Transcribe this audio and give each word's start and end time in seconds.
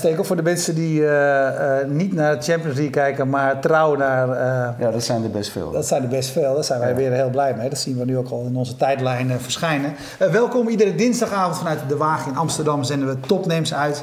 Ja, 0.00 0.06
Stekel, 0.06 0.24
voor 0.24 0.36
de 0.36 0.42
mensen 0.42 0.74
die 0.74 1.06
eh, 1.06 1.80
eh, 1.80 1.86
niet 1.88 2.12
naar 2.14 2.36
de 2.38 2.42
Champions 2.42 2.74
League 2.76 2.90
kijken, 2.90 3.28
maar 3.28 3.60
trouw 3.60 3.96
naar... 3.96 4.28
eh, 4.30 4.68
Ja, 4.78 4.90
dat 4.90 5.04
zijn 5.04 5.24
er 5.24 5.30
best 5.30 5.50
veel. 5.50 5.70
dat 5.70 5.86
zijn 5.86 6.02
er 6.02 6.08
best 6.08 6.30
veel. 6.30 6.54
Daar 6.54 6.64
zijn 6.64 6.80
wij 6.80 6.88
Ja. 6.88 6.94
weer 6.94 7.12
heel 7.12 7.30
blij 7.30 7.54
mee. 7.54 7.68
Dat 7.68 7.78
zien 7.78 7.98
we 7.98 8.04
nu 8.04 8.16
ook 8.18 8.28
al 8.30 8.44
in 8.48 8.56
onze 8.56 8.76
tijdlijn 8.76 9.40
verschijnen. 9.40 9.94
Welkom 10.18 10.68
iedere 10.68 10.94
dinsdagavond 10.94 11.58
vanuit 11.58 11.78
De 11.88 11.96
Waag 11.96 12.26
in 12.26 12.36
Amsterdam 12.36 12.84
zenden 12.84 13.08
we 13.08 13.20
topnames 13.20 13.74
uit. 13.74 14.02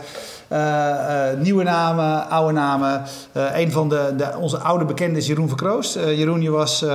Nieuwe 1.40 1.64
namen, 1.64 2.30
oude 2.30 2.54
namen. 2.54 3.02
Eh, 3.32 3.44
een 3.60 3.72
van 3.72 3.90
de, 3.90 4.14
de, 4.18 4.26
onze 4.40 4.58
oude 4.58 4.86
bekenden 4.86 5.18
is 5.18 5.28
Jeroen 5.28 5.48
Verkroost. 5.48 5.94
Jeroen, 5.94 6.42
je 6.42 6.52
was 6.52 6.86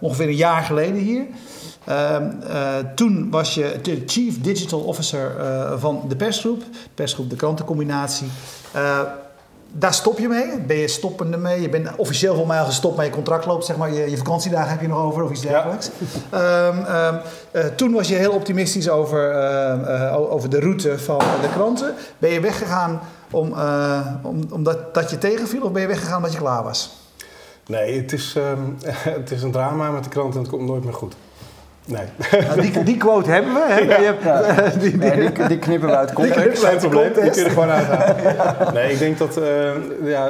ongeveer 0.00 0.26
een 0.28 0.34
jaar 0.34 0.62
geleden 0.62 1.00
hier. 1.00 1.22
Ehm, 1.84 2.30
eh, 2.48 2.74
toen 2.94 3.30
was 3.30 3.54
je 3.54 3.78
de 3.82 4.02
Chief 4.06 4.40
Digital 4.40 4.80
Officer 4.80 5.36
eh, 5.38 5.72
van 5.76 6.04
de 6.08 6.16
persgroep. 6.16 6.60
De 6.60 6.90
persgroep 6.94 7.30
De 7.30 7.36
Krantencombinatie. 7.36 8.26
Eh, 8.72 9.00
daar 9.74 9.94
stop 9.94 10.18
je 10.18 10.28
mee? 10.28 10.60
Ben 10.66 10.76
je 10.76 10.88
stoppende 10.88 11.36
mee? 11.36 11.60
Je 11.60 11.68
bent 11.68 11.96
officieel 11.96 12.34
voor 12.34 12.46
mij 12.46 12.58
al 12.58 12.64
gestopt, 12.64 12.96
maar 12.96 13.04
je 13.04 13.10
contract 13.10 13.46
loopt, 13.46 13.64
zeg 13.64 13.76
maar, 13.76 13.92
je, 13.92 14.10
je 14.10 14.16
vakantiedagen 14.16 14.70
heb 14.70 14.80
je 14.80 14.88
nog 14.88 14.98
over 14.98 15.22
of 15.22 15.30
iets 15.30 15.40
dergelijks. 15.40 15.90
Ehm, 16.30 16.78
ehm, 16.78 17.14
eh, 17.50 17.64
toen 17.64 17.92
was 17.92 18.08
je 18.08 18.14
heel 18.14 18.32
optimistisch 18.32 18.88
over, 18.88 19.34
over 20.08 20.50
de 20.50 20.60
route 20.60 20.98
van 20.98 21.18
de 21.18 21.48
kranten. 21.52 21.94
Ben 22.18 22.30
je 22.30 22.40
weggegaan 22.40 23.00
om, 23.30 23.54
om, 24.22 24.40
omdat 24.50 24.94
dat 24.94 25.10
je 25.10 25.18
tegenviel 25.18 25.62
of 25.62 25.72
ben 25.72 25.82
je 25.82 25.88
weggegaan 25.88 26.16
omdat 26.16 26.32
je 26.32 26.38
klaar 26.38 26.62
was? 26.62 26.96
Nee, 27.66 28.00
het 28.00 28.12
is, 28.12 28.36
het 29.18 29.30
is 29.30 29.42
een 29.42 29.52
drama 29.52 29.90
met 29.90 30.04
de 30.04 30.10
krant 30.10 30.34
en 30.34 30.40
het 30.40 30.50
komt 30.50 30.66
nooit 30.66 30.84
meer 30.84 30.94
goed. 30.94 31.14
Nee. 31.84 32.02
Nou, 32.46 32.60
die, 32.60 32.82
die 32.82 32.96
quote 32.96 33.30
hebben 33.30 33.52
we. 33.54 33.60
Hè? 33.68 33.78
Je 33.78 34.04
hebt, 34.04 34.22
Ja. 34.22 34.40
eh, 34.42 34.72
die- 34.80 34.90
die- 34.90 34.96
Nee, 34.98 35.30
die, 35.32 35.46
die 35.46 35.58
knippen 35.58 35.88
we 35.88 35.96
uit 35.96 36.12
context. 36.12 36.64
Geen 36.64 36.76
probleem, 36.78 37.02
die 37.12 37.12
context. 37.22 37.30
kun 37.32 37.40
je 37.42 37.44
er 37.44 37.50
gewoon 37.50 37.70
uithalen. 37.70 38.74
Nee, 38.74 38.92
ik 38.92 38.98
denk 38.98 39.18
dat 39.18 39.38
uh, 39.38 39.44
ja, 40.04 40.28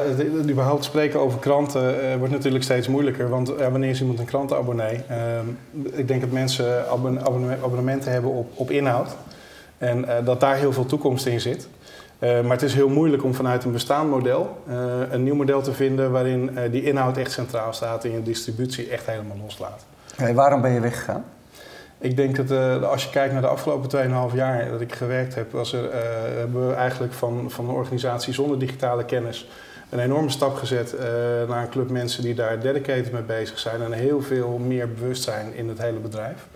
überhaupt 0.50 0.84
spreken 0.84 1.20
over 1.20 1.38
kranten 1.38 2.10
eh, 2.10 2.16
wordt 2.16 2.32
natuurlijk 2.32 2.64
steeds 2.64 2.88
moeilijker. 2.88 3.28
Want 3.28 3.52
ja, 3.58 3.70
wanneer 3.70 3.90
is 3.90 4.00
iemand 4.00 4.18
een 4.18 4.24
krantenabonnee? 4.24 5.00
Ehm, 5.08 5.46
ik 5.92 6.08
denk 6.08 6.20
dat 6.20 6.30
mensen 6.30 6.88
abonne- 6.90 7.20
abonne- 7.20 7.56
abonnementen 7.64 8.12
hebben 8.12 8.30
op, 8.30 8.50
op 8.54 8.70
inhoud. 8.70 9.08
En 9.78 10.08
eh, 10.08 10.24
dat 10.24 10.40
daar 10.40 10.56
heel 10.56 10.72
veel 10.72 10.86
toekomst 10.86 11.26
in 11.26 11.40
zit. 11.40 11.68
Eh, 12.18 12.40
maar 12.40 12.50
het 12.52 12.62
is 12.62 12.74
heel 12.74 12.88
moeilijk 12.88 13.24
om 13.24 13.34
vanuit 13.34 13.64
een 13.64 13.72
bestaand 13.72 14.10
model 14.10 14.56
eh, 14.68 14.74
een 15.10 15.22
nieuw 15.22 15.34
model 15.34 15.62
te 15.62 15.72
vinden 15.72 16.10
waarin 16.10 16.50
eh, 16.56 16.70
die 16.70 16.82
inhoud 16.82 17.16
echt 17.16 17.32
centraal 17.32 17.72
staat 17.72 18.04
en 18.04 18.10
je 18.12 18.22
distributie 18.22 18.88
echt 18.88 19.06
helemaal 19.06 19.36
loslaat. 19.42 19.84
Hey, 20.16 20.34
waarom 20.34 20.60
ben 20.60 20.72
je 20.72 20.80
weggegaan? 20.80 21.24
Ik 22.02 22.16
denk 22.16 22.36
dat 22.36 22.50
eh, 22.50 22.90
als 22.90 23.04
je 23.04 23.10
kijkt 23.10 23.32
naar 23.32 23.42
de 23.42 23.48
afgelopen 23.48 23.90
2,5 24.30 24.34
jaar 24.34 24.70
dat 24.70 24.80
ik 24.80 24.94
gewerkt 24.94 25.34
heb, 25.34 25.52
was 25.52 25.72
er, 25.72 25.90
eh, 25.90 26.00
hebben 26.36 26.68
we 26.68 26.74
eigenlijk 26.74 27.12
van, 27.12 27.50
van 27.50 27.68
een 27.68 27.74
organisatie 27.74 28.32
zonder 28.32 28.58
digitale 28.58 29.04
kennis 29.04 29.48
een 29.90 29.98
enorme 29.98 30.30
stap 30.30 30.54
gezet 30.54 30.94
eh, 30.94 31.06
naar 31.48 31.62
een 31.62 31.68
club 31.68 31.90
mensen 31.90 32.22
die 32.22 32.34
daar 32.34 32.60
dedicated 32.60 33.12
mee 33.12 33.22
bezig 33.22 33.58
zijn 33.58 33.82
en 33.82 33.92
heel 33.92 34.22
veel 34.22 34.58
meer 34.58 34.92
bewustzijn 34.92 35.54
in 35.54 35.68
het 35.68 35.78
hele 35.78 35.98
bedrijf. 35.98 36.46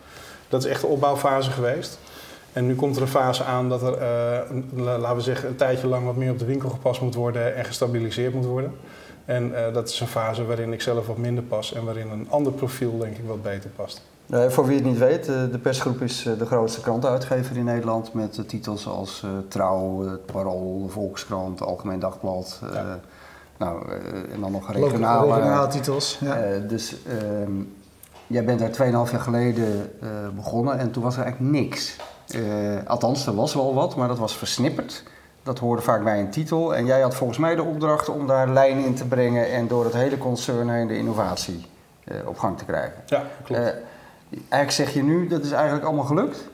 Dat 0.48 0.64
is 0.64 0.70
echt 0.70 0.80
de 0.80 0.86
opbouwfase 0.86 1.50
geweest. 1.50 1.98
En 2.52 2.66
nu 2.66 2.74
komt 2.74 2.96
er 2.96 3.02
een 3.02 3.08
fase 3.08 3.44
aan 3.44 3.68
dat 3.68 3.82
er, 3.82 3.98
laten 4.74 5.16
we 5.16 5.22
zeggen, 5.22 5.48
een 5.48 5.56
tijdje 5.56 5.86
lang 5.86 6.04
wat 6.04 6.16
meer 6.16 6.30
op 6.30 6.38
de 6.38 6.44
winkel 6.44 6.68
gepast 6.68 7.00
moet 7.00 7.14
worden 7.14 7.56
en 7.56 7.64
gestabiliseerd 7.64 8.34
moet 8.34 8.44
worden. 8.44 8.74
En 9.24 9.52
dat 9.72 9.88
is 9.88 10.00
een 10.00 10.06
fase 10.06 10.44
waarin 10.44 10.72
ik 10.72 10.82
zelf 10.82 11.06
wat 11.06 11.18
minder 11.18 11.44
pas 11.44 11.72
en 11.72 11.84
waarin 11.84 12.10
een 12.10 12.26
ander 12.30 12.52
profiel 12.52 12.98
denk 12.98 13.16
ik 13.16 13.24
wat 13.26 13.42
beter 13.42 13.70
past. 13.70 14.02
Eh, 14.30 14.48
voor 14.48 14.66
wie 14.66 14.76
het 14.76 14.84
niet 14.84 14.98
weet, 14.98 15.28
eh, 15.28 15.34
de 15.50 15.58
persgroep 15.58 16.00
is 16.00 16.26
eh, 16.26 16.38
de 16.38 16.46
grootste 16.46 16.80
krantenuitgever 16.80 17.56
in 17.56 17.64
Nederland 17.64 18.12
met 18.12 18.48
titels 18.48 18.86
als 18.86 19.22
eh, 19.24 19.30
Trouw, 19.48 20.08
het 20.08 20.26
Parool, 20.26 20.88
Volkskrant, 20.88 21.62
Algemeen 21.62 21.98
Dagblad. 21.98 22.60
Nou, 23.58 23.90
en 24.32 24.40
dan 24.40 24.52
nog 24.52 24.72
Regionale, 24.72 25.34
regionale. 25.34 25.66
titels. 25.68 26.18
Ja. 26.20 26.58
Dus 26.68 26.96
ehm, 27.06 27.52
jij 28.26 28.44
bent 28.44 28.58
daar 28.58 28.70
2,5 28.70 29.10
jaar 29.12 29.20
geleden 29.20 29.90
begonnen 30.34 30.78
en 30.78 30.90
toen 30.90 31.02
was 31.02 31.16
er 31.16 31.22
eigenlijk 31.22 31.52
niks. 31.52 31.96
Althans, 32.86 33.26
er 33.26 33.34
was 33.34 33.54
wel 33.54 33.74
wat, 33.74 33.96
maar 33.96 34.08
dat 34.08 34.18
was 34.18 34.36
versnipperd. 34.36 35.02
Dat 35.42 35.58
hoorde 35.58 35.82
vaak 35.82 36.04
bij 36.04 36.20
een 36.20 36.30
titel. 36.30 36.74
En 36.74 36.86
jij 36.86 37.00
had 37.00 37.14
volgens 37.14 37.38
mij 37.38 37.54
de 37.54 37.62
opdracht 37.62 38.08
om 38.08 38.26
daar 38.26 38.48
lijn 38.48 38.78
in 38.78 38.94
te 38.94 39.06
brengen 39.06 39.50
en 39.50 39.66
door 39.68 39.84
het 39.84 39.94
hele 39.94 40.18
concern 40.18 40.68
heen 40.68 40.86
de 40.86 40.98
innovatie 40.98 41.66
op 42.26 42.38
gang 42.38 42.58
te 42.58 42.64
krijgen. 42.64 43.02
Ja, 43.06 43.22
klopt. 43.44 43.74
Eigenlijk 44.30 44.70
zeg 44.70 44.94
je 44.94 45.02
nu, 45.02 45.28
dat 45.28 45.44
is 45.44 45.50
eigenlijk 45.50 45.84
allemaal 45.84 46.04
gelukt. 46.04 46.48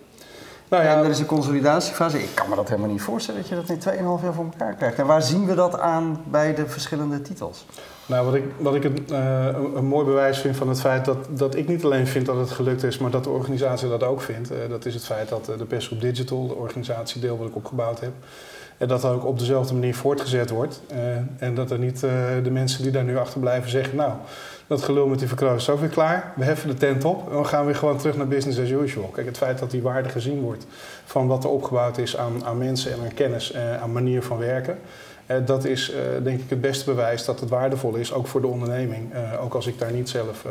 nou 0.69 0.84
ja, 0.84 0.97
En 0.97 1.05
er 1.05 1.10
is 1.10 1.19
een 1.19 1.27
consolidatiefase. 1.27 2.22
Ik 2.22 2.34
kan 2.34 2.49
me 2.49 2.56
dat 2.56 2.69
helemaal 2.69 2.91
niet 2.91 3.03
voorstellen 3.03 3.41
dat 3.41 3.49
je 3.49 3.55
dat 3.55 3.69
in 3.69 3.99
2,5 3.99 4.22
jaar 4.22 4.34
voor 4.34 4.44
elkaar 4.44 4.75
krijgt. 4.75 4.99
En 4.99 5.06
waar 5.06 5.22
zien 5.22 5.47
we 5.47 5.55
dat 5.55 5.78
aan 5.78 6.21
bij 6.31 6.55
de 6.55 6.66
verschillende 6.66 7.22
titels? 7.22 7.65
Nou, 8.06 8.25
wat 8.25 8.34
ik, 8.34 8.44
wat 8.59 8.75
ik 8.75 8.84
een, 8.84 9.06
eh, 9.09 9.47
een, 9.75 9.84
mooi 9.84 10.05
bewijs 10.05 10.38
vind 10.38 10.56
van 10.56 10.69
het 10.69 10.81
feit 10.81 11.05
dat, 11.05 11.27
dat 11.31 11.55
ik 11.55 11.69
niet 11.69 11.84
alleen 11.84 12.06
vind 12.06 12.27
dat 12.27 12.37
het 12.37 12.50
gelukt 12.50 12.82
is, 12.82 12.99
maar 12.99 13.11
dat 13.11 13.25
de 13.25 13.31
organisatie 13.31 13.88
dat 13.88 14.03
ook 14.03 14.21
vindt. 14.21 14.50
eh, 14.50 14.56
dat 14.69 14.84
is 14.84 14.94
het 14.94 15.05
feit 15.05 15.28
dat 15.28 15.49
eh, 15.49 15.59
de 15.59 15.65
Persgroep 15.65 16.00
Digital, 16.00 16.47
de 16.47 16.55
organisatiedeel 16.55 17.38
wat 17.38 17.49
ik 17.49 17.56
opgebouwd 17.56 18.00
heb, 18.00 18.12
en 18.78 18.88
dat 18.88 19.00
dat 19.00 19.12
ook 19.12 19.25
op 19.25 19.38
dezelfde 19.38 19.75
manier 19.75 19.94
voortgezet 19.94 20.50
wordt. 20.50 20.81
En 21.38 21.55
dat 21.55 21.71
er 21.71 21.78
niet 21.78 22.00
de 22.43 22.50
mensen 22.50 22.82
die 22.82 22.93
daar 22.93 23.05
nu 23.05 23.19
achter 23.19 23.41
blijven 23.41 23.71
zeggen, 23.71 23.97
nou, 23.97 24.12
dat 24.72 24.83
gelul 24.83 25.06
met 25.06 25.19
die 25.19 25.28
verkroos 25.28 25.62
is 25.62 25.71
ook 25.71 25.81
weer 25.81 25.88
klaar. 25.88 26.33
We 26.37 26.44
heffen 26.44 26.69
de 26.69 26.75
tent 26.75 27.05
op 27.05 27.31
en 27.31 27.38
we 27.38 27.44
gaan 27.44 27.65
weer 27.65 27.77
gewoon 27.77 27.99
terug 27.99 28.16
naar 28.16 28.28
business 28.28 28.60
as 28.60 28.71
usual. 28.71 29.06
Kijk, 29.06 29.27
het 29.27 29.37
feit 29.37 29.59
dat 29.59 29.71
die 29.71 29.83
waarde 29.83 30.09
gezien 30.09 30.41
wordt 30.41 30.66
van 31.05 31.27
wat 31.27 31.44
er 31.44 31.50
opgebouwd 31.50 31.99
is 31.99 32.16
aan, 32.16 32.44
aan 32.44 32.59
mensen 32.59 32.93
en 32.93 32.99
aan 33.00 33.15
kennis 33.15 33.53
en 33.53 33.81
aan 33.81 33.93
manier 33.93 34.22
van 34.22 34.38
werken. 34.38 34.78
Eh, 35.27 35.37
dat 35.47 35.65
is 35.65 35.91
eh, 35.91 36.00
denk 36.22 36.41
ik 36.41 36.50
het 36.50 36.61
beste 36.61 36.84
bewijs 36.84 37.25
dat 37.25 37.41
het 37.41 37.49
waardevol 37.49 37.94
is, 37.94 38.12
ook 38.12 38.27
voor 38.27 38.41
de 38.41 38.47
onderneming. 38.47 39.12
Eh, 39.12 39.44
ook 39.44 39.55
als 39.55 39.66
ik 39.66 39.78
daar 39.78 39.93
niet 39.93 40.09
zelf 40.09 40.44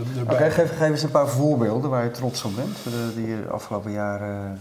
Oké, 0.00 0.18
erbij 0.18 0.50
geef, 0.50 0.76
geef 0.76 0.88
eens 0.88 1.02
een 1.02 1.10
paar 1.10 1.28
voorbeelden 1.28 1.90
waar 1.90 2.04
je 2.04 2.10
trots 2.10 2.44
op 2.44 2.56
bent, 2.56 2.76
die 3.14 3.26
de 3.26 3.48
afgelopen 3.48 3.92
jaren 3.92 4.60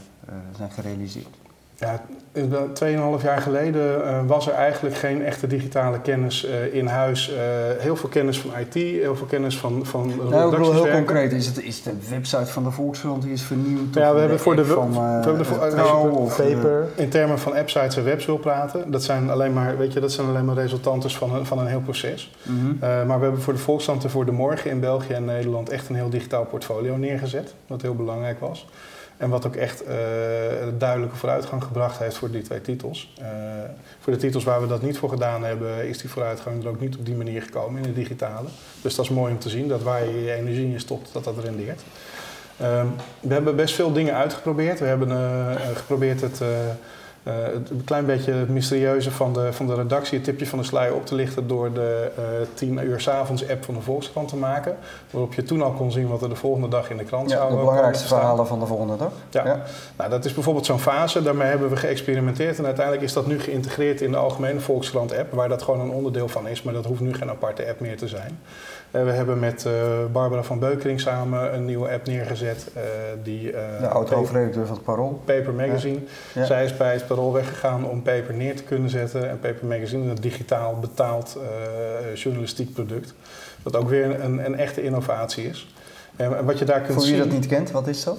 zijn 0.57 0.72
gerealiseerd. 0.72 1.47
Ja, 1.79 2.01
inderdaad, 2.31 2.83
2,5 3.19 3.23
jaar 3.23 3.41
geleden 3.41 4.05
eh, 4.05 4.19
was 4.27 4.47
er 4.47 4.53
eigenlijk 4.53 4.95
geen 4.95 5.25
echte 5.25 5.47
digitale 5.47 6.01
kennis 6.01 6.45
eh, 6.45 6.73
in 6.73 6.85
huis. 6.85 7.31
Eh, 7.31 7.38
heel 7.77 7.95
veel 7.95 8.09
kennis 8.09 8.39
van 8.39 8.51
IT, 8.59 8.73
heel 8.73 9.15
veel 9.15 9.25
kennis 9.25 9.57
van, 9.57 9.85
van 9.85 10.11
Nou, 10.29 10.45
ik 10.45 10.57
bedoel 10.57 10.73
heel 10.73 10.91
concreet, 10.91 11.31
is, 11.31 11.45
het, 11.45 11.63
is 11.63 11.83
de 11.83 11.91
website 12.09 12.45
van 12.45 12.63
de 12.63 12.71
Volkskrant 12.71 13.21
die 13.21 13.31
is 13.31 13.41
vernieuwd? 13.41 13.93
Ja, 13.93 14.13
we 14.13 14.19
hebben 14.19 14.39
voor 14.39 14.55
de 14.55 14.66
van, 14.66 14.91
we 14.91 14.99
hebben 14.99 16.11
of, 16.11 16.37
Paper. 16.37 16.87
In 16.95 17.09
termen 17.09 17.39
van 17.39 17.55
appsites 17.55 17.97
en 17.97 18.03
webs 18.03 18.25
wil 18.25 18.37
praten, 18.37 18.91
dat 18.91 19.03
zijn 19.03 19.29
alleen 19.29 19.53
maar, 19.53 19.77
weet 19.77 19.93
je, 19.93 19.99
dat 19.99 20.11
zijn 20.11 20.27
alleen 20.27 20.45
maar 20.45 20.55
resultanten 20.55 21.09
van 21.09 21.35
een, 21.35 21.45
van 21.45 21.59
een 21.59 21.67
heel 21.67 21.81
proces. 21.81 22.35
mhm. 22.43 22.83
Eh, 22.83 23.05
maar 23.05 23.17
we 23.17 23.23
hebben 23.23 23.41
voor 23.41 23.53
de 23.53 23.59
Volkskrant 23.59 24.03
en 24.03 24.09
voor 24.09 24.25
de 24.25 24.31
Morgen 24.31 24.69
in 24.69 24.79
België 24.79 25.13
en 25.13 25.25
Nederland 25.25 25.69
echt 25.69 25.89
een 25.89 25.95
heel 25.95 26.09
digitaal 26.09 26.45
portfolio 26.45 26.97
neergezet. 26.97 27.53
Wat 27.67 27.81
heel 27.81 27.95
belangrijk 27.95 28.39
was. 28.39 28.67
En 29.17 29.29
wat 29.29 29.45
ook 29.45 29.55
echt 29.55 29.83
eh, 29.83 29.97
duidelijke 30.78 31.16
vooruitgang 31.16 31.63
gebracht 31.63 32.00
heeft 32.00 32.16
voor 32.16 32.31
die 32.31 32.41
twee 32.41 32.61
titels. 32.61 33.13
Eh, 33.22 33.28
voor 34.00 34.13
de 34.13 34.19
titels 34.19 34.44
waar 34.44 34.61
we 34.61 34.67
dat 34.67 34.81
niet 34.81 34.97
voor 34.97 35.09
gedaan 35.09 35.44
hebben, 35.44 35.88
is 35.88 35.97
die 35.97 36.09
vooruitgang 36.09 36.63
er 36.63 36.69
ook 36.69 36.79
niet 36.79 36.97
op 36.97 37.05
die 37.05 37.16
manier 37.16 37.41
gekomen 37.41 37.81
in 37.81 37.88
het 37.88 37.95
digitale. 37.95 38.47
Dus 38.81 38.95
dat 38.95 39.05
is 39.05 39.11
mooi 39.11 39.33
om 39.33 39.39
te 39.39 39.50
zien, 39.50 39.67
dat 39.67 39.81
waar 39.81 40.05
je 40.05 40.23
je 40.23 40.33
energie 40.33 40.73
in 40.73 40.79
stopt, 40.79 41.13
dat 41.13 41.23
dat 41.23 41.44
rendeert. 41.44 41.81
Ehm, 42.57 42.88
we 43.19 43.33
hebben 43.33 43.55
best 43.55 43.75
veel 43.75 43.93
dingen 43.93 44.14
uitgeprobeerd. 44.14 44.79
We 44.79 44.85
hebben 44.85 45.11
eh, 45.11 45.75
geprobeerd 45.75 46.22
het 46.22 46.41
een 47.53 47.84
klein 47.85 48.06
beetje 48.06 48.34
het 48.34 48.50
mysterieuze 48.50 49.12
van 49.12 49.34
de, 49.34 49.53
van 49.53 49.68
de 49.68 49.76
redactie, 49.76 50.18
het 50.18 50.24
tipje 50.24 50.47
van 50.47 50.59
de 50.59 50.66
sluier 50.66 50.94
op 50.94 51.06
te 51.06 51.16
lichten 51.16 51.47
door 51.47 51.74
de 51.74 52.12
eh 52.16 52.24
10 52.53 52.78
uur 52.85 53.02
s 53.02 53.08
avonds 53.08 53.50
app 53.50 53.64
van 53.64 53.74
de 53.74 53.82
Volkskrant 53.82 54.28
te 54.28 54.35
maken. 54.35 54.78
Waarop 55.12 55.34
je 55.34 55.44
toen 55.44 55.62
al 55.62 55.72
kon 55.72 55.91
zien 55.91 56.08
wat 56.08 56.22
er 56.22 56.29
de 56.29 56.35
volgende 56.35 56.68
dag 56.68 56.90
in 56.90 56.97
de 56.97 57.03
krant 57.03 57.29
ja, 57.29 57.35
zou 57.35 57.41
de 57.41 57.50
komen 57.50 57.66
belangrijkste 57.66 58.03
te 58.03 58.08
staan. 58.08 58.20
verhalen 58.20 58.47
van 58.47 58.59
de 58.59 58.66
volgende 58.66 58.97
dag. 58.97 59.12
Ja. 59.29 59.62
Nou, 59.97 60.09
dat 60.09 60.26
is 60.26 60.34
bijvoorbeeld 60.34 60.66
zo'n 60.66 60.79
fase. 60.79 61.22
Daarmee 61.22 61.47
hebben 61.47 61.70
we 61.70 61.76
geëxperimenteerd. 61.76 62.58
En 62.58 62.66
uiteindelijk 62.66 63.06
is 63.06 63.14
dat 63.14 63.28
nu 63.28 63.40
geïntegreerd 63.40 64.02
in 64.02 64.12
de 64.12 64.18
algemene 64.18 64.59
Volkskrant-app, 64.59 65.34
waar 65.34 65.50
dat 65.50 65.62
gewoon 65.62 65.79
een 65.79 65.91
onderdeel 65.91 66.28
van 66.28 66.47
is. 66.47 66.64
Maar 66.64 66.74
dat 66.74 66.85
hoeft 66.85 67.02
nu 67.02 67.14
geen 67.14 67.29
aparte 67.29 67.68
app 67.68 67.79
meer 67.79 67.97
te 67.97 68.08
zijn. 68.08 68.40
Eh, 68.91 69.03
we 69.03 69.11
hebben 69.11 69.39
met 69.39 69.66
eh, 69.66 69.73
Barbara 70.11 70.43
van 70.43 70.59
Beukering 70.59 71.01
samen 71.01 71.53
een 71.53 71.66
nieuwe 71.66 71.89
app 71.89 72.07
neergezet. 72.07 72.69
eh, 72.73 72.84
die, 73.23 73.51
De 73.51 73.87
oud-hoofdredacteur 73.87 74.66
van 74.66 74.75
het 74.75 74.84
Parool. 74.84 75.22
Paper 75.25 75.53
Magazine. 75.53 75.99
Ja. 76.34 76.45
Zij 76.45 76.66
is 76.66 76.78
bij 76.78 76.93
het 76.93 77.07
Parool 77.07 77.34
weggegaan 77.34 77.89
om 77.89 78.01
Paper 78.01 78.34
neer 78.34 78.55
te 78.55 78.63
kunnen 78.63 78.89
zetten. 78.89 79.29
En 79.29 79.39
Paper 79.39 79.67
Magazine 79.67 80.03
is 80.03 80.09
een 80.09 80.22
digitaal 80.22 80.79
betaald 80.79 81.37
journalistiek 82.13 82.73
product. 82.73 83.13
Wat 83.63 83.75
ook 83.75 83.89
weer 83.89 84.23
een, 84.23 84.45
een 84.45 84.55
echte 84.55 84.84
innovatie 84.84 85.45
is. 85.47 85.75
En 86.16 86.45
wat 86.45 86.59
je 86.59 86.66
daar 86.66 86.81
kunt 86.81 86.93
Voor 86.93 87.01
wie 87.01 87.11
zien... 87.11 87.23
dat 87.23 87.31
niet 87.31 87.47
kent, 87.47 87.72
wat 87.72 87.87
is 87.87 88.03
dat? 88.03 88.17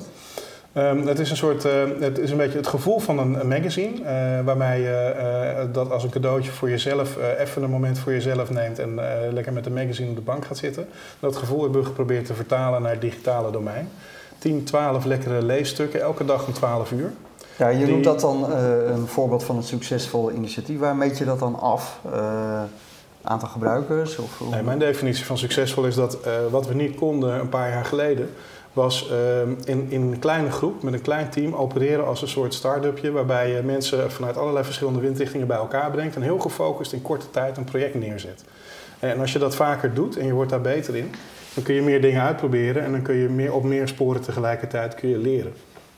Ehm, 0.72 1.06
het 1.06 1.18
is 1.18 1.30
een 1.30 1.36
soort, 1.36 1.64
eh, 1.64 1.72
het 2.00 2.18
is 2.18 2.30
een 2.30 2.36
beetje 2.36 2.56
het 2.58 2.66
gevoel 2.66 2.98
van 2.98 3.18
een, 3.18 3.40
een 3.40 3.48
magazine, 3.48 4.02
eh, 4.04 4.44
waarmee 4.44 4.82
je 4.82 4.90
eh, 4.94 5.64
dat 5.72 5.90
als 5.90 6.02
een 6.04 6.10
cadeautje 6.10 6.50
voor 6.50 6.70
jezelf, 6.70 7.16
eh, 7.16 7.40
even 7.40 7.62
een 7.62 7.70
moment 7.70 7.98
voor 7.98 8.12
jezelf 8.12 8.50
neemt 8.50 8.78
en 8.78 8.98
eh, 8.98 9.32
lekker 9.32 9.52
met 9.52 9.66
een 9.66 9.72
magazine 9.72 10.08
op 10.10 10.16
de 10.16 10.22
bank 10.22 10.44
gaat 10.44 10.56
zitten. 10.56 10.88
Dat 11.20 11.36
gevoel 11.36 11.62
hebben 11.62 11.80
we 11.80 11.86
geprobeerd 11.86 12.26
te 12.26 12.34
vertalen 12.34 12.82
naar 12.82 12.90
het 12.92 13.00
digitale 13.00 13.50
domein. 13.50 13.88
10, 14.38 14.64
12 14.64 15.04
lekkere 15.04 15.42
leesstukken, 15.42 16.00
elke 16.00 16.24
dag 16.24 16.46
om 16.46 16.52
12 16.52 16.90
uur. 16.92 17.12
Ja, 17.58 17.68
je 17.68 17.78
Die- 17.78 17.86
noemt 17.86 18.04
dat 18.04 18.20
dan 18.20 18.52
eh, 18.52 18.90
een 18.90 19.06
voorbeeld 19.06 19.44
van 19.44 19.56
een 19.56 19.62
succesvol 19.62 20.30
initiatief. 20.32 20.78
Waar 20.78 20.96
meet 20.96 21.18
je 21.18 21.24
dat 21.24 21.38
dan 21.38 21.58
af? 21.60 21.98
Eh, 22.12 22.62
aantal 23.22 23.48
gebruikers? 23.48 24.18
Of, 24.18 24.40
Nee, 24.50 24.62
mijn 24.62 24.78
definitie 24.78 25.24
van 25.24 25.38
succesvol 25.38 25.84
is 25.84 25.94
dat 25.94 26.20
eh, 26.20 26.32
wat 26.50 26.66
we 26.66 26.74
niet 26.74 26.96
konden 26.96 27.40
een 27.40 27.48
paar 27.48 27.70
jaar 27.70 27.84
geleden, 27.84 28.30
was 28.72 29.10
ehm, 29.10 29.54
in, 29.64 29.86
in 29.88 30.02
een 30.02 30.18
kleine 30.18 30.50
groep 30.50 30.82
met 30.82 30.92
een 30.92 31.02
klein 31.02 31.30
team 31.30 31.54
opereren 31.54 32.06
als 32.06 32.22
een 32.22 32.28
soort 32.28 32.54
start-upje, 32.54 33.10
waarbij 33.10 33.50
je 33.52 33.62
mensen 33.62 34.10
vanuit 34.10 34.36
allerlei 34.36 34.64
verschillende 34.64 35.00
windrichtingen 35.00 35.46
bij 35.46 35.56
elkaar 35.56 35.90
brengt 35.90 36.16
en 36.16 36.22
heel 36.22 36.38
gefocust 36.38 36.92
in 36.92 37.02
korte 37.02 37.30
tijd 37.30 37.56
een 37.56 37.64
project 37.64 37.94
neerzet. 37.94 38.44
En 38.98 39.20
als 39.20 39.32
je 39.32 39.38
dat 39.38 39.56
vaker 39.56 39.94
doet 39.94 40.16
en 40.16 40.26
je 40.26 40.32
wordt 40.32 40.50
daar 40.50 40.60
beter 40.60 40.96
in, 40.96 41.14
dan 41.54 41.64
kun 41.64 41.74
je 41.74 41.82
meer 41.82 42.00
dingen 42.00 42.22
uitproberen 42.22 42.84
en 42.84 42.92
dan 42.92 43.02
kun 43.02 43.14
je 43.14 43.28
meer, 43.28 43.52
op 43.52 43.64
meer 43.64 43.88
sporen 43.88 44.20
tegelijkertijd 44.20 44.94
kun 44.94 45.08
je 45.08 45.18
leren. 45.18 45.52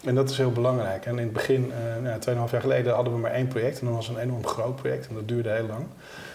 En 0.04 0.14
dat 0.14 0.30
is 0.30 0.36
heel 0.36 0.52
belangrijk. 0.52 1.06
En 1.06 1.18
in 1.18 1.24
het 1.24 1.32
begin, 1.32 1.72
eh 1.72 2.02
nou, 2.02 2.46
2,5 2.46 2.52
jaar 2.52 2.60
geleden, 2.60 2.94
hadden 2.94 3.12
we 3.12 3.18
maar 3.18 3.30
één 3.30 3.48
project 3.48 3.80
en 3.80 3.86
dat 3.86 3.94
was 3.94 4.08
een 4.08 4.18
enorm 4.18 4.46
groot 4.46 4.76
project 4.76 5.08
en 5.08 5.14
dat 5.14 5.28
duurde 5.28 5.50
heel 5.50 5.66
lang. 5.66 5.84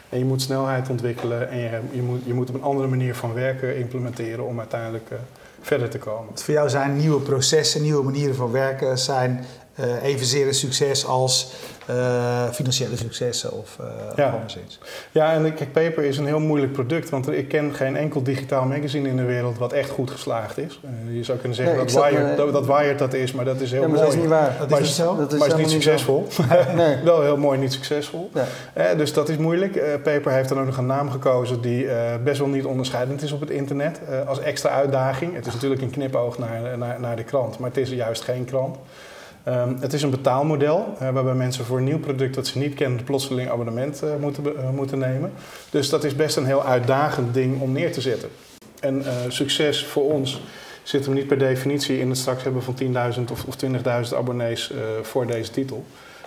En 0.09 0.19
je 0.19 0.25
moet 0.25 0.41
snelheid 0.41 0.89
ontwikkelen 0.89 1.49
en 1.49 1.57
je, 1.57 1.79
je, 1.91 2.01
moet, 2.01 2.21
je 2.25 2.33
moet 2.33 2.49
op 2.49 2.55
een 2.55 2.63
andere 2.63 2.87
manier 2.87 3.15
van 3.15 3.33
werken 3.33 3.77
implementeren 3.77 4.45
om 4.45 4.59
uiteindelijk 4.59 5.09
eh, 5.09 5.17
verder 5.65 5.89
te 5.89 5.97
komen. 5.97 6.37
Voor 6.39 6.53
jou 6.53 6.69
zijn 6.69 6.97
nieuwe 6.97 7.21
processen, 7.21 7.81
nieuwe 7.81 8.03
manieren 8.03 8.35
van 8.35 8.51
werken, 8.51 8.97
zijn 8.97 9.45
eh, 9.75 10.03
evenzeer 10.03 10.47
een 10.47 10.53
succes 10.53 11.05
als 11.05 11.51
eh, 11.85 12.49
financiële 12.51 12.97
successen 12.97 13.51
of 13.51 13.77
eh 13.79 13.85
Ja. 14.15 14.27
of 14.27 14.33
anders 14.33 14.57
iets. 14.65 14.79
Ja, 15.11 15.33
en 15.33 15.53
kijk, 15.53 15.71
Paper 15.71 16.03
is 16.03 16.17
een 16.17 16.25
heel 16.25 16.39
moeilijk 16.39 16.71
product, 16.71 17.09
want 17.09 17.31
ik 17.31 17.47
ken 17.47 17.73
geen 17.73 17.95
enkel 17.95 18.23
digitaal 18.23 18.65
magazine 18.65 19.09
in 19.09 19.17
de 19.17 19.23
wereld 19.23 19.57
wat 19.57 19.73
echt 19.73 19.89
goed 19.89 20.11
geslaagd 20.11 20.57
is. 20.57 20.79
Je 21.11 21.23
zou 21.23 21.37
kunnen 21.37 21.57
zeggen 21.57 21.75
Nee, 21.75 21.85
dat, 21.85 22.09
Wired, 22.09 22.37
dat, 22.37 22.53
dat 22.53 22.65
Wired 22.65 22.99
dat 22.99 23.13
is, 23.13 23.31
maar 23.31 23.45
dat 23.45 23.61
is 23.61 23.71
heel 23.71 23.81
ja, 23.81 23.87
maar 23.87 23.95
mooi. 23.97 24.05
dat 24.09 24.15
is 24.15 24.21
niet 24.21 24.29
waar. 24.31 24.55
Dat 24.59 24.69
Maar 24.69 24.79
is 24.79 24.85
niet 24.85 24.95
zo? 24.95 25.15
Dat 25.15 25.33
is 25.33 25.39
maar 25.39 25.47
is 25.47 25.55
niet 25.55 25.69
succesvol. 25.69 26.27
Nee. 26.75 26.97
Wel 27.03 27.21
heel 27.21 27.37
mooi, 27.37 27.59
niet 27.59 27.73
succesvol. 27.73 28.29
Ja. 28.73 28.93
Dus 28.93 29.13
dat 29.13 29.29
is 29.29 29.37
moeilijk. 29.37 30.01
Paper 30.03 30.31
heeft 30.31 30.49
dan 30.49 30.59
ook 30.59 30.65
nog 30.65 30.77
een 30.77 30.85
naam 30.85 31.11
gekozen 31.11 31.61
die 31.61 31.87
best 32.23 32.39
wel 32.39 32.47
niet 32.47 32.65
onderscheidend 32.65 33.21
is 33.21 33.31
op 33.31 33.39
het 33.39 33.49
internet. 33.49 33.99
als 34.27 34.39
extra 34.39 34.69
uitdaging. 34.69 35.35
Het 35.35 35.45
is 35.45 35.53
natuurlijk 35.53 35.81
een 35.81 35.89
knipoog 35.89 36.37
naar, 36.37 36.77
naar, 36.77 36.99
naar 36.99 37.15
de 37.15 37.23
krant, 37.23 37.59
maar 37.59 37.69
het 37.69 37.77
is 37.77 37.89
juist 37.89 38.23
geen 38.23 38.45
krant. 38.45 38.77
Ehm, 39.45 39.75
het 39.79 39.93
is 39.93 40.01
een 40.01 40.09
betaalmodel 40.09 40.95
eh, 40.99 41.09
waarbij 41.09 41.33
mensen 41.33 41.65
voor 41.65 41.77
een 41.77 41.83
nieuw 41.83 41.99
product 41.99 42.35
dat 42.35 42.47
ze 42.47 42.57
niet 42.57 42.73
kennen, 42.73 43.03
plotseling 43.03 43.49
abonnement 43.49 44.01
eh, 44.01 44.09
moeten, 44.19 44.57
eh, 44.57 44.69
moeten 44.69 44.99
nemen. 44.99 45.31
Dus 45.69 45.89
dat 45.89 46.03
is 46.03 46.15
best 46.15 46.37
een 46.37 46.45
heel 46.45 46.65
uitdagend 46.65 47.33
ding 47.33 47.61
om 47.61 47.71
neer 47.71 47.91
te 47.91 48.01
zetten. 48.01 48.29
En 48.79 49.03
succes 49.27 49.85
voor 49.85 50.11
ons 50.11 50.41
zit 50.83 51.05
hem 51.05 51.13
niet 51.13 51.27
per 51.27 51.37
definitie 51.37 51.99
in 51.99 52.09
het 52.09 52.17
straks 52.17 52.43
hebben 52.43 52.63
van 52.63 52.75
10.000 52.75 53.31
of, 53.31 53.45
of 53.45 53.55
20.000 53.65 54.15
abonnees 54.15 54.73
voor 55.01 55.27
deze 55.27 55.51
titel. 55.51 55.85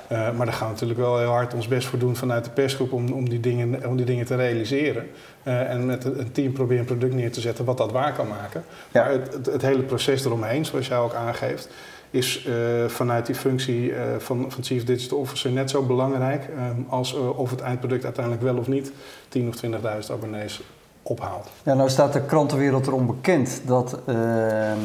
Maar 0.08 0.46
daar 0.46 0.52
gaan 0.52 0.66
we 0.66 0.72
natuurlijk 0.72 1.00
wel 1.00 1.18
heel 1.18 1.28
hard 1.28 1.54
ons 1.54 1.68
best 1.68 1.88
voor 1.88 1.98
doen 1.98 2.16
vanuit 2.16 2.44
de 2.44 2.50
persgroep 2.50 2.92
om, 2.92 3.12
om, 3.12 3.28
die, 3.28 3.40
dingen, 3.40 3.86
om 3.86 3.96
die 3.96 4.06
dingen 4.06 4.26
te 4.26 4.36
realiseren. 4.36 5.06
En 5.42 5.86
met 5.86 6.04
een 6.04 6.18
een 6.18 6.32
team 6.32 6.52
proberen 6.52 6.80
een 6.80 6.86
product 6.86 7.14
neer 7.14 7.32
te 7.32 7.40
zetten 7.40 7.64
wat 7.64 7.78
dat 7.78 7.92
waar 7.92 8.12
kan 8.12 8.28
maken. 8.28 8.64
Ja. 8.92 9.02
Maar 9.02 9.12
het, 9.12 9.32
het, 9.32 9.46
het 9.46 9.62
hele 9.62 9.82
proces 9.82 10.24
eromheen, 10.24 10.64
zoals 10.64 10.86
jij 10.86 10.98
ook 10.98 11.14
aangeeft, 11.14 11.68
is 12.10 12.44
eh, 12.44 12.54
vanuit 12.86 13.26
die 13.26 13.34
functie 13.34 13.94
eh, 13.94 14.02
van, 14.18 14.50
van 14.50 14.64
Chief 14.64 14.84
Digital 14.84 15.18
Officer 15.18 15.50
net 15.50 15.70
zo 15.70 15.82
belangrijk 15.82 16.44
eh, 16.44 16.64
als 16.88 17.14
eh, 17.14 17.38
of 17.38 17.50
het 17.50 17.60
eindproduct 17.60 18.04
uiteindelijk 18.04 18.44
wel 18.44 18.56
of 18.56 18.68
niet 18.68 18.92
10.000 19.38 19.48
of 19.48 19.60
20.000 19.62 19.70
abonnees 20.12 20.60
ophaalt. 21.02 21.48
Ja, 21.62 21.74
nou 21.74 21.90
staat 21.90 22.12
de 22.12 22.24
krantenwereld 22.24 22.86
erom 22.86 23.06
bekend 23.06 23.60
dat 23.66 23.98
ehm, 24.06 24.78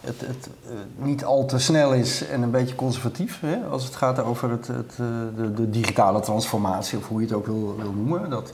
het, 0.00 0.20
het 0.20 0.48
niet 0.96 1.24
al 1.24 1.46
te 1.46 1.58
snel 1.58 1.94
is 1.94 2.26
en 2.26 2.42
een 2.42 2.50
beetje 2.50 2.74
conservatief. 2.74 3.40
Hè, 3.40 3.56
als 3.70 3.84
het 3.84 3.96
gaat 3.96 4.22
over 4.22 4.50
het, 4.50 4.66
het, 4.66 4.96
de, 5.36 5.54
de 5.54 5.70
digitale 5.70 6.20
transformatie, 6.20 6.98
of 6.98 7.08
hoe 7.08 7.20
je 7.20 7.26
het 7.26 7.36
ook 7.36 7.46
wil, 7.46 7.76
wil 7.76 7.92
noemen. 7.92 8.30
Dat, 8.30 8.52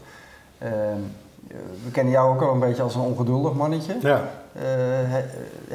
ehm, 0.58 0.72
eh, 0.72 0.98
we 1.84 1.90
kennen 1.92 2.12
jou 2.12 2.34
ook 2.34 2.42
al 2.42 2.52
een 2.54 2.60
beetje 2.60 2.82
als 2.82 2.94
een 2.94 3.00
ongeduldig 3.00 3.52
mannetje. 3.54 3.96
Ja, 4.00 4.28
Eh, 4.52 4.62
he- 4.64 5.24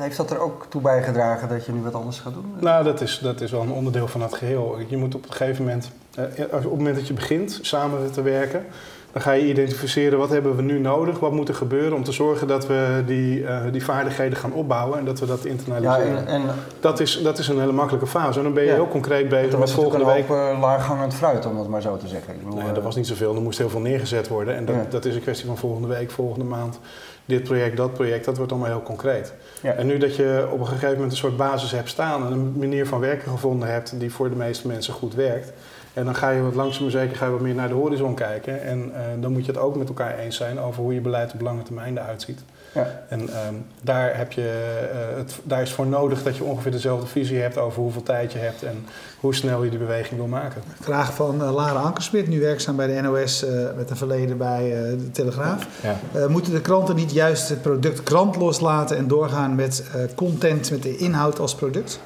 heeft 0.01 0.17
dat 0.17 0.31
er 0.31 0.39
ook 0.39 0.65
toe 0.69 0.81
bijgedragen 0.81 1.49
dat 1.49 1.65
je 1.65 1.71
nu 1.71 1.81
wat 1.81 1.93
anders 1.95 2.19
gaat 2.19 2.33
doen? 2.33 2.53
nou 2.59 2.83
dat 2.83 3.01
is, 3.01 3.19
dat 3.23 3.41
is 3.41 3.51
wel 3.51 3.61
een 3.61 3.71
onderdeel 3.71 4.07
van 4.07 4.21
het 4.21 4.33
geheel. 4.33 4.77
Je 4.87 4.97
moet 4.97 5.15
op 5.15 5.23
een 5.27 5.31
gegeven 5.33 5.63
moment, 5.65 5.91
eh, 6.15 6.23
op 6.45 6.51
het 6.51 6.63
moment 6.63 6.95
dat 6.95 7.07
je 7.07 7.13
begint 7.13 7.59
samen 7.61 8.11
te 8.11 8.21
werken, 8.21 8.65
dan 9.11 9.21
ga 9.21 9.31
je 9.31 9.47
identificeren 9.47 10.17
wat 10.19 10.29
hebben 10.29 10.55
we 10.55 10.61
nu 10.61 10.79
nodig, 10.79 11.19
wat 11.19 11.31
moet 11.31 11.47
er 11.47 11.55
gebeuren 11.55 11.93
om 11.93 12.03
te 12.03 12.11
zorgen 12.11 12.47
dat 12.47 12.67
we 12.67 13.03
die, 13.05 13.45
eh, 13.45 13.61
die 13.71 13.83
vaardigheden 13.83 14.37
gaan 14.37 14.53
opbouwen 14.53 14.99
en 14.99 15.05
dat 15.05 15.19
we 15.19 15.25
dat 15.25 15.43
ja, 15.43 15.49
internaliseren. 15.49 16.17
en, 16.17 16.27
en 16.27 16.41
dat, 16.79 16.99
is, 16.99 17.21
dat 17.23 17.37
is 17.37 17.47
een 17.47 17.59
hele 17.59 17.71
makkelijke 17.71 18.07
fase. 18.07 18.37
En 18.37 18.43
dan 18.43 18.53
ben 18.53 18.63
je 18.63 18.69
Ja. 18.69 18.75
heel 18.75 18.87
concreet 18.87 19.29
bezig 19.29 19.49
met 19.49 19.59
was 19.59 19.71
volgende 19.73 20.05
week. 20.05 20.27
hoop 20.27 20.37
eh, 20.37 20.57
laaghangend 20.61 21.13
fruit, 21.13 21.45
om 21.45 21.57
het 21.59 21.67
maar 21.67 21.81
zo 21.81 21.97
te 21.97 22.07
zeggen. 22.07 22.33
Ik 22.33 22.39
bedoel, 22.43 22.59
Nee, 22.59 22.67
eh, 22.67 22.73
dat 22.73 22.83
was 22.83 22.95
niet 22.95 23.07
zoveel. 23.07 23.35
Er 23.35 23.41
moest 23.41 23.57
heel 23.57 23.69
veel 23.69 23.79
neergezet 23.79 24.27
worden. 24.27 24.55
En 24.55 24.65
dat, 24.65 24.75
Ja. 24.75 24.85
dat 24.89 25.05
is 25.05 25.15
een 25.15 25.21
kwestie 25.21 25.45
van 25.45 25.57
volgende 25.57 25.87
week, 25.87 26.11
volgende 26.11 26.45
maand. 26.45 26.79
Dit 27.25 27.43
project, 27.43 27.77
dat 27.77 27.93
project, 27.93 28.25
dat 28.25 28.37
wordt 28.37 28.51
allemaal 28.51 28.69
heel 28.69 28.83
concreet. 28.83 29.33
Ja. 29.61 29.71
En 29.73 29.85
nu 29.87 29.97
dat 29.97 30.15
je 30.15 30.47
op 30.51 30.59
een 30.59 30.67
gegeven 30.67 30.93
moment 30.93 31.11
een 31.11 31.17
soort 31.17 31.37
basis 31.37 31.71
hebt 31.71 31.89
staan 31.89 32.25
en 32.25 32.31
een 32.31 32.53
manier 32.57 32.87
van 32.87 32.99
werken 32.99 33.31
gevonden 33.31 33.71
hebt 33.71 33.99
die 33.99 34.11
voor 34.11 34.29
de 34.29 34.35
meeste 34.35 34.67
mensen 34.67 34.93
goed 34.93 35.15
werkt. 35.15 35.51
En 35.93 36.05
dan 36.05 36.15
ga 36.15 36.29
je 36.29 36.41
wat 36.41 36.55
langzaam 36.55 36.83
maar 36.83 36.91
zeker 36.91 37.17
ga 37.17 37.25
je 37.25 37.31
wat 37.31 37.41
meer 37.41 37.55
naar 37.55 37.67
de 37.67 37.73
horizon 37.73 38.15
kijken. 38.15 38.61
En 38.61 38.91
eh, 38.93 39.01
dan 39.19 39.31
moet 39.31 39.45
je 39.45 39.51
het 39.51 39.61
ook 39.61 39.75
met 39.75 39.87
elkaar 39.87 40.17
eens 40.17 40.35
zijn 40.35 40.59
over 40.59 40.83
hoe 40.83 40.93
je 40.93 41.01
beleid 41.01 41.33
op 41.33 41.41
lange 41.41 41.63
termijn 41.63 41.97
eruit 41.97 42.21
ziet. 42.21 42.39
Ja. 42.73 43.03
En 43.07 43.29
ehm, 43.29 43.53
daar, 43.81 44.17
heb 44.17 44.31
je, 44.31 44.77
eh, 44.91 45.17
het, 45.17 45.39
daar 45.43 45.61
is 45.61 45.71
voor 45.71 45.87
nodig 45.87 46.23
dat 46.23 46.37
je 46.37 46.43
ongeveer 46.43 46.71
dezelfde 46.71 47.07
visie 47.07 47.39
hebt 47.39 47.57
over 47.57 47.81
hoeveel 47.81 48.03
tijd 48.03 48.31
je 48.31 48.39
hebt 48.39 48.63
en 48.63 48.85
hoe 49.19 49.35
snel 49.35 49.63
je 49.63 49.69
die 49.69 49.79
beweging 49.79 50.19
wil 50.19 50.27
maken. 50.27 50.61
Vraag 50.81 51.13
van 51.13 51.41
eh, 51.41 51.53
Lara 51.53 51.79
Ankersmit, 51.79 52.27
nu 52.27 52.39
werkzaam 52.39 52.75
bij 52.75 52.87
de 52.87 53.01
NOS 53.01 53.43
eh, 53.43 53.51
met 53.75 53.89
een 53.89 53.97
verleden 53.97 54.37
bij 54.37 54.63
eh, 54.63 54.89
de 54.89 55.11
Telegraaf. 55.11 55.67
Ja. 55.83 56.19
Eh, 56.19 56.27
moeten 56.27 56.53
de 56.53 56.61
kranten 56.61 56.95
niet 56.95 57.11
juist 57.11 57.49
het 57.49 57.61
product 57.61 58.03
krant 58.03 58.35
loslaten 58.35 58.97
en 58.97 59.07
doorgaan 59.07 59.55
met 59.55 59.83
eh, 59.93 60.01
content, 60.15 60.71
met 60.71 60.83
de 60.83 60.97
inhoud 60.97 61.39
als 61.39 61.55
product? 61.55 61.99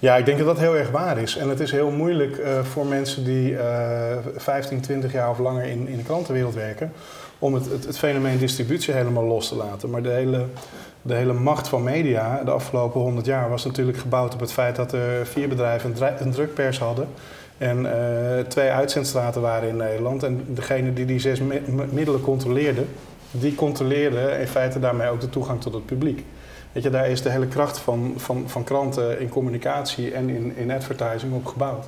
Ja, 0.00 0.16
ik 0.16 0.24
denk 0.26 0.38
dat 0.38 0.46
dat 0.46 0.58
heel 0.58 0.76
erg 0.76 0.90
waar 0.90 1.18
is. 1.18 1.36
En 1.36 1.48
het 1.48 1.60
is 1.60 1.70
heel 1.70 1.90
moeilijk 1.90 2.36
eh, 2.36 2.64
voor 2.64 2.86
mensen 2.86 3.24
die 3.24 3.56
eh 3.56 4.16
15, 4.36 4.80
20 4.80 5.12
jaar 5.12 5.30
of 5.30 5.38
langer 5.38 5.64
in, 5.64 5.88
in 5.88 5.96
de 5.96 6.02
krantenwereld 6.02 6.54
werken, 6.54 6.92
om 7.38 7.54
het, 7.54 7.66
het, 7.86 7.98
fenomeen 7.98 8.38
distributie 8.38 8.94
helemaal 8.94 9.24
los 9.24 9.48
te 9.48 9.54
laten. 9.56 9.90
Maar 9.90 10.02
de 10.02 10.10
hele, 10.10 10.44
de 11.02 11.14
hele 11.14 11.32
macht 11.32 11.68
van 11.68 11.82
media 11.82 12.42
de 12.44 12.50
afgelopen 12.50 13.00
100 13.00 13.26
jaar 13.26 13.48
was 13.50 13.64
natuurlijk 13.64 13.98
gebouwd 13.98 14.34
op 14.34 14.40
het 14.40 14.52
feit 14.52 14.76
dat 14.76 14.92
er 14.92 15.26
vier 15.26 15.48
bedrijven 15.48 15.94
een, 16.18 16.30
drukpers 16.30 16.78
hadden. 16.78 17.08
En 17.58 17.92
eh, 17.92 18.44
twee 18.44 18.70
uitzendstraten 18.70 19.40
waren 19.40 19.68
in 19.68 19.76
Nederland. 19.76 20.22
En 20.22 20.44
degene 20.48 20.92
die 20.92 21.04
die 21.06 21.18
zes 21.20 21.40
mi- 21.40 21.62
mi- 21.66 21.84
middelen 21.90 22.20
controleerde, 22.20 22.84
die 23.30 23.54
controleerde 23.54 24.36
in 24.40 24.46
feite 24.46 24.80
daarmee 24.80 25.08
ook 25.08 25.20
de 25.20 25.30
toegang 25.30 25.60
tot 25.60 25.74
het 25.74 25.86
publiek. 25.86 26.24
Weet 26.72 26.82
je, 26.82 26.90
daar 26.90 27.08
is 27.08 27.22
de 27.22 27.30
hele 27.30 27.46
kracht 27.46 27.78
van, 27.78 28.14
van, 28.16 28.44
van 28.46 28.64
kranten 28.64 29.20
in 29.20 29.28
communicatie 29.28 30.12
en 30.12 30.28
in, 30.28 30.56
in 30.56 30.70
advertising 30.70 31.32
op 31.32 31.46
gebouwd. 31.46 31.86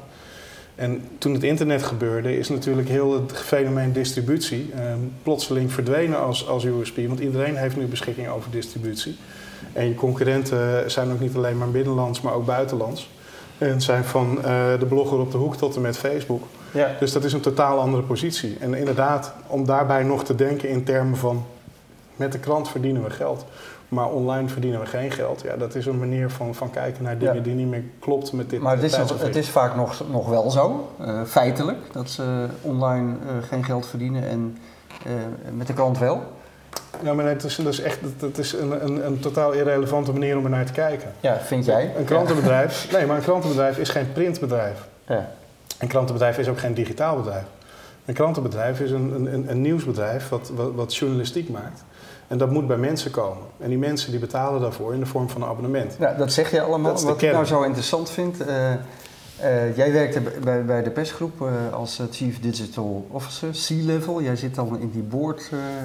En 0.74 1.04
toen 1.18 1.32
het 1.32 1.42
internet 1.42 1.82
gebeurde, 1.82 2.38
is 2.38 2.48
natuurlijk 2.48 2.88
heel 2.88 3.12
het 3.12 3.32
fenomeen 3.32 3.92
distributie 3.92 4.70
eh, 4.74 4.82
plotseling 5.22 5.72
verdwenen 5.72 6.20
als, 6.20 6.48
als 6.48 6.64
USP. 6.64 6.96
Want 7.06 7.20
iedereen 7.20 7.56
heeft 7.56 7.76
nu 7.76 7.86
beschikking 7.86 8.28
over 8.28 8.50
distributie. 8.50 9.16
En 9.72 9.88
je 9.88 9.94
concurrenten 9.94 10.90
zijn 10.90 11.12
ook 11.12 11.20
niet 11.20 11.36
alleen 11.36 11.58
maar 11.58 11.70
binnenlands, 11.70 12.20
maar 12.20 12.34
ook 12.34 12.46
buitenlands. 12.46 13.10
En 13.58 13.80
zijn 13.80 14.04
van 14.04 14.44
eh, 14.44 14.78
de 14.78 14.86
blogger 14.86 15.18
op 15.18 15.30
de 15.30 15.38
hoek 15.38 15.56
tot 15.56 15.76
en 15.76 15.82
met 15.82 15.96
Facebook. 15.96 16.42
Ja. 16.70 16.96
Dus 16.98 17.12
dat 17.12 17.24
is 17.24 17.32
een 17.32 17.40
totaal 17.40 17.78
andere 17.78 18.02
positie. 18.02 18.56
En 18.60 18.74
inderdaad, 18.74 19.34
om 19.46 19.66
daarbij 19.66 20.02
nog 20.02 20.24
te 20.24 20.34
denken 20.34 20.68
in 20.68 20.84
termen 20.84 21.16
van... 21.16 21.46
met 22.16 22.32
de 22.32 22.38
krant 22.38 22.68
verdienen 22.68 23.02
we 23.02 23.10
geld, 23.10 23.44
maar 23.92 24.08
online 24.08 24.48
verdienen 24.48 24.80
we 24.80 24.86
geen 24.86 25.10
geld. 25.10 25.42
Ja, 25.42 25.56
dat 25.56 25.74
is 25.74 25.86
een 25.86 25.98
manier 25.98 26.30
van, 26.30 26.54
van 26.54 26.70
kijken 26.70 27.02
naar 27.02 27.18
dingen 27.18 27.34
Ja. 27.34 27.40
die 27.42 27.54
niet 27.54 27.68
meer 27.68 27.82
klopt 27.98 28.32
met 28.32 28.50
dit 28.50 28.60
Maar 28.60 28.74
het 28.74 28.82
is, 28.82 28.96
nog, 28.96 29.22
het 29.22 29.36
is 29.36 29.48
vaak 29.48 29.76
nog, 29.76 30.02
nog 30.10 30.28
wel 30.28 30.50
zo, 30.50 30.90
eh, 31.00 31.22
feitelijk, 31.22 31.78
dat 31.92 32.10
ze 32.10 32.46
online 32.60 33.14
eh, 33.26 33.48
geen 33.48 33.64
geld 33.64 33.86
verdienen 33.86 34.28
en 34.28 34.58
eh, 35.04 35.12
met 35.56 35.66
de 35.66 35.72
krant 35.72 35.98
wel. 35.98 36.22
Ja, 37.02 37.12
maar 37.14 37.26
het 37.26 37.44
is, 37.44 37.56
dat 37.56 37.72
is 37.72 37.80
echt 37.80 37.98
dat 38.18 38.38
is 38.38 38.52
een, 38.52 38.84
een, 38.84 39.06
een 39.06 39.20
totaal 39.20 39.52
irrelevante 39.52 40.12
manier 40.12 40.36
om 40.36 40.44
er 40.44 40.50
naar 40.50 40.66
te 40.66 40.72
kijken. 40.72 41.12
Ja, 41.20 41.38
vind 41.38 41.64
jij? 41.64 41.92
Een 41.96 42.04
krantenbedrijf, 42.04 42.92
nee, 42.92 43.06
maar 43.06 43.16
een 43.16 43.22
krantenbedrijf 43.22 43.78
is 43.78 43.88
geen 43.88 44.12
printbedrijf. 44.12 44.88
Ja. 45.06 45.30
Een 45.78 45.88
krantenbedrijf 45.88 46.38
is 46.38 46.48
ook 46.48 46.58
geen 46.58 46.74
digitaal 46.74 47.16
bedrijf. 47.16 47.44
Een 48.04 48.14
krantenbedrijf 48.14 48.80
is 48.80 48.90
een, 48.90 49.32
een- 49.34 49.50
een, 49.50 49.60
nieuwsbedrijf 49.60 50.28
wat, 50.28 50.50
wat, 50.54 50.74
wat 50.74 50.94
journalistiek 50.96 51.48
maakt. 51.48 51.84
En 52.28 52.38
dat 52.38 52.50
moet 52.50 52.66
bij 52.66 52.76
mensen 52.76 53.10
komen. 53.10 53.42
En 53.58 53.68
die 53.68 53.78
mensen 53.78 54.10
die 54.10 54.20
betalen 54.20 54.60
daarvoor 54.60 54.94
in 54.94 55.00
de 55.00 55.06
vorm 55.06 55.28
van 55.28 55.42
een 55.42 55.48
abonnement. 55.48 55.96
Ja, 55.98 56.14
dat 56.14 56.32
zeg 56.32 56.50
je 56.50 56.60
allemaal. 56.62 56.92
Wat 57.02 57.22
ik 57.22 57.32
nou 57.32 57.44
zo 57.44 57.62
interessant 57.62 58.10
vind. 58.10 58.40
eh, 58.40 58.72
eh, 58.72 59.76
jij 59.76 59.92
werkte 59.92 60.20
bij, 60.44 60.64
bij 60.64 60.82
de 60.82 60.90
persgroep 60.90 61.42
eh, 61.42 61.48
als 61.74 62.00
Chief 62.10 62.40
Digital 62.40 63.06
Officer, 63.10 63.48
C-level. 63.50 64.22
Jij 64.22 64.36
zit 64.36 64.54
dan 64.54 64.80
in 64.80 64.90
die 64.90 65.02
board 65.02 65.48
eh, 65.52 65.58
eh, 65.58 65.84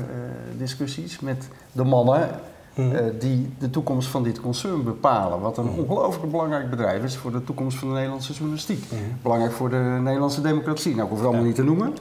discussies 0.58 1.20
met 1.20 1.48
de 1.72 1.84
mannen 1.84 2.30
Mhm. 2.78 2.96
eh, 2.96 3.04
die 3.20 3.50
de 3.60 3.70
toekomst 3.70 4.10
van 4.10 4.24
dit 4.24 4.42
concern 4.42 4.84
bepalen. 4.84 5.40
Wat 5.40 5.58
een 5.58 5.70
ongelooflijk 5.70 6.32
belangrijk 6.32 6.70
bedrijf 6.70 7.04
is 7.04 7.16
voor 7.16 7.32
de 7.32 7.44
toekomst 7.44 7.78
van 7.78 7.88
de 7.88 7.94
Nederlandse 7.94 8.34
journalistiek. 8.34 8.84
Mhm. 8.92 9.02
Belangrijk 9.22 9.52
voor 9.54 9.70
de 9.70 9.98
Nederlandse 10.02 10.42
democratie. 10.42 10.92
Nou, 10.96 11.04
ik 11.04 11.10
hoef 11.10 11.18
het 11.18 11.28
allemaal 11.28 11.42
Ja. 11.42 11.48
niet 11.48 11.58
te 11.58 11.64
noemen. 11.64 11.94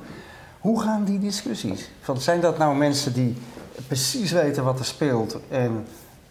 Hoe 0.61 0.80
gaan 0.80 1.04
die 1.04 1.18
discussies? 1.18 1.90
Van, 2.00 2.21
zijn 2.21 2.40
dat 2.40 2.59
nou 2.59 2.76
mensen 2.76 3.12
die 3.12 3.37
precies 3.87 4.33
weten 4.33 4.64
wat 4.64 4.78
er 4.78 4.85
speelt 4.85 5.38
en 5.49 5.85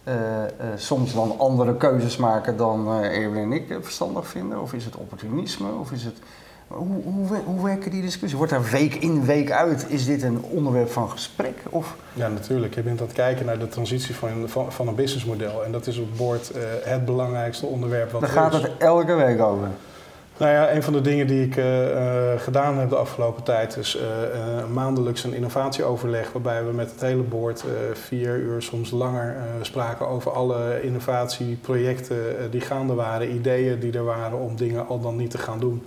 eh, 0.04 0.44
eh, 0.44 0.48
soms 0.76 1.14
dan 1.14 1.38
andere 1.38 1.76
keuzes 1.76 2.16
maken 2.16 2.56
dan 2.56 2.88
Erwin 3.02 3.42
en 3.42 3.52
ik 3.52 3.78
verstandig 3.80 4.28
vinden? 4.28 4.62
Of 4.62 4.72
is 4.72 4.84
het 4.84 4.96
opportunisme? 4.96 5.68
Of 5.80 5.92
is 5.92 6.04
het... 6.04 6.16
Hoe, 6.66 7.02
hoe, 7.04 7.28
we- 7.28 7.40
hoe 7.44 7.64
werken 7.64 7.90
die 7.90 8.02
discussies? 8.02 8.36
Wordt 8.38 8.52
daar 8.52 8.70
week 8.70 8.94
in, 8.94 9.24
week 9.24 9.50
uit, 9.50 9.86
is 9.88 10.04
dit 10.04 10.22
een 10.22 10.42
onderwerp 10.42 10.90
van 10.90 11.10
gesprek? 11.10 11.54
Of, 11.70 11.96
Ja, 12.12 12.28
natuurlijk. 12.28 12.74
Je 12.74 12.82
bent 12.82 13.00
aan 13.00 13.06
het 13.06 13.16
kijken 13.16 13.46
naar 13.46 13.58
de 13.58 13.68
transitie 13.68 14.14
van, 14.14 14.28
van, 14.48 14.72
van 14.72 14.88
een 14.88 14.94
businessmodel. 14.94 15.64
En 15.64 15.72
dat 15.72 15.86
is 15.86 15.98
op 15.98 16.08
boord 16.16 16.50
eh, 16.50 16.62
het 16.82 17.04
belangrijkste 17.04 17.66
onderwerp 17.66 18.10
wat 18.10 18.20
daar 18.20 18.30
gaat 18.30 18.52
het 18.52 18.70
elke 18.78 19.14
week 19.14 19.40
over. 19.40 19.68
Nou 20.38 20.52
ja, 20.52 20.72
een 20.72 20.82
van 20.82 20.92
de 20.92 21.00
dingen 21.00 21.26
die 21.26 21.44
ik 21.44 21.56
eh, 21.56 22.32
eh, 22.32 22.40
gedaan 22.40 22.78
heb 22.78 22.88
de 22.88 22.96
afgelopen 22.96 23.42
tijd 23.42 23.76
is 23.76 23.98
maandelijks 24.72 25.24
een 25.24 25.34
innovatieoverleg. 25.34 26.32
Waarbij 26.32 26.64
we 26.64 26.72
met 26.72 26.90
het 26.90 27.00
hele 27.00 27.22
board 27.22 27.60
eh, 27.60 27.66
vier 27.94 28.36
uur, 28.36 28.62
soms 28.62 28.90
langer, 28.90 29.36
spraken 29.62 30.08
over 30.08 30.32
alle 30.32 30.80
innovatieprojecten 30.82 32.50
die 32.50 32.60
gaande 32.60 32.94
waren. 32.94 33.34
Ideeën 33.34 33.78
die 33.80 33.92
er 33.92 34.04
waren 34.04 34.38
om 34.38 34.56
dingen 34.56 34.86
al 34.88 35.00
dan 35.00 35.16
niet 35.16 35.30
te 35.30 35.38
gaan 35.38 35.60
doen. 35.60 35.82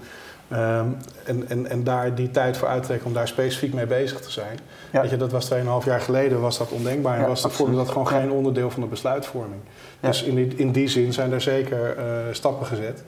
Ehm, 0.49 0.85
en, 1.25 1.49
en, 1.49 1.67
en 1.69 1.83
daar 1.83 2.15
die 2.15 2.31
tijd 2.31 2.57
voor 2.57 2.67
uittrekken 2.67 3.07
om 3.07 3.13
daar 3.13 3.27
specifiek 3.27 3.73
mee 3.73 3.85
bezig 3.85 4.19
te 4.21 4.31
zijn. 4.31 4.59
Ja. 4.91 5.01
Weet 5.01 5.09
je, 5.09 5.17
dat 5.17 5.31
was 5.31 5.49
2,5 5.53 5.59
jaar 5.85 6.01
geleden 6.01 6.41
was 6.41 6.57
dat 6.57 6.69
ondenkbaar. 6.69 7.15
En 7.15 7.21
Ja, 7.21 7.27
was 7.27 7.41
dat, 7.41 7.51
absoluut. 7.51 7.75
dat 7.75 7.87
gewoon 7.89 8.07
geen 8.07 8.31
onderdeel 8.31 8.69
van 8.71 8.81
de 8.81 8.87
besluitvorming. 8.87 9.61
Ja. 9.99 10.07
Dus 10.07 10.23
in 10.23 10.35
die, 10.35 10.55
in 10.55 10.71
die 10.71 10.87
zin 10.87 11.13
zijn 11.13 11.31
er 11.31 11.41
zeker 11.41 11.97
eh, 11.97 12.05
stappen 12.31 12.65
gezet. 12.67 13.03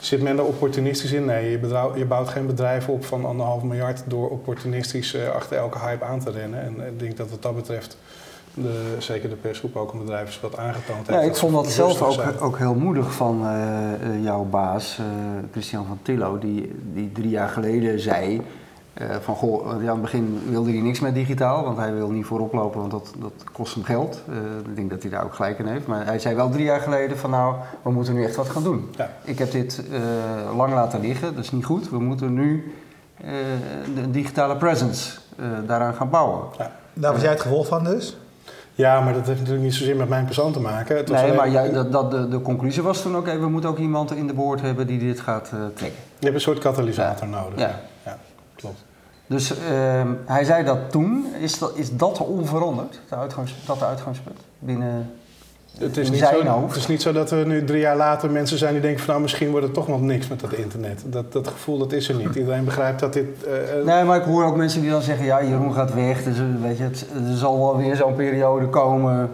Zit 0.00 0.22
men 0.22 0.38
er 0.38 0.44
opportunistisch 0.44 1.12
in? 1.12 1.24
Nee, 1.24 1.50
je, 1.50 1.58
bedrouw- 1.58 1.96
je 1.96 2.04
bouwt 2.04 2.28
geen 2.28 2.46
bedrijf 2.46 2.88
op 2.88 3.04
van 3.04 3.24
anderhalf 3.24 3.62
miljard 3.62 4.02
door 4.06 4.30
opportunistisch 4.30 5.14
eh, 5.14 5.28
achter 5.28 5.56
elke 5.56 5.78
hype 5.78 6.04
aan 6.04 6.20
te 6.20 6.30
rennen. 6.30 6.62
En 6.62 6.86
ik 6.86 6.98
denk 6.98 7.16
dat 7.16 7.30
wat 7.30 7.42
dat 7.42 7.54
betreft 7.54 7.96
de, 8.62 8.96
zeker 8.98 9.28
de 9.28 9.36
persgroep 9.36 9.76
ook 9.76 9.92
een 9.92 9.98
bedrijf 9.98 10.28
is 10.28 10.40
wat 10.40 10.56
aangetoond 10.56 11.06
heeft. 11.06 11.20
Ja, 11.20 11.26
ik 11.28 11.36
vond 11.36 11.52
dat 11.52 11.66
zelf 11.66 12.02
ook, 12.02 12.42
ook 12.42 12.58
heel 12.58 12.74
moedig 12.74 13.12
van 13.12 13.46
eh, 13.46 13.92
eh, 13.92 14.22
jouw 14.22 14.44
baas, 14.44 14.98
eh, 14.98 15.04
Christian 15.50 15.86
van 15.86 15.98
Tillo, 16.02 16.38
die, 16.38 16.72
die 16.92 17.12
drie 17.12 17.30
jaar 17.30 17.48
geleden 17.48 18.00
zei 18.00 18.42
eh, 18.98 19.16
van 19.20 19.34
goh, 19.34 19.70
aan 19.70 19.86
het 19.86 20.00
begin 20.00 20.40
wilde 20.50 20.70
hij 20.70 20.80
niks 20.80 21.00
met 21.00 21.14
digitaal, 21.14 21.64
want 21.64 21.76
hij 21.76 21.94
wil 21.94 22.10
niet 22.10 22.26
voorop 22.26 22.52
lopen, 22.52 22.80
want 22.80 22.90
dat, 22.90 23.12
dat 23.18 23.44
kost 23.52 23.74
hem 23.74 23.84
geld. 23.84 24.22
Eh, 24.28 24.36
ik 24.68 24.76
denk 24.76 24.90
dat 24.90 25.02
hij 25.02 25.10
daar 25.10 25.24
ook 25.24 25.34
gelijk 25.34 25.58
in 25.58 25.66
heeft. 25.66 25.86
Maar 25.86 26.06
hij 26.06 26.18
zei 26.18 26.34
wel 26.34 26.50
drie 26.50 26.64
jaar 26.64 26.80
geleden 26.80 27.18
van 27.18 27.30
nou, 27.30 27.54
we 27.82 27.90
moeten 27.90 28.14
nu 28.14 28.24
echt 28.24 28.36
wat 28.36 28.48
gaan 28.48 28.62
doen. 28.62 28.88
Ja. 28.96 29.10
Ik 29.24 29.38
heb 29.38 29.50
dit 29.50 29.82
eh, 29.92 30.56
lang 30.56 30.72
laten 30.72 31.00
liggen, 31.00 31.34
dat 31.34 31.44
is 31.44 31.50
niet 31.50 31.64
goed. 31.64 31.90
We 31.90 31.98
moeten 31.98 32.34
nu 32.34 32.72
eh, 33.16 33.30
de 33.94 34.10
digitale 34.10 34.56
presence 34.56 35.18
eh, 35.36 35.46
daaraan 35.66 35.94
gaan 35.94 36.10
bouwen. 36.10 36.40
Daar 36.92 37.12
was 37.12 37.22
jij 37.22 37.30
het 37.30 37.40
gevolg 37.40 37.66
van 37.66 37.84
dus? 37.84 38.16
Ja, 38.78 39.00
maar 39.00 39.12
dat 39.12 39.26
heeft 39.26 39.38
natuurlijk 39.38 39.64
niet 39.64 39.74
zozeer 39.74 39.96
met 39.96 40.08
mijn 40.08 40.24
persoon 40.24 40.52
te 40.52 40.60
maken. 40.60 40.96
Het 40.96 41.08
Nee, 41.08 41.22
alleen- 41.22 41.52
maar 41.52 41.72
dat, 41.72 41.92
dat, 41.92 42.10
de, 42.10 42.28
de 42.28 42.42
conclusie 42.42 42.82
was 42.82 43.02
toen 43.02 43.16
ook, 43.16 43.20
okay, 43.20 43.40
we 43.40 43.48
moeten 43.48 43.70
ook 43.70 43.78
iemand 43.78 44.12
in 44.12 44.26
de 44.26 44.32
boord 44.32 44.60
hebben 44.60 44.86
die 44.86 44.98
dit 44.98 45.20
gaat 45.20 45.50
eh, 45.52 45.58
trekken. 45.74 45.98
Je 46.18 46.24
hebt 46.24 46.34
een 46.34 46.40
soort 46.40 46.58
katalysator 46.58 47.28
nodig. 47.28 47.58
Ja. 47.58 47.80
ja, 48.04 48.18
klopt. 48.54 48.84
Dus 49.26 49.54
ehm, 49.58 50.08
hij 50.26 50.44
zei 50.44 50.64
dat 50.64 50.90
toen. 50.90 51.26
Is 51.40 51.58
dat, 51.58 51.76
is 51.76 51.96
dat 51.96 52.18
onveranderd, 52.18 53.00
de 53.08 53.14
uitgangs, 53.16 53.54
dat 53.66 53.78
de 53.78 53.84
uitgangspunt? 53.84 54.38
Binnen 54.58 55.10
Het 55.78 55.96
is, 55.96 56.10
niet 56.10 56.18
zijn 56.18 56.46
zo, 56.46 56.64
het 56.66 56.76
is 56.76 56.86
niet 56.86 57.02
zo 57.02 57.12
dat 57.12 57.30
er 57.30 57.46
nu 57.46 57.64
drie 57.64 57.80
jaar 57.80 57.96
later 57.96 58.30
mensen 58.30 58.58
zijn 58.58 58.72
die 58.72 58.82
denken 58.82 58.98
van 59.00 59.08
nou 59.08 59.20
misschien 59.22 59.50
wordt 59.50 59.64
het 59.64 59.74
toch 59.74 59.86
wel 59.86 59.98
niks 59.98 60.28
met 60.28 60.40
dat 60.40 60.52
internet. 60.52 61.02
Dat, 61.06 61.32
dat 61.32 61.48
gevoel 61.48 61.78
dat 61.78 61.92
is 61.92 62.08
er 62.08 62.14
niet. 62.14 62.34
Iedereen 62.34 62.64
begrijpt 62.64 63.00
dat 63.00 63.12
dit... 63.12 63.26
eh, 63.46 63.78
eh, 63.78 63.84
Nee, 63.84 64.04
maar 64.04 64.16
ik 64.16 64.22
hoor 64.24 64.44
ook 64.44 64.56
mensen 64.56 64.80
die 64.80 64.90
dan 64.90 65.02
zeggen, 65.02 65.24
ja, 65.26 65.44
Jeroen 65.44 65.74
gaat 65.74 65.94
weg. 65.94 66.22
Dus, 66.24 66.38
eh, 66.38 66.44
weet 66.62 66.76
je, 66.78 66.82
het, 66.82 67.06
er 67.30 67.36
zal 67.36 67.58
wel 67.58 67.76
weer 67.76 67.96
zo'n 67.96 68.14
periode 68.14 68.66
komen. 68.68 69.30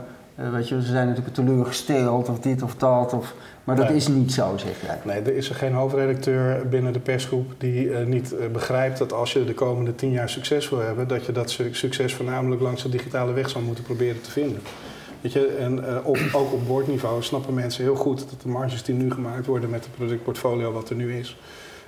Weet 0.53 0.69
je, 0.69 0.83
ze 0.83 0.87
zijn 0.91 1.07
natuurlijk 1.09 1.35
teleurgesteld 1.35 2.29
of 2.29 2.39
dit 2.39 2.63
of 2.63 2.75
dat. 2.75 3.13
Of, 3.13 3.35
maar 3.65 3.77
dat 3.77 3.89
Nee. 3.89 3.97
is 3.97 4.09
niet 4.09 4.33
zo, 4.33 4.53
zeg 4.57 4.73
jij. 4.87 4.99
Nee, 5.05 5.21
er 5.23 5.37
is 5.37 5.49
er 5.49 5.55
geen 5.55 5.73
hoofdredacteur 5.73 6.69
binnen 6.69 6.93
de 6.93 6.99
persgroep 6.99 7.53
die 7.59 7.91
niet 7.91 8.35
begrijpt 8.53 8.99
dat 8.99 9.13
als 9.13 9.33
je 9.33 9.45
de 9.45 9.55
komende 9.55 9.95
tien 9.95 10.11
jaar 10.11 10.29
succes 10.29 10.69
wil 10.71 10.81
hebben, 10.81 11.09
dat 11.09 11.27
je 11.27 11.33
dat 11.33 11.51
su- 11.51 11.75
succes 11.75 12.15
voornamelijk 12.15 12.61
langs 12.61 12.83
de 12.83 12.89
digitale 12.89 13.33
weg 13.33 13.49
zou 13.51 13.65
moeten 13.65 13.85
proberen 13.85 14.21
te 14.21 14.31
vinden. 14.31 14.61
Weet 15.25 15.33
je, 15.33 15.47
en 15.47 15.89
eh, 15.89 15.97
op, 16.07 16.19
ook 16.33 16.53
op 16.53 16.67
boordniveau 16.67 17.23
snappen 17.23 17.55
mensen 17.55 17.83
heel 17.83 17.95
goed 17.95 18.19
dat 18.19 18.41
de 18.43 18.49
marges 18.49 18.83
die 18.83 18.95
nu 18.95 19.11
gemaakt 19.11 19.47
worden 19.47 19.71
met 19.71 19.85
het 19.85 19.95
productportfolio 19.95 20.73
wat 20.73 20.91
er 20.91 20.97
nu 20.97 21.19
is, 21.19 21.39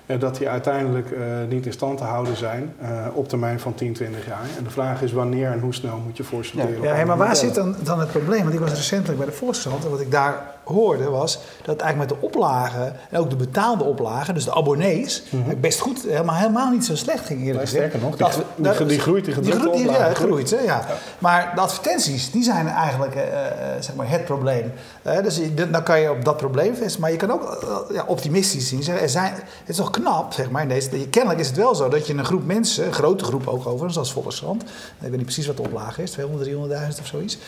eh, 0.06 0.20
dat 0.20 0.36
die 0.36 0.48
uiteindelijk 0.48 1.10
eh, 1.10 1.20
niet 1.48 1.66
in 1.66 1.72
stand 1.72 1.98
te 1.98 2.04
houden 2.04 2.36
zijn 2.36 2.74
op 3.14 3.28
termijn 3.28 3.60
van 3.60 3.74
10, 3.74 3.92
20 3.92 4.26
jaar. 4.26 4.44
En 4.58 4.64
de 4.64 4.70
vraag 4.70 5.02
is 5.02 5.12
wanneer 5.12 5.50
en 5.50 5.60
hoe 5.60 5.74
snel 5.74 5.98
moet 5.98 6.16
je 6.16 6.24
voor 6.24 6.44
sorteren. 6.44 6.82
Ja. 6.82 6.98
Ja, 6.98 7.04
maar 7.04 7.16
waar 7.16 7.36
zit 7.36 7.54
dan, 7.54 7.76
dan 7.82 8.00
het 8.00 8.10
probleem? 8.10 8.42
Want 8.42 8.54
ik 8.54 8.60
was 8.60 8.74
recentelijk 8.74 9.18
bij 9.18 9.26
de 9.26 9.32
Volkskrant 9.32 9.84
en 9.84 9.90
wat 9.90 10.00
ik 10.00 10.10
daar 10.10 10.55
hoorde 10.66 11.04
was 11.10 11.38
dat 11.64 11.80
eigenlijk 11.80 12.10
met 12.10 12.20
de 12.20 12.26
oplagen 12.26 12.96
en 13.10 13.18
ook 13.18 13.30
de 13.30 13.36
betaalde 13.36 13.84
oplagen, 13.84 14.34
dus 14.34 14.44
de 14.44 14.54
abonnees, 14.54 15.22
eigenlijk 15.30 15.60
best 15.60 15.80
goed, 15.80 16.02
helemaal, 16.02 16.34
helemaal 16.34 16.70
niet 16.70 16.84
zo 16.84 16.96
slecht 16.96 17.26
ging 17.26 17.40
eerlijk 17.40 17.60
gezegd. 17.68 17.84
sterker 17.88 18.08
nog, 18.08 18.16
die, 18.16 18.26
Dat- 18.26 18.44
die, 18.56 18.64
dat- 18.78 18.88
die 18.88 19.00
groeit, 19.00 19.24
die 19.24 19.34
gedrukte 19.34 19.60
groeit, 19.60 19.76
die- 19.78 19.86
ja, 19.90 19.94
groeit. 20.14 20.16
groeit. 20.16 20.50
Hè, 20.50 20.56
ja. 20.58 20.84
Maar 21.18 21.52
de 21.54 21.60
advertenties, 21.60 22.30
die 22.30 22.42
zijn 22.42 22.68
eigenlijk 22.68 23.14
eh, 23.14 23.22
eh, 23.46 23.52
zeg 23.80 23.94
maar 23.94 24.10
het 24.10 24.24
probleem. 24.24 24.72
Eh, 25.02 25.22
dus 25.22 25.40
dan 25.70 25.82
kan 25.82 26.00
je 26.00 26.10
op 26.10 26.24
dat 26.24 26.36
probleem 26.36 26.74
vestigen. 26.74 27.00
Maar 27.00 27.10
je 27.10 27.16
kan 27.16 27.30
ook 27.32 27.58
ja, 27.92 28.04
optimistisch 28.06 28.68
zien. 28.68 28.86
Er 29.00 29.08
zijn, 29.08 29.32
het 29.34 29.44
is 29.66 29.76
toch 29.76 29.90
knap, 29.90 30.32
zeg 30.32 30.50
maar. 30.50 30.62
In 30.62 30.68
deze, 30.68 30.88
kennelijk 31.10 31.40
is 31.40 31.46
het 31.46 31.56
wel 31.56 31.74
zo 31.74 31.88
dat 31.88 32.06
je 32.06 32.14
een 32.14 32.24
groep 32.24 32.44
mensen, 32.46 32.86
een 32.86 32.92
grote 32.92 33.24
groep 33.24 33.46
ook 33.48 33.66
overigens, 33.66 33.92
zoals 33.94 34.12
Volkskrant. 34.12 34.62
Ik 34.62 34.68
weet 34.98 35.10
niet 35.10 35.22
precies 35.22 35.46
wat 35.46 35.56
de 35.56 35.62
oplage 35.62 36.02
is, 36.02 36.10
200, 36.10 36.44
300.000 36.50 37.00
of 37.00 37.06
zoiets. 37.06 37.38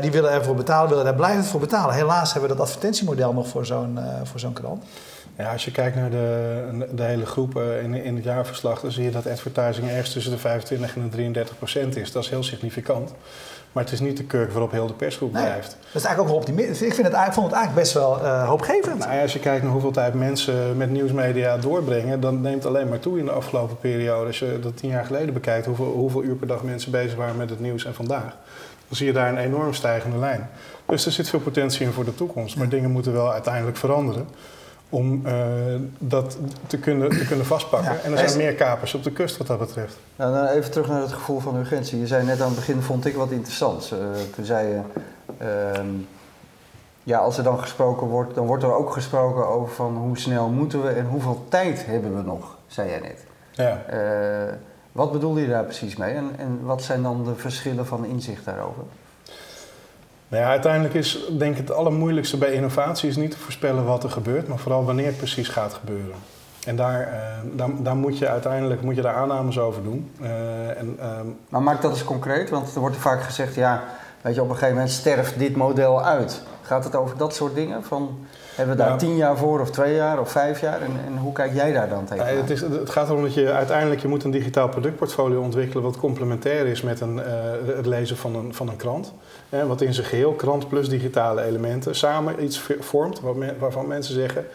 die 0.00 0.10
willen 0.10 0.30
ervoor 0.30 0.54
betalen, 0.54 0.88
willen 0.88 1.04
daar 1.04 1.14
blijvend 1.14 1.46
voor 1.46 1.60
betalen. 1.60 1.94
Helaas 1.94 2.32
hebben 2.32 2.50
we 2.50 2.53
dat 2.56 2.66
advertentiemodel 2.66 3.32
nog 3.32 3.48
voor 3.48 3.66
zo'n 3.66 3.98
eh, 3.98 4.04
voor 4.24 4.40
zo'n 4.40 4.52
krant. 4.52 4.84
Ja, 5.38 5.52
als 5.52 5.64
je 5.64 5.70
kijkt 5.70 5.96
naar 5.96 6.10
de, 6.10 6.86
de 6.94 7.02
hele 7.02 7.26
groep 7.26 7.58
in, 7.82 7.94
in 7.94 8.14
het 8.14 8.24
jaarverslag, 8.24 8.80
dan 8.80 8.90
zie 8.92 9.04
je 9.04 9.10
dat 9.10 9.26
advertising 9.26 9.88
ergens 9.88 10.12
tussen 10.12 10.32
de 10.32 10.38
25 10.38 10.96
en 10.96 11.02
de 11.02 11.08
33 11.08 11.56
procent 11.58 11.96
is. 11.96 12.12
Dat 12.12 12.22
is 12.22 12.28
heel 12.30 12.42
significant. 12.42 13.12
Maar 13.72 13.82
het 13.84 13.92
is 13.92 14.00
niet 14.00 14.16
de 14.16 14.24
kurk 14.24 14.50
waarop 14.50 14.70
heel 14.70 14.86
de 14.86 14.92
persgroep 14.92 15.32
Nee. 15.32 15.42
blijft. 15.44 15.68
Dat 15.68 15.76
is 15.80 16.04
eigenlijk 16.04 16.20
ook 16.20 16.26
wel 16.28 16.36
optimistisch. 16.36 16.82
Ik 16.82 16.94
vind 16.94 17.06
het, 17.06 17.16
eigenlijk- 17.16 17.34
vond 17.34 17.46
het 17.46 17.54
eigenlijk 17.56 17.84
best 17.84 17.94
wel 17.94 18.24
eh, 18.24 18.48
hoopgevend. 18.48 18.98
Nou, 18.98 19.20
als 19.22 19.32
je 19.32 19.38
kijkt 19.38 19.62
naar 19.62 19.72
hoeveel 19.72 19.90
tijd 19.90 20.14
mensen 20.14 20.76
met 20.76 20.90
nieuwsmedia 20.90 21.56
doorbrengen, 21.56 22.20
dan 22.20 22.40
neemt 22.40 22.66
alleen 22.66 22.88
maar 22.88 22.98
toe 22.98 23.18
in 23.18 23.24
de 23.24 23.30
afgelopen 23.30 23.78
periode. 23.78 24.26
Als 24.26 24.38
je 24.38 24.58
dat 24.62 24.76
tien 24.76 24.90
jaar 24.90 25.04
geleden 25.04 25.34
bekijkt, 25.34 25.66
hoeveel, 25.66 25.92
hoeveel 25.92 26.22
uur 26.22 26.34
per 26.34 26.46
dag 26.46 26.62
mensen 26.62 26.90
bezig 26.90 27.16
waren 27.16 27.36
met 27.36 27.50
het 27.50 27.60
nieuws 27.60 27.84
en 27.84 27.94
vandaag. 27.94 28.36
Dan 28.88 28.96
zie 28.96 29.06
je 29.06 29.12
daar 29.12 29.28
een 29.28 29.38
enorm 29.38 29.74
stijgende 29.74 30.18
lijn. 30.18 30.50
Dus 30.86 31.06
er 31.06 31.12
zit 31.12 31.28
veel 31.28 31.40
potentie 31.40 31.86
in 31.86 31.92
voor 31.92 32.04
de 32.04 32.14
toekomst. 32.14 32.56
Maar 32.56 32.68
dingen 32.68 32.90
moeten 32.90 33.12
wel 33.12 33.32
uiteindelijk 33.32 33.76
veranderen 33.76 34.26
om 34.88 35.26
eh, 35.26 35.34
dat 35.98 36.36
te 36.66 36.78
kunnen, 36.78 37.10
te 37.10 37.26
kunnen 37.26 37.46
vastpakken. 37.46 37.92
Ja. 37.92 38.00
En 38.00 38.12
er 38.12 38.28
zijn 38.28 38.36
meer 38.36 38.54
kapers 38.54 38.94
op 38.94 39.02
de 39.02 39.12
kust 39.12 39.36
wat 39.36 39.46
dat 39.46 39.58
betreft. 39.58 39.96
Nou, 40.16 40.34
dan 40.34 40.46
even 40.46 40.70
terug 40.70 40.88
naar 40.88 41.00
het 41.00 41.12
gevoel 41.12 41.40
van 41.40 41.56
urgentie. 41.56 41.98
Je 41.98 42.06
zei 42.06 42.24
net 42.24 42.40
aan 42.40 42.46
het 42.46 42.56
begin, 42.56 42.82
vond 42.82 43.04
ik 43.06 43.14
wat 43.14 43.30
interessants. 43.30 43.92
Eh, 43.92 43.98
toen 44.34 44.44
zei 44.44 44.68
je, 44.68 44.80
ehm, 45.38 45.86
ja, 47.02 47.18
als 47.18 47.38
er 47.38 47.44
dan 47.44 47.58
gesproken 47.58 48.06
wordt, 48.06 48.34
dan 48.34 48.46
wordt 48.46 48.62
er 48.62 48.74
ook 48.74 48.92
gesproken 48.92 49.48
over 49.48 49.74
van 49.74 49.96
hoe 49.96 50.18
snel 50.18 50.48
moeten 50.48 50.82
we 50.82 50.88
en 50.88 51.06
hoeveel 51.06 51.44
tijd 51.48 51.86
hebben 51.86 52.16
we 52.16 52.22
nog, 52.22 52.56
zei 52.66 52.88
jij 52.88 53.00
net. 53.00 53.24
Ja. 53.50 53.82
Eh, 53.84 54.54
wat 54.92 55.12
bedoelde 55.12 55.40
je 55.40 55.48
daar 55.48 55.64
precies 55.64 55.96
mee 55.96 56.14
en, 56.14 56.30
en 56.38 56.60
wat 56.62 56.82
zijn 56.82 57.02
dan 57.02 57.24
de 57.24 57.34
verschillen 57.34 57.86
van 57.86 58.04
inzicht 58.04 58.44
daarover? 58.44 58.82
Nou 60.34 60.46
ja, 60.46 60.52
uiteindelijk 60.52 60.94
is 60.94 61.18
denk 61.38 61.52
ik 61.52 61.58
het 61.58 61.72
allermoeilijkste 61.72 62.36
bij 62.36 62.52
innovatie 62.52 63.08
is 63.08 63.16
niet 63.16 63.30
te 63.30 63.38
voorspellen 63.38 63.84
wat 63.84 64.04
er 64.04 64.10
gebeurt, 64.10 64.48
maar 64.48 64.58
vooral 64.58 64.84
wanneer 64.84 65.06
het 65.06 65.16
precies 65.16 65.48
gaat 65.48 65.74
gebeuren. 65.74 66.14
En 66.66 66.76
daar, 66.76 67.00
eh, 67.56 67.64
daar, 67.78 67.96
moet 67.96 68.18
je 68.18 68.28
uiteindelijk 68.28 68.82
moet 68.82 68.96
je 68.96 69.02
daar 69.02 69.14
aannames 69.14 69.58
over 69.58 69.82
doen. 69.82 70.10
Eh, 70.20 70.78
en, 70.78 70.96
ehm, 71.00 71.26
Maar 71.48 71.62
maak 71.62 71.82
dat 71.82 71.90
eens 71.90 72.04
concreet, 72.04 72.50
want 72.50 72.74
er 72.74 72.80
wordt 72.80 72.96
vaak 72.96 73.22
gezegd, 73.22 73.54
ja, 73.54 73.82
weet 74.20 74.34
je, 74.34 74.42
op 74.42 74.48
een 74.48 74.54
gegeven 74.54 74.74
moment 74.74 74.92
sterft 74.92 75.38
dit 75.38 75.56
model 75.56 76.04
uit. 76.04 76.42
Gaat 76.62 76.84
het 76.84 76.94
over 76.94 77.16
dat 77.16 77.34
soort 77.34 77.54
dingen? 77.54 77.84
Van, 77.84 78.26
hebben 78.54 78.76
we 78.76 78.82
daar 78.82 78.98
tien 78.98 79.16
jaar 79.16 79.36
voor 79.36 79.60
of 79.60 79.70
twee 79.70 79.94
jaar 79.94 80.20
of 80.20 80.30
vijf 80.30 80.60
jaar? 80.60 80.80
En, 80.82 80.90
en 81.06 81.16
hoe 81.16 81.32
kijk 81.32 81.54
jij 81.54 81.72
daar 81.72 81.88
dan 81.88 82.04
tegen? 82.04 82.36
Het, 82.36 82.50
is, 82.50 82.60
het 82.60 82.90
gaat 82.90 83.08
erom 83.08 83.22
dat 83.22 83.34
je 83.34 83.52
uiteindelijk 83.52 84.00
je 84.00 84.08
moet 84.08 84.24
een 84.24 84.30
digitaal 84.30 84.68
productportfolio 84.68 85.40
ontwikkelen 85.40 85.82
wat 85.82 85.96
complementair 85.96 86.66
is 86.66 86.82
met 86.82 87.00
een, 87.00 87.22
eh, 87.22 87.32
het 87.66 87.86
lezen 87.86 88.16
van 88.16 88.34
een, 88.36 88.54
van 88.54 88.68
een 88.68 88.76
krant. 88.76 89.12
Hè, 89.48 89.66
wat 89.66 89.80
in 89.80 89.94
zijn 89.94 90.06
geheel, 90.06 90.32
krant 90.32 90.68
plus 90.68 90.88
digitale 90.88 91.42
elementen, 91.42 91.94
samen 91.94 92.44
iets 92.44 92.62
vormt 92.80 93.20
waar 93.20 93.58
waarvan 93.58 93.86
mensen 93.86 94.14
zeggen, 94.14 94.46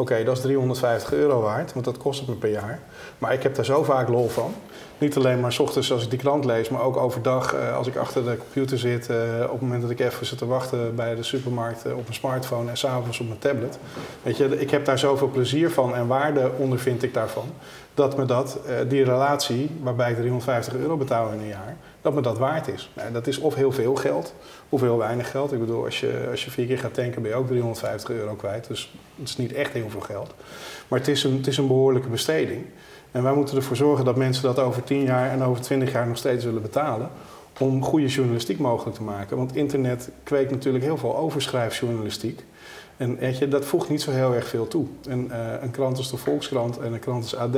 Oké, 0.00 0.24
dat 0.24 0.36
is 0.36 0.42
350 0.42 1.12
euro 1.12 1.40
waard, 1.40 1.72
want 1.72 1.84
dat 1.84 1.96
kost 1.96 2.20
het 2.20 2.28
me 2.28 2.34
per 2.34 2.50
jaar. 2.50 2.78
Maar 3.18 3.32
ik 3.32 3.42
heb 3.42 3.54
daar 3.54 3.64
zo 3.64 3.82
vaak 3.82 4.08
lol 4.08 4.28
van. 4.28 4.54
Niet 4.98 5.16
alleen 5.16 5.40
maar 5.40 5.52
s 5.52 5.58
ochtends 5.58 5.92
als 5.92 6.04
ik 6.04 6.10
die 6.10 6.18
krant 6.18 6.44
lees, 6.44 6.68
maar 6.68 6.82
ook 6.82 6.96
overdag 6.96 7.54
eh, 7.54 7.76
als 7.76 7.86
ik 7.86 7.96
achter 7.96 8.24
de 8.24 8.36
computer 8.36 8.78
zit. 8.78 9.08
eh, 9.08 9.16
op 9.42 9.50
het 9.50 9.60
moment 9.60 9.82
dat 9.82 9.90
ik 9.90 10.00
even 10.00 10.26
zit 10.26 10.38
te 10.38 10.46
wachten 10.46 10.94
bij 10.94 11.14
de 11.14 11.22
supermarkt 11.22 11.84
eh, 11.84 11.92
op 11.92 12.02
mijn 12.02 12.14
smartphone 12.14 12.70
en 12.70 12.76
s'avonds 12.76 13.20
op 13.20 13.26
mijn 13.28 13.38
tablet. 13.38 13.78
Weet 14.22 14.36
je, 14.36 14.60
ik 14.60 14.70
heb 14.70 14.84
daar 14.84 14.98
zoveel 14.98 15.28
plezier 15.28 15.70
van 15.70 15.94
en 15.94 16.06
waarde 16.06 16.50
ondervind 16.56 17.02
ik 17.02 17.14
daarvan. 17.14 17.52
Dat 17.94 18.16
me 18.16 18.24
dat, 18.24 18.58
die 18.88 19.04
relatie 19.04 19.70
waarbij 19.82 20.10
ik 20.10 20.16
350 20.16 20.74
euro 20.74 20.96
betaal 20.96 21.30
in 21.30 21.38
een 21.38 21.46
jaar, 21.46 21.76
dat 22.02 22.14
me 22.14 22.20
dat 22.20 22.38
waard 22.38 22.68
is. 22.68 22.90
Nou, 22.94 23.12
dat 23.12 23.26
is 23.26 23.38
of 23.38 23.54
heel 23.54 23.72
veel 23.72 23.94
geld 23.94 24.34
of 24.68 24.80
heel 24.80 24.98
weinig 24.98 25.30
geld. 25.30 25.52
Ik 25.52 25.60
bedoel, 25.60 25.84
als 25.84 26.00
je, 26.00 26.26
als 26.30 26.44
je 26.44 26.50
vier 26.50 26.66
keer 26.66 26.78
gaat 26.78 26.94
tanken 26.94 27.22
ben 27.22 27.30
je 27.30 27.36
ook 27.36 27.46
350 27.46 28.10
euro 28.10 28.34
kwijt. 28.34 28.66
Dus 28.68 28.92
het 29.18 29.28
is 29.28 29.36
niet 29.36 29.52
echt 29.52 29.72
heel 29.72 29.90
veel 29.90 30.00
geld. 30.00 30.34
Maar 30.88 30.98
het 30.98 31.08
is 31.08 31.24
een, 31.24 31.36
het 31.36 31.46
is 31.46 31.56
een 31.56 31.66
behoorlijke 31.66 32.08
besteding. 32.08 32.64
En 33.10 33.22
wij 33.22 33.34
moeten 33.34 33.56
ervoor 33.56 33.76
zorgen 33.76 34.04
dat 34.04 34.16
mensen 34.16 34.42
dat 34.42 34.58
over 34.58 34.84
10 34.84 35.02
jaar 35.02 35.30
en 35.30 35.42
over 35.42 35.62
20 35.62 35.92
jaar 35.92 36.06
nog 36.06 36.16
steeds 36.16 36.44
willen 36.44 36.62
betalen. 36.62 37.10
Om 37.58 37.84
goede 37.84 38.06
journalistiek 38.06 38.58
mogelijk 38.58 38.96
te 38.96 39.02
maken. 39.02 39.36
Want 39.36 39.56
internet 39.56 40.10
kweekt 40.22 40.50
natuurlijk 40.50 40.84
heel 40.84 40.96
veel 40.96 41.16
overschrijfjournalistiek. 41.16 42.44
En 42.96 43.18
dat 43.48 43.64
voegt 43.64 43.88
niet 43.88 44.02
zo 44.02 44.10
heel 44.10 44.34
erg 44.34 44.48
veel 44.48 44.68
toe. 44.68 44.86
En, 45.08 45.30
eh, 45.30 45.62
een 45.62 45.70
krant 45.70 45.96
als 45.96 46.10
de 46.10 46.16
Volkskrant 46.16 46.78
en 46.78 46.92
een 46.92 46.98
krant 46.98 47.22
als 47.22 47.36
AD 47.36 47.56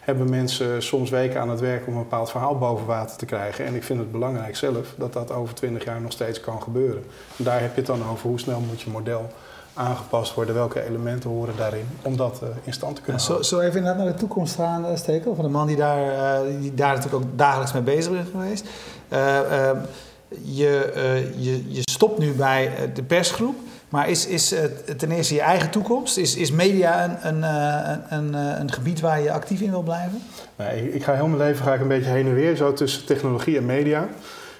hebben 0.00 0.30
mensen 0.30 0.82
soms 0.82 1.10
weken 1.10 1.40
aan 1.40 1.48
het 1.48 1.60
werk 1.60 1.86
om 1.86 1.92
een 1.92 2.02
bepaald 2.02 2.30
verhaal 2.30 2.58
boven 2.58 2.86
water 2.86 3.16
te 3.16 3.26
krijgen. 3.26 3.64
En 3.64 3.74
ik 3.74 3.82
vind 3.82 3.98
het 3.98 4.12
belangrijk 4.12 4.56
zelf 4.56 4.94
dat 4.96 5.12
dat 5.12 5.32
over 5.32 5.54
20 5.54 5.84
jaar 5.84 6.00
nog 6.00 6.12
steeds 6.12 6.40
kan 6.40 6.62
gebeuren. 6.62 7.04
En 7.36 7.44
daar 7.44 7.60
heb 7.60 7.70
je 7.70 7.76
het 7.76 7.86
dan 7.86 8.08
over 8.10 8.28
hoe 8.28 8.40
snel 8.40 8.60
moet 8.60 8.80
je 8.80 8.90
model 8.90 9.30
aangepast 9.78 10.34
worden, 10.34 10.54
welke 10.54 10.84
elementen 10.86 11.30
horen 11.30 11.54
daarin, 11.56 11.88
om 12.02 12.16
dat 12.16 12.40
eh, 12.42 12.48
in 12.64 12.72
stand 12.72 12.96
te 12.96 13.02
kunnen 13.02 13.20
Zo, 13.20 13.26
houden. 13.26 13.48
zo 13.48 13.60
even 13.60 13.76
inderdaad 13.78 14.04
naar 14.04 14.12
de 14.12 14.18
toekomst 14.18 14.54
gaan 14.54 14.86
eh, 14.86 14.96
steken. 14.96 15.36
Van 15.36 15.44
de 15.44 15.50
man 15.50 15.66
die 15.66 15.76
daar, 15.76 16.08
eh, 16.08 16.60
die 16.60 16.74
daar 16.74 16.94
natuurlijk 16.94 17.24
ook 17.24 17.38
dagelijks 17.38 17.72
mee 17.72 17.82
bezig 17.82 18.12
is 18.12 18.26
geweest. 18.30 18.64
Je, 20.42 20.92
je, 21.36 21.72
je 21.72 21.80
stopt 21.82 22.18
nu 22.18 22.32
bij 22.32 22.90
de 22.94 23.02
persgroep. 23.02 23.56
Maar 23.88 24.08
is, 24.08 24.26
is 24.26 24.54
ten 24.96 25.10
eerste 25.10 25.34
je 25.34 25.40
eigen 25.40 25.70
toekomst? 25.70 26.16
Is, 26.16 26.36
is 26.36 26.50
media 26.50 27.04
een, 27.04 27.28
een, 27.28 27.42
een, 27.42 28.34
een, 28.34 28.60
een 28.60 28.72
gebied 28.72 29.00
waar 29.00 29.20
je 29.20 29.32
actief 29.32 29.60
in 29.60 29.70
wil 29.70 29.82
blijven? 29.82 30.22
Nee, 30.56 30.86
ik, 30.86 30.94
ik 30.94 31.04
ga 31.04 31.14
heel 31.14 31.26
mijn 31.26 31.38
leven 31.38 31.64
ga 31.64 31.74
ik 31.74 31.80
een 31.80 31.88
beetje 31.88 32.10
heen 32.10 32.26
en 32.26 32.34
weer, 32.34 32.56
zo 32.56 32.72
tussen 32.72 33.06
technologie 33.06 33.56
en 33.56 33.66
media. 33.66 34.08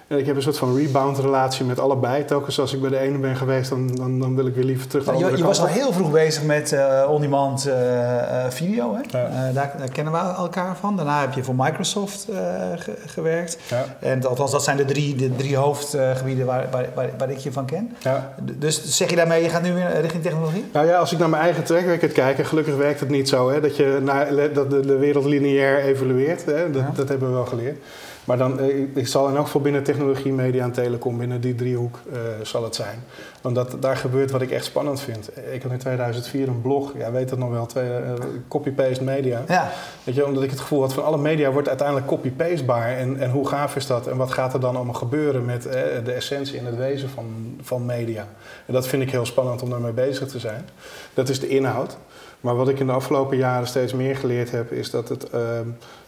En 0.09 0.19
ik 0.19 0.27
heb 0.27 0.37
een 0.37 0.43
soort 0.43 0.59
van 0.59 0.77
rebound 0.77 1.19
relatie 1.19 1.65
met 1.65 1.79
allebei. 1.79 2.25
Telkens 2.25 2.61
als 2.61 2.75
ik 2.75 2.81
bij 2.81 2.91
de 2.91 2.99
ene 2.99 3.19
ben 3.19 3.37
geweest, 3.37 3.71
dan, 3.71 3.87
dan, 3.97 4.19
dan 4.21 4.35
wil 4.37 4.47
ik 4.47 4.55
weer 4.55 4.65
liever 4.65 4.87
terug 4.88 5.05
naar 5.05 5.15
de 5.15 5.21
je, 5.21 5.27
andere 5.27 5.43
je 5.43 5.49
was 5.49 5.59
kant 5.59 5.71
al 5.71 5.77
heel 5.77 5.93
vroeg 5.93 6.11
bezig 6.11 6.43
met 6.43 6.73
eh 6.73 7.07
on-demand 7.11 7.67
eh, 7.67 8.45
eh, 8.45 8.50
video. 8.50 8.95
Hè? 8.95 9.19
Ja. 9.19 9.27
Eh, 9.27 9.55
daar, 9.55 9.75
daar 9.79 9.88
kennen 9.93 10.12
we 10.12 10.19
elkaar 10.19 10.77
van. 10.77 10.97
Daarna 10.97 11.21
heb 11.21 11.33
je 11.33 11.45
voor 11.45 11.55
Microsoft 11.57 12.29
eh, 12.29 12.37
ge- 12.77 12.97
gewerkt. 13.07 13.59
Ja, 13.69 13.85
En 14.00 14.27
althans, 14.27 14.50
dat 14.50 14.65
zijn 14.65 14.77
de 14.77 14.85
drie, 14.85 15.15
de 15.15 15.37
drie 15.37 15.57
hoofdgebieden 15.57 16.47
waar, 16.47 16.67
waar, 16.71 16.87
waar, 16.95 17.09
waar 17.19 17.31
ik 17.31 17.38
je 17.38 17.53
van 17.53 17.65
ken. 17.67 17.97
ja. 17.99 18.35
Dus 18.43 18.85
zeg 18.97 19.11
je 19.11 19.17
daarmee, 19.17 19.43
je 19.43 19.49
gaat 19.49 19.62
nu 19.62 19.73
weer 19.73 20.00
richting 20.00 20.23
technologie? 20.23 20.65
Nou 20.73 20.87
ja, 20.87 20.99
als 20.99 21.12
ik 21.12 21.19
naar 21.19 21.29
mijn 21.29 21.43
eigen 21.43 21.65
track 21.65 21.85
record 21.85 22.12
kijk, 22.12 22.38
en 22.38 22.47
gelukkig 22.47 22.77
werkt 22.77 23.00
het 23.00 23.09
niet 23.09 23.29
zo, 23.29 23.50
hè, 23.50 23.61
dat, 23.61 23.77
je 23.77 23.99
naar, 24.03 24.53
dat 24.53 24.71
de, 24.71 24.81
de 24.81 24.97
wereld 24.97 25.25
lineair 25.25 25.79
evolueert. 25.85 26.45
Hè, 26.45 26.71
dat, 26.71 26.83
Ja. 26.83 26.91
dat 26.95 27.09
hebben 27.09 27.29
we 27.29 27.35
wel 27.35 27.47
geleerd. 27.47 27.79
Maar 28.28 28.38
dan, 28.38 28.61
eh, 28.61 28.78
ik- 28.80 28.97
ik 28.97 29.06
zal 29.06 29.28
in 29.28 29.37
elk 29.37 29.44
geval 29.44 29.61
binnen 29.61 29.82
technologie, 29.82 30.32
media 30.32 30.64
en 30.64 30.73
telecom, 30.73 31.18
binnen 31.18 31.40
die 31.40 31.54
driehoek 31.54 31.99
eh, 32.12 32.18
zal 32.42 32.64
het 32.64 32.75
zijn. 32.75 33.02
Want 33.40 33.54
dat, 33.54 33.76
daar 33.80 33.97
gebeurt 33.97 34.30
wat 34.30 34.42
ik 34.42 34.50
echt 34.50 34.64
spannend 34.64 35.00
vind. 35.00 35.30
Ik 35.52 35.62
had 35.62 35.73
in 35.73 35.78
2004 35.78 36.49
een 36.49 36.61
blog, 36.61 36.92
ja, 36.97 37.12
weet 37.12 37.28
dat 37.28 37.38
nog 37.38 37.50
wel, 37.50 37.66
twee, 37.66 37.90
eh, 37.90 38.12
copy-paste 38.49 39.04
media. 39.04 39.42
Ja, 39.49 39.71
Weet 40.05 40.14
je, 40.14 40.27
omdat 40.27 40.42
ik 40.42 40.51
het 40.51 40.61
gevoel 40.61 40.81
had 40.81 40.92
van 40.92 41.05
alle 41.05 41.18
media 41.18 41.51
wordt 41.51 41.68
uiteindelijk 41.68 42.07
copy-pastebaar. 42.07 42.96
En, 42.96 43.20
en 43.20 43.31
hoe 43.31 43.48
gaaf 43.48 43.77
is 43.77 43.87
dat? 43.87 44.07
En 44.07 44.16
wat 44.16 44.33
gaat 44.33 44.55
er 44.55 44.61
dan 44.61 44.77
allemaal 44.77 44.94
gebeuren 44.94 45.44
met 45.44 45.66
eh, 45.66 45.83
de 46.05 46.12
essentie 46.12 46.59
en 46.59 46.64
het 46.64 46.77
wezen 46.77 47.09
van, 47.09 47.57
van 47.62 47.87
media? 47.87 48.27
En 48.66 48.72
dat 48.72 48.87
vind 48.87 49.03
ik 49.03 49.11
heel 49.11 49.27
spannend 49.27 49.62
om 49.62 49.70
daarmee 49.70 49.92
bezig 49.92 50.29
te 50.29 50.38
zijn. 50.38 50.68
Dat 51.14 51.29
is 51.29 51.40
de 51.40 51.48
inhoud. 51.48 51.96
Maar 52.40 52.57
wat 52.57 52.68
ik 52.68 52.79
in 52.79 52.87
de 52.87 52.92
afgelopen 52.92 53.37
jaren 53.37 53.66
steeds 53.66 53.92
meer 53.92 54.16
geleerd 54.16 54.51
heb, 54.51 54.72
is 54.72 54.90
dat 54.90 55.09
het 55.09 55.31
eh, 55.31 55.40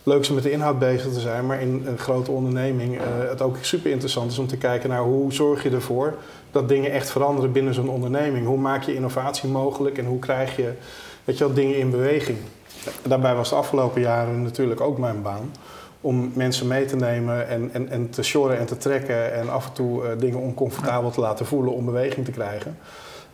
leuk 0.02 0.20
is 0.20 0.28
om 0.28 0.34
met 0.34 0.44
de 0.44 0.50
inhoud 0.50 0.78
bezig 0.78 1.12
te 1.12 1.20
zijn. 1.20 1.46
Maar 1.46 1.60
in 1.60 1.82
een 1.86 1.98
grote 1.98 2.30
onderneming 2.30 2.98
eh, 2.98 3.02
het 3.28 3.42
ook 3.42 3.56
super 3.60 3.90
interessant 3.90 4.32
is 4.32 4.38
om 4.38 4.46
te 4.46 4.56
kijken 4.56 4.88
naar 4.88 5.02
hoe 5.02 5.32
zorg 5.32 5.62
je 5.62 5.70
ervoor 5.70 6.14
dat 6.50 6.68
dingen 6.68 6.92
echt 6.92 7.10
veranderen 7.10 7.52
binnen 7.52 7.74
zo'n 7.74 7.88
onderneming. 7.88 8.46
Hoe 8.46 8.58
maak 8.58 8.82
je 8.82 8.94
innovatie 8.94 9.48
mogelijk 9.48 9.98
en 9.98 10.06
hoe 10.06 10.18
krijg 10.18 10.56
je 10.56 10.72
weet 11.24 11.38
je 11.38 11.44
wel, 11.44 11.54
dingen 11.54 11.76
in 11.76 11.90
beweging? 11.90 12.38
Daarbij 13.02 13.34
was 13.34 13.48
de 13.48 13.54
afgelopen 13.54 14.00
jaren 14.00 14.42
natuurlijk 14.42 14.80
ook 14.80 14.98
mijn 14.98 15.22
baan. 15.22 15.52
Om 16.00 16.30
mensen 16.34 16.66
mee 16.66 16.84
te 16.84 16.96
nemen 16.96 17.48
en, 17.48 17.70
en, 17.72 17.88
en 17.88 18.10
te 18.10 18.22
sjorren 18.22 18.58
en 18.58 18.66
te 18.66 18.76
trekken. 18.76 19.32
En 19.32 19.50
af 19.50 19.66
en 19.66 19.72
toe 19.72 20.04
eh, 20.04 20.18
dingen 20.18 20.38
oncomfortabel 20.38 21.10
te 21.10 21.20
laten 21.20 21.46
voelen 21.46 21.72
om 21.72 21.84
beweging 21.84 22.24
te 22.24 22.32
krijgen. 22.32 22.78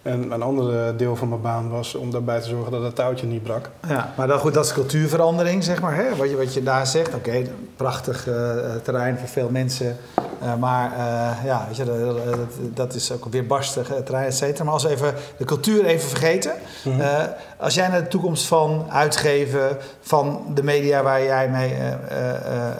En 0.02 0.32
een 0.32 0.42
ander 0.42 0.96
deel 0.96 1.16
van 1.16 1.28
mijn 1.28 1.40
baan 1.40 1.70
was 1.70 1.94
om 1.94 2.10
daarbij 2.10 2.40
te 2.40 2.48
zorgen 2.48 2.72
dat 2.72 2.82
het 2.82 2.94
touwtje 2.94 3.26
niet 3.26 3.42
brak. 3.42 3.70
ja. 3.88 4.12
maar 4.16 4.26
dan 4.26 4.38
goed, 4.38 4.54
dat 4.54 4.64
is 4.64 4.72
cultuurverandering, 4.72 5.64
zeg 5.64 5.80
maar. 5.80 5.94
Hè? 5.94 6.16
Wat, 6.16 6.30
je, 6.30 6.36
wat 6.36 6.54
je 6.54 6.62
daar 6.62 6.86
zegt, 6.86 7.14
oké, 7.14 7.42
prachtig 7.76 8.28
eh, 8.28 8.34
terrein 8.82 9.18
voor 9.18 9.28
veel 9.28 9.48
mensen. 9.50 9.96
Eh, 10.40 10.56
maar 10.56 10.92
eh, 10.92 11.44
ja, 11.44 11.64
weet 11.66 11.76
je, 11.76 12.44
dat, 12.74 12.94
is 12.94 13.12
ook 13.12 13.24
weer 13.30 13.46
barstig 13.46 13.90
eh, 13.90 13.96
terrein, 13.96 14.26
et 14.26 14.34
cetera. 14.34 14.64
Maar 14.64 14.72
als 14.72 14.82
we 14.82 14.88
even 14.90 15.14
de 15.36 15.44
cultuur 15.44 15.84
even 15.84 16.08
vergeten. 16.08 16.52
Mhm. 16.84 17.28
Als 17.58 17.74
jij 17.74 17.88
naar 17.88 18.02
de 18.02 18.08
toekomst 18.08 18.46
van 18.46 18.86
uitgeven, 18.90 19.76
van 20.00 20.46
de 20.54 20.62
media 20.62 21.02
waar 21.02 21.22
jij 21.22 21.48
mee, 21.48 21.74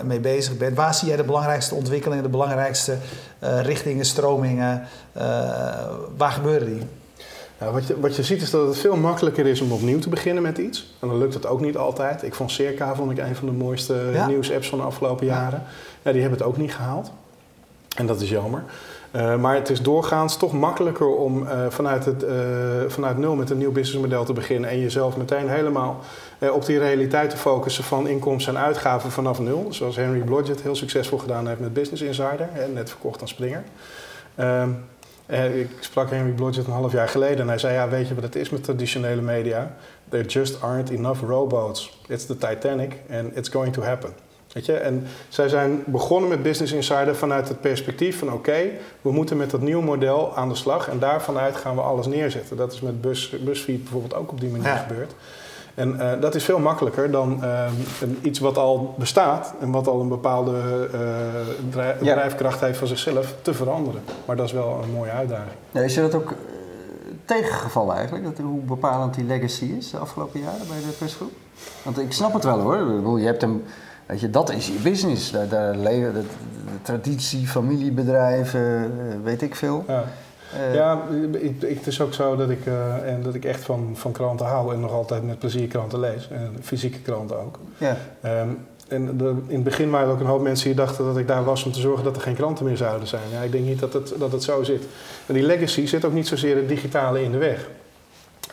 mee 0.05 0.21
bezig 0.21 0.57
bent, 0.57 0.77
waar 0.77 0.95
zie 0.95 1.09
jij 1.09 1.17
de 1.17 1.25
belangrijkste 1.25 1.75
ontwikkelingen, 1.75 2.23
de 2.23 2.29
belangrijkste 2.29 2.97
richtingen, 3.41 4.05
stromingen? 4.05 4.83
waar 6.17 6.31
gebeuren 6.31 6.67
die? 6.67 6.83
Ja, 7.61 7.71
wat, 7.71 7.87
je, 7.87 8.01
wat 8.01 8.17
je 8.17 8.23
ziet 8.23 8.43
is 8.43 8.51
dat 8.51 8.67
het 8.67 8.79
veel 8.79 8.97
makkelijker 8.97 9.47
is 9.47 9.61
om 9.61 9.73
opnieuw 9.73 9.99
te 9.99 10.09
beginnen 10.09 10.43
met 10.43 10.59
iets. 10.59 10.95
En 11.01 11.09
dan 11.09 11.19
lukt 11.19 11.35
het 11.35 11.47
ook 11.47 11.61
niet 11.61 11.77
altijd. 11.77 12.23
Ik 12.23 12.35
vond 12.35 12.51
Circa 12.51 12.95
vond 12.95 13.11
ik 13.11 13.19
een 13.19 13.37
van 13.37 13.47
de 13.47 13.53
mooiste 13.53 14.11
Ja. 14.13 14.27
nieuwsapps 14.27 14.69
van 14.69 14.79
de 14.79 14.85
afgelopen 14.85 15.27
Ja. 15.27 15.33
jaren. 15.33 15.63
Ja, 16.03 16.13
die 16.13 16.21
hebben 16.21 16.39
het 16.39 16.49
ook 16.49 16.57
niet 16.57 16.75
gehaald. 16.75 17.11
En 17.97 18.07
dat 18.07 18.21
is 18.21 18.31
jammer. 18.31 18.65
Eh, 19.11 19.37
maar 19.37 19.55
het 19.55 19.71
is 19.71 19.83
doorgaans 19.83 20.37
toch 20.37 20.53
makkelijker 20.53 21.07
om 21.07 21.47
eh, 21.47 21.67
vanuit, 21.69 22.05
het, 22.05 22.23
eh, 22.23 22.37
vanuit 22.87 23.19
nul 23.19 23.35
met 23.35 23.51
een 23.51 23.59
nieuw 23.59 23.73
businessmodel 23.73 24.25
te 24.25 24.33
beginnen. 24.33 24.71
En 24.71 24.81
jezelf 24.81 25.17
meteen 25.17 25.49
helemaal 25.49 26.01
op 26.53 26.67
die 26.67 26.79
realiteit 26.79 27.31
te 27.31 27.37
focussen 27.37 27.85
van 27.85 28.09
inkomsten 28.09 28.57
en 28.57 28.63
uitgaven 28.63 29.11
vanaf 29.11 29.39
nul. 29.39 29.67
Zoals 29.71 29.97
Henry 29.97 30.21
Blodgett 30.21 30.63
heel 30.63 30.77
succesvol 30.77 31.19
gedaan 31.19 31.49
heeft 31.49 31.61
met 31.61 31.73
Business 31.73 32.03
Insider. 32.03 32.49
Hè, 32.51 32.69
net 32.69 32.91
verkocht 32.91 33.21
aan 33.21 33.29
Springer. 33.29 33.65
Ehm, 34.35 34.71
eh, 35.27 35.59
ik 35.59 35.71
sprak 35.81 36.11
Henry 36.11 36.33
Blodgett 36.33 36.67
een 36.67 36.73
half 36.73 36.93
jaar 36.93 37.09
geleden 37.09 37.39
en 37.39 37.49
hij 37.49 37.59
zei: 37.59 37.75
Ja, 37.75 37.89
weet 37.89 38.09
je 38.09 38.15
wat 38.15 38.23
het 38.23 38.37
is 38.37 38.51
met 38.51 38.65
traditionele 38.65 39.23
media? 39.23 39.77
There 40.09 40.25
just 40.25 40.63
aren't 40.63 40.91
enough 40.91 41.23
rowboats. 41.23 42.01
It's 42.09 42.27
the 42.27 42.39
Titanic 42.39 42.97
and 43.11 43.37
it's 43.37 43.49
going 43.49 43.73
to 43.73 43.83
happen. 43.83 44.26
Weet 44.57 44.67
je? 44.67 44.73
En 44.73 45.07
zij 45.29 45.49
zijn 45.49 45.83
begonnen 45.87 46.29
met 46.29 46.43
Business 46.43 46.73
Insider 46.73 47.17
vanuit 47.17 47.49
het 47.49 47.61
perspectief 47.61 48.19
van: 48.19 48.33
oké, 48.33 48.59
we 49.03 49.13
moeten 49.13 49.37
met 49.37 49.51
dat 49.51 49.61
nieuwe 49.61 49.83
model 49.85 50.37
aan 50.37 50.49
de 50.49 50.55
slag 50.55 50.89
en 50.89 50.99
daarvanuit 50.99 51.57
gaan 51.57 51.75
we 51.75 51.81
alles 51.81 52.07
neerzetten. 52.07 52.57
Dat 52.57 52.73
is 52.73 52.81
met 52.81 53.01
Bus, 53.01 53.35
BuzzFeed 53.45 53.83
bijvoorbeeld 53.83 54.15
ook 54.15 54.31
op 54.31 54.41
die 54.41 54.51
manier 54.51 54.67
Ja. 54.67 54.77
gebeurd. 54.77 55.15
En 55.75 56.01
eh, 56.01 56.21
dat 56.21 56.35
is 56.35 56.45
veel 56.45 56.59
makkelijker 56.59 57.11
dan 57.11 57.45
ehm, 57.45 57.73
een, 58.01 58.19
iets 58.23 58.39
wat 58.39 58.59
al 58.59 58.95
bestaat 58.99 59.55
en 59.61 59.71
wat 59.71 59.87
al 59.87 60.01
een 60.01 60.09
bepaalde 60.09 60.89
drijf- 61.71 62.03
Ja. 62.05 62.15
drijfkracht 62.15 62.61
heeft 62.61 62.79
van 62.79 62.87
zichzelf 62.89 63.35
te 63.43 63.55
veranderen. 63.55 64.03
Maar 64.27 64.37
dat 64.37 64.47
is 64.47 64.53
wel 64.53 64.81
een 64.83 64.91
mooie 64.91 65.11
uitdaging. 65.11 65.51
Ja, 65.71 65.81
is 65.81 65.95
je 65.95 66.01
dat 66.01 66.15
ook 66.15 66.31
eh, 66.31 66.37
tegengevallen 67.25 67.95
eigenlijk? 67.97 68.25
Dat, 68.25 68.39
hoe 68.39 68.61
bepalend 68.61 69.15
die 69.15 69.25
legacy 69.25 69.65
is 69.79 69.91
de 69.91 69.99
afgelopen 69.99 70.41
jaren 70.41 70.67
bij 70.69 70.77
de 70.77 70.95
persgroep? 70.99 71.33
Want 71.83 71.99
ik 71.99 72.13
snap 72.13 72.33
het 72.33 72.45
wel 72.45 72.61
hoor. 72.61 73.21
Je 73.21 73.27
hebt 73.27 73.41
hem, 73.41 73.63
weet 74.07 74.21
je, 74.21 74.31
dat 74.31 74.51
is 74.51 74.67
je 74.67 74.79
business. 74.83 75.31
Daar, 75.33 75.49
daar 75.49 75.77
leven 75.77 76.13
de, 76.15 76.21
de 76.21 76.83
traditie, 76.83 77.47
familiebedrijven, 77.47 78.61
eh, 79.11 79.15
weet 79.25 79.43
ik 79.43 79.55
veel. 79.55 79.85
Ja, 79.89 80.05
Eh, 80.69 80.75
ja 80.75 81.03
ik, 81.41 81.61
ik- 81.63 81.77
het 81.79 81.87
is 81.87 82.01
ook 82.01 82.15
zo 82.15 82.37
dat 82.37 82.51
ik, 82.51 82.67
eh, 82.67 83.13
en 83.13 83.23
dat 83.23 83.35
ik 83.35 83.45
echt 83.45 83.65
van, 83.65 83.91
van 83.95 84.13
kranten 84.13 84.47
hou 84.47 84.75
en 84.75 84.81
nog 84.81 84.93
altijd 84.93 85.23
met 85.23 85.39
plezier 85.39 85.67
kranten 85.69 86.01
lees. 86.01 86.29
En 86.31 86.57
fysieke 86.63 86.99
kranten 86.99 87.37
ook. 87.41 87.59
ja. 87.79 87.97
Ehm, 88.21 88.49
en 88.89 89.17
de- 89.17 89.35
in 89.47 89.55
het 89.55 89.65
begin 89.65 89.91
waren 89.91 90.07
er 90.09 90.13
ook 90.15 90.21
een 90.21 90.27
hoop 90.27 90.43
mensen 90.43 90.67
die 90.67 90.77
dachten 90.77 91.05
dat 91.05 91.17
ik 91.17 91.27
daar 91.27 91.45
was 91.45 91.65
om 91.65 91.73
te 91.73 91.81
zorgen 91.81 92.05
dat 92.05 92.17
er 92.17 92.23
geen 92.23 92.35
kranten 92.35 92.65
meer 92.65 92.77
zouden 92.77 93.09
zijn. 93.09 93.23
Ja, 93.33 93.41
ik 93.41 93.53
denk 93.53 93.65
niet 93.65 93.79
dat 93.79 93.93
het, 93.93 94.15
dat 94.19 94.33
het 94.33 94.43
zo 94.43 94.63
zit. 94.63 94.83
En 95.27 95.35
die 95.35 95.43
legacy 95.43 95.87
zit 95.87 96.05
ook 96.05 96.13
niet 96.13 96.27
zozeer 96.29 96.57
het 96.57 96.69
digitale 96.69 97.23
in 97.23 97.31
de 97.31 97.39
weg. 97.39 97.69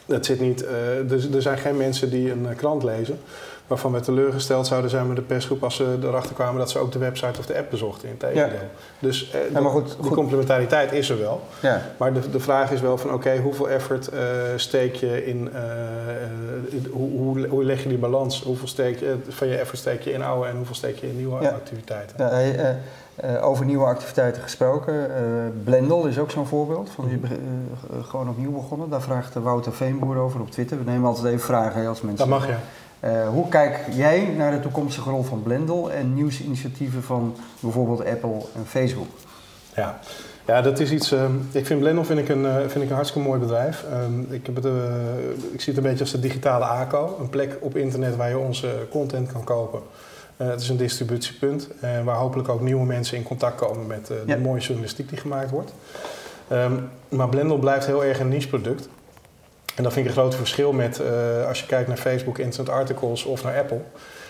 Dat 0.06 0.26
zit 0.26 0.40
niet, 0.40 0.66
eh, 0.66 1.12
er, 1.12 1.36
er 1.36 1.42
zijn 1.42 1.58
geen 1.58 1.78
mensen 1.78 2.10
die 2.10 2.32
een 2.32 2.48
eh, 2.50 2.56
krant 2.56 2.84
lezen. 2.84 3.20
waarvan 3.68 3.92
we 3.92 4.00
teleurgesteld 4.00 4.68
zouden 4.68 4.90
zijn 4.90 5.08
met 5.08 5.16
de 5.16 5.22
persgroep 5.22 5.64
als 5.64 5.76
ze 5.76 5.98
erachter 6.04 6.34
kwamen 6.36 6.60
dat 6.60 6.70
ze 6.72 6.80
ook 6.80 6.92
de 6.92 7.00
website 7.00 7.40
of 7.40 7.46
de 7.46 7.58
app 7.58 7.70
bezochten. 7.70 8.10
In 8.10 8.18
tegendeel. 8.18 8.44
Ja. 8.44 8.60
Dus 9.00 9.32
eh, 9.32 9.40
Ja, 9.54 9.60
maar 9.62 9.72
goed, 9.72 9.86
die 9.88 9.96
goed. 10.06 10.14
complementariteit 10.16 10.92
is 10.92 11.10
er 11.10 11.20
wel. 11.20 11.42
Ja. 11.62 11.82
Maar 11.98 12.14
de, 12.14 12.30
de 12.30 12.40
vraag 12.40 12.72
is 12.72 12.82
wel 12.82 12.98
van 12.98 13.14
oké, 13.14 13.38
hoeveel 13.38 13.70
effort 13.70 14.10
steek 14.56 14.96
je 14.96 15.26
in, 15.26 15.50
in- 16.70 16.88
hoe, 16.92 17.10
hoe, 17.12 17.48
hoe 17.48 17.64
leg 17.64 17.84
je 17.84 17.90
die 17.90 17.98
balans? 17.98 18.44
Hoeveel 18.44 18.68
steek 18.68 19.00
je, 19.00 19.16
van 19.30 19.48
je 19.48 19.56
effort 19.58 19.78
steek 19.78 20.02
je 20.02 20.12
in 20.12 20.24
oude 20.24 20.50
en 20.50 20.56
hoeveel 20.56 20.76
steek 20.76 20.98
je 20.98 21.08
in 21.08 21.18
nieuwe 21.18 21.42
Ja. 21.42 21.50
activiteiten? 21.50 22.16
Ja, 23.22 23.28
eh, 23.28 23.46
over 23.46 23.66
nieuwe 23.66 23.86
activiteiten 23.86 24.42
gesproken. 24.42 25.16
eh 25.16 25.22
Blendel 25.64 26.06
is 26.06 26.20
ook 26.20 26.32
zo'n 26.32 26.46
voorbeeld. 26.48 26.90
Van, 26.90 27.06
eh, 27.10 27.14
eh, 27.14 28.04
gewoon 28.04 28.30
opnieuw 28.30 28.52
begonnen. 28.52 28.90
Daar 28.90 29.02
vraagt 29.02 29.34
Wouter 29.34 29.74
Veenboer 29.74 30.18
over 30.18 30.40
op 30.40 30.52
Twitter. 30.52 30.78
We 30.78 30.92
nemen 30.92 31.08
altijd 31.08 31.26
even 31.26 31.46
vragen 31.46 31.82
hè, 31.82 31.88
als 31.88 32.02
mensen. 32.02 32.30
Dat 32.30 32.40
mag. 32.40 32.48
Eh, 33.00 33.28
hoe 33.30 33.50
kijk 33.50 33.80
jij 33.92 34.34
naar 34.38 34.52
de 34.52 34.60
toekomstige 34.60 35.10
rol 35.10 35.24
van 35.24 35.44
Blendel 35.44 35.92
en 35.92 36.14
nieuwsinitiatieven 36.14 37.04
van 37.04 37.36
bijvoorbeeld 37.60 38.06
Apple 38.06 38.38
en 38.56 38.66
Facebook? 38.66 39.08
Ja. 39.76 40.00
Ja, 40.46 40.62
dat 40.62 40.80
is 40.80 40.92
iets. 40.92 41.12
ehm, 41.12 41.32
ik 41.52 41.66
vind 41.66 41.80
Blendel 41.80 42.04
vind 42.06 42.20
ik 42.20 42.30
een, 42.30 42.46
vind 42.70 42.84
ik 42.84 42.90
een 42.90 42.96
hartstikke 42.96 43.28
mooi 43.28 43.40
bedrijf. 43.40 43.84
Ehm, 43.92 44.34
ik, 44.34 44.46
heb 44.46 44.56
het, 44.56 44.66
ik 45.52 45.62
zie 45.62 45.74
het 45.74 45.78
een 45.78 45.90
beetje 45.90 46.04
als 46.04 46.12
de 46.12 46.20
digitale 46.20 46.66
ACO. 46.66 47.18
Een 47.20 47.30
plek 47.30 47.58
op 47.60 47.76
internet 47.76 48.16
waar 48.16 48.30
je 48.30 48.38
onze 48.38 48.88
content 48.92 49.32
kan 49.32 49.44
kopen. 49.44 49.80
Eh, 50.38 50.48
het 50.48 50.62
is 50.62 50.70
een 50.70 50.78
distributiepunt 50.78 51.68
eh, 51.82 52.04
waar 52.04 52.16
hopelijk 52.16 52.50
ook 52.50 52.62
nieuwe 52.62 52.86
mensen 52.86 53.18
in 53.18 53.24
contact 53.24 53.56
komen 53.56 53.88
met 53.88 54.10
eh, 54.10 54.18
Ja. 54.26 54.36
de 54.36 54.42
mooie 54.42 54.62
journalistiek 54.62 55.10
die 55.10 55.18
gemaakt 55.18 55.50
wordt. 55.50 55.74
Ehm, 56.48 56.74
maar 57.10 57.30
Blendel 57.30 57.58
blijft 57.58 57.86
heel 57.86 58.04
erg 58.06 58.20
een 58.20 58.30
niche 58.30 58.48
product. 58.48 58.88
En 59.76 59.84
dat 59.84 59.94
vind 59.94 60.06
ik 60.06 60.12
een 60.12 60.18
groot 60.18 60.36
verschil 60.36 60.72
met 60.74 61.02
als 61.48 61.60
je 61.60 61.66
kijkt 61.66 61.88
naar 61.88 61.98
Facebook 61.98 62.38
Instant 62.38 62.70
Articles 62.70 63.24
of 63.24 63.44
naar 63.44 63.58
Apple. 63.58 63.82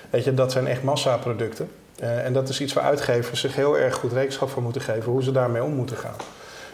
Weet 0.09 0.23
je, 0.23 0.33
dat 0.33 0.51
zijn 0.51 0.67
echt 0.67 0.83
massaproducten. 0.83 1.69
En 1.99 2.33
dat 2.33 2.49
is 2.49 2.61
iets 2.61 2.73
waar 2.73 2.83
uitgevers 2.83 3.39
zich 3.39 3.55
heel 3.55 3.77
erg 3.77 3.95
goed 3.95 4.11
rekenschap 4.11 4.49
van 4.49 4.63
moeten 4.63 4.81
geven 4.81 5.11
hoe 5.11 5.23
ze 5.23 5.31
daarmee 5.31 5.63
om 5.63 5.73
moeten 5.73 5.97
gaan. 5.97 6.15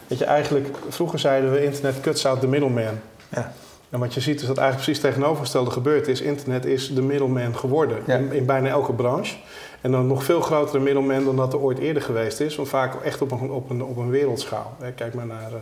Weet 0.07 0.17
je, 0.19 0.25
eigenlijk, 0.25 0.67
vroeger 0.89 1.19
zeiden 1.19 1.51
we 1.51 1.63
internet 1.63 2.01
cuts 2.01 2.25
out 2.25 2.39
the 2.39 2.47
middleman. 2.47 2.99
Ja. 3.29 3.51
En 3.89 3.99
wat 3.99 4.13
je 4.13 4.19
ziet 4.19 4.41
is 4.41 4.47
dat 4.47 4.57
eigenlijk 4.57 4.85
precies 4.87 5.03
tegenovergestelde 5.11 5.71
gebeurd 5.71 6.07
is. 6.07 6.21
Internet 6.21 6.65
is 6.65 6.93
de 6.93 7.01
middleman 7.01 7.55
geworden 7.57 7.97
Ja. 8.05 8.15
in, 8.15 8.31
in 8.31 8.45
bijna 8.45 8.67
elke 8.69 8.93
branche. 8.93 9.35
En 9.81 9.91
dan 9.91 10.07
nog 10.07 10.23
veel 10.23 10.41
grotere 10.41 10.79
middleman 10.79 11.23
dan 11.25 11.35
dat 11.35 11.53
er 11.53 11.59
ooit 11.59 11.77
eerder 11.77 12.01
geweest 12.01 12.39
is. 12.39 12.55
Want 12.55 12.69
vaak 12.69 13.03
echt 13.03 13.21
op 13.21 13.31
een, 13.31 13.51
op 13.51 13.69
een, 13.69 13.83
op 13.83 13.97
een 13.97 14.09
wereldschaal. 14.09 14.77
Kijk 14.95 15.13
maar 15.13 15.25
naar 15.25 15.51
eh, 15.51 15.59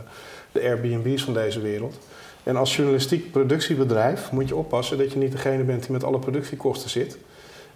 de 0.51 0.61
Airbnb's 0.61 1.23
van 1.23 1.33
deze 1.33 1.61
wereld. 1.61 1.97
En 2.43 2.55
als 2.55 2.75
journalistiek 2.75 3.31
productiebedrijf 3.31 4.31
moet 4.31 4.47
je 4.47 4.55
oppassen 4.55 4.97
dat 4.97 5.11
je 5.11 5.17
niet 5.19 5.31
degene 5.31 5.63
bent 5.63 5.81
die 5.83 5.91
met 5.91 6.03
alle 6.03 6.19
productiekosten 6.19 6.89
zit. 6.89 7.17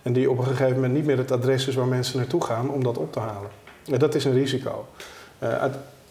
En 0.02 0.14
die 0.14 0.30
op 0.30 0.38
een 0.38 0.46
gegeven 0.46 0.74
moment 0.74 0.94
niet 0.94 1.06
meer 1.06 1.18
het 1.18 1.32
adres 1.32 1.68
is 1.68 1.76
waar 1.76 1.88
mensen 1.88 2.18
naartoe 2.18 2.44
gaan 2.44 2.70
om 2.70 2.84
dat 2.84 2.98
op 2.98 3.14
te 3.14 3.20
halen. 3.20 3.50
En 3.92 4.00
dat 4.00 4.16
is 4.16 4.26
een 4.26 4.34
risico. 4.34 4.86
Eh, 5.40 5.64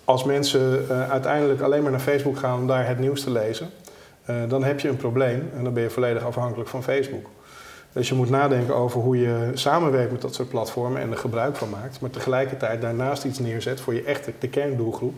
als 0.05 0.25
mensen 0.25 0.87
eh, 0.91 1.11
uiteindelijk 1.11 1.61
alleen 1.61 1.83
maar 1.83 1.91
naar 1.91 2.01
Facebook 2.01 2.39
gaan 2.39 2.59
om 2.59 2.67
daar 2.67 2.87
het 2.87 2.99
nieuws 2.99 3.23
te 3.23 3.31
lezen, 3.31 3.71
dan 4.49 4.65
heb 4.65 4.81
je 4.81 4.89
een 4.89 4.97
probleem 4.97 5.51
en 5.57 5.65
dan 5.65 5.73
ben 5.73 5.83
je 5.83 5.91
volledig 5.91 6.25
afhankelijk 6.25 6.69
van 6.69 6.83
Facebook. 6.83 7.27
Dus 7.93 8.09
je 8.09 8.15
moet 8.15 8.31
nadenken 8.31 8.75
over 8.75 9.01
hoe 9.01 9.19
je 9.19 9.51
samenwerkt 9.55 10.13
met 10.13 10.21
dat 10.21 10.35
soort 10.35 10.49
platformen 10.49 11.01
en 11.01 11.11
er 11.11 11.17
gebruik 11.17 11.57
van 11.57 11.71
maakt, 11.71 12.01
maar 12.01 12.11
tegelijkertijd 12.11 12.81
daarnaast 12.81 13.25
iets 13.25 13.39
neerzet 13.39 13.81
voor 13.81 13.95
je 13.95 14.03
echte 14.03 14.33
de 14.39 14.49
kerndoelgroep. 14.49 15.15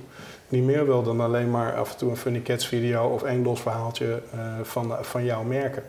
Die 0.48 0.62
meer 0.62 0.86
wil 0.86 1.02
dan 1.02 1.20
alleen 1.20 1.50
maar 1.50 1.74
af 1.74 1.92
en 1.92 1.96
toe 1.96 2.10
een 2.10 2.16
Funny 2.16 2.42
Cats 2.42 2.66
video 2.66 3.08
of 3.08 3.22
één 3.22 3.42
los 3.42 3.60
verhaaltje 3.60 4.22
eh, 4.32 4.40
van, 4.62 4.96
van 5.00 5.24
jouw 5.24 5.42
merken. 5.42 5.82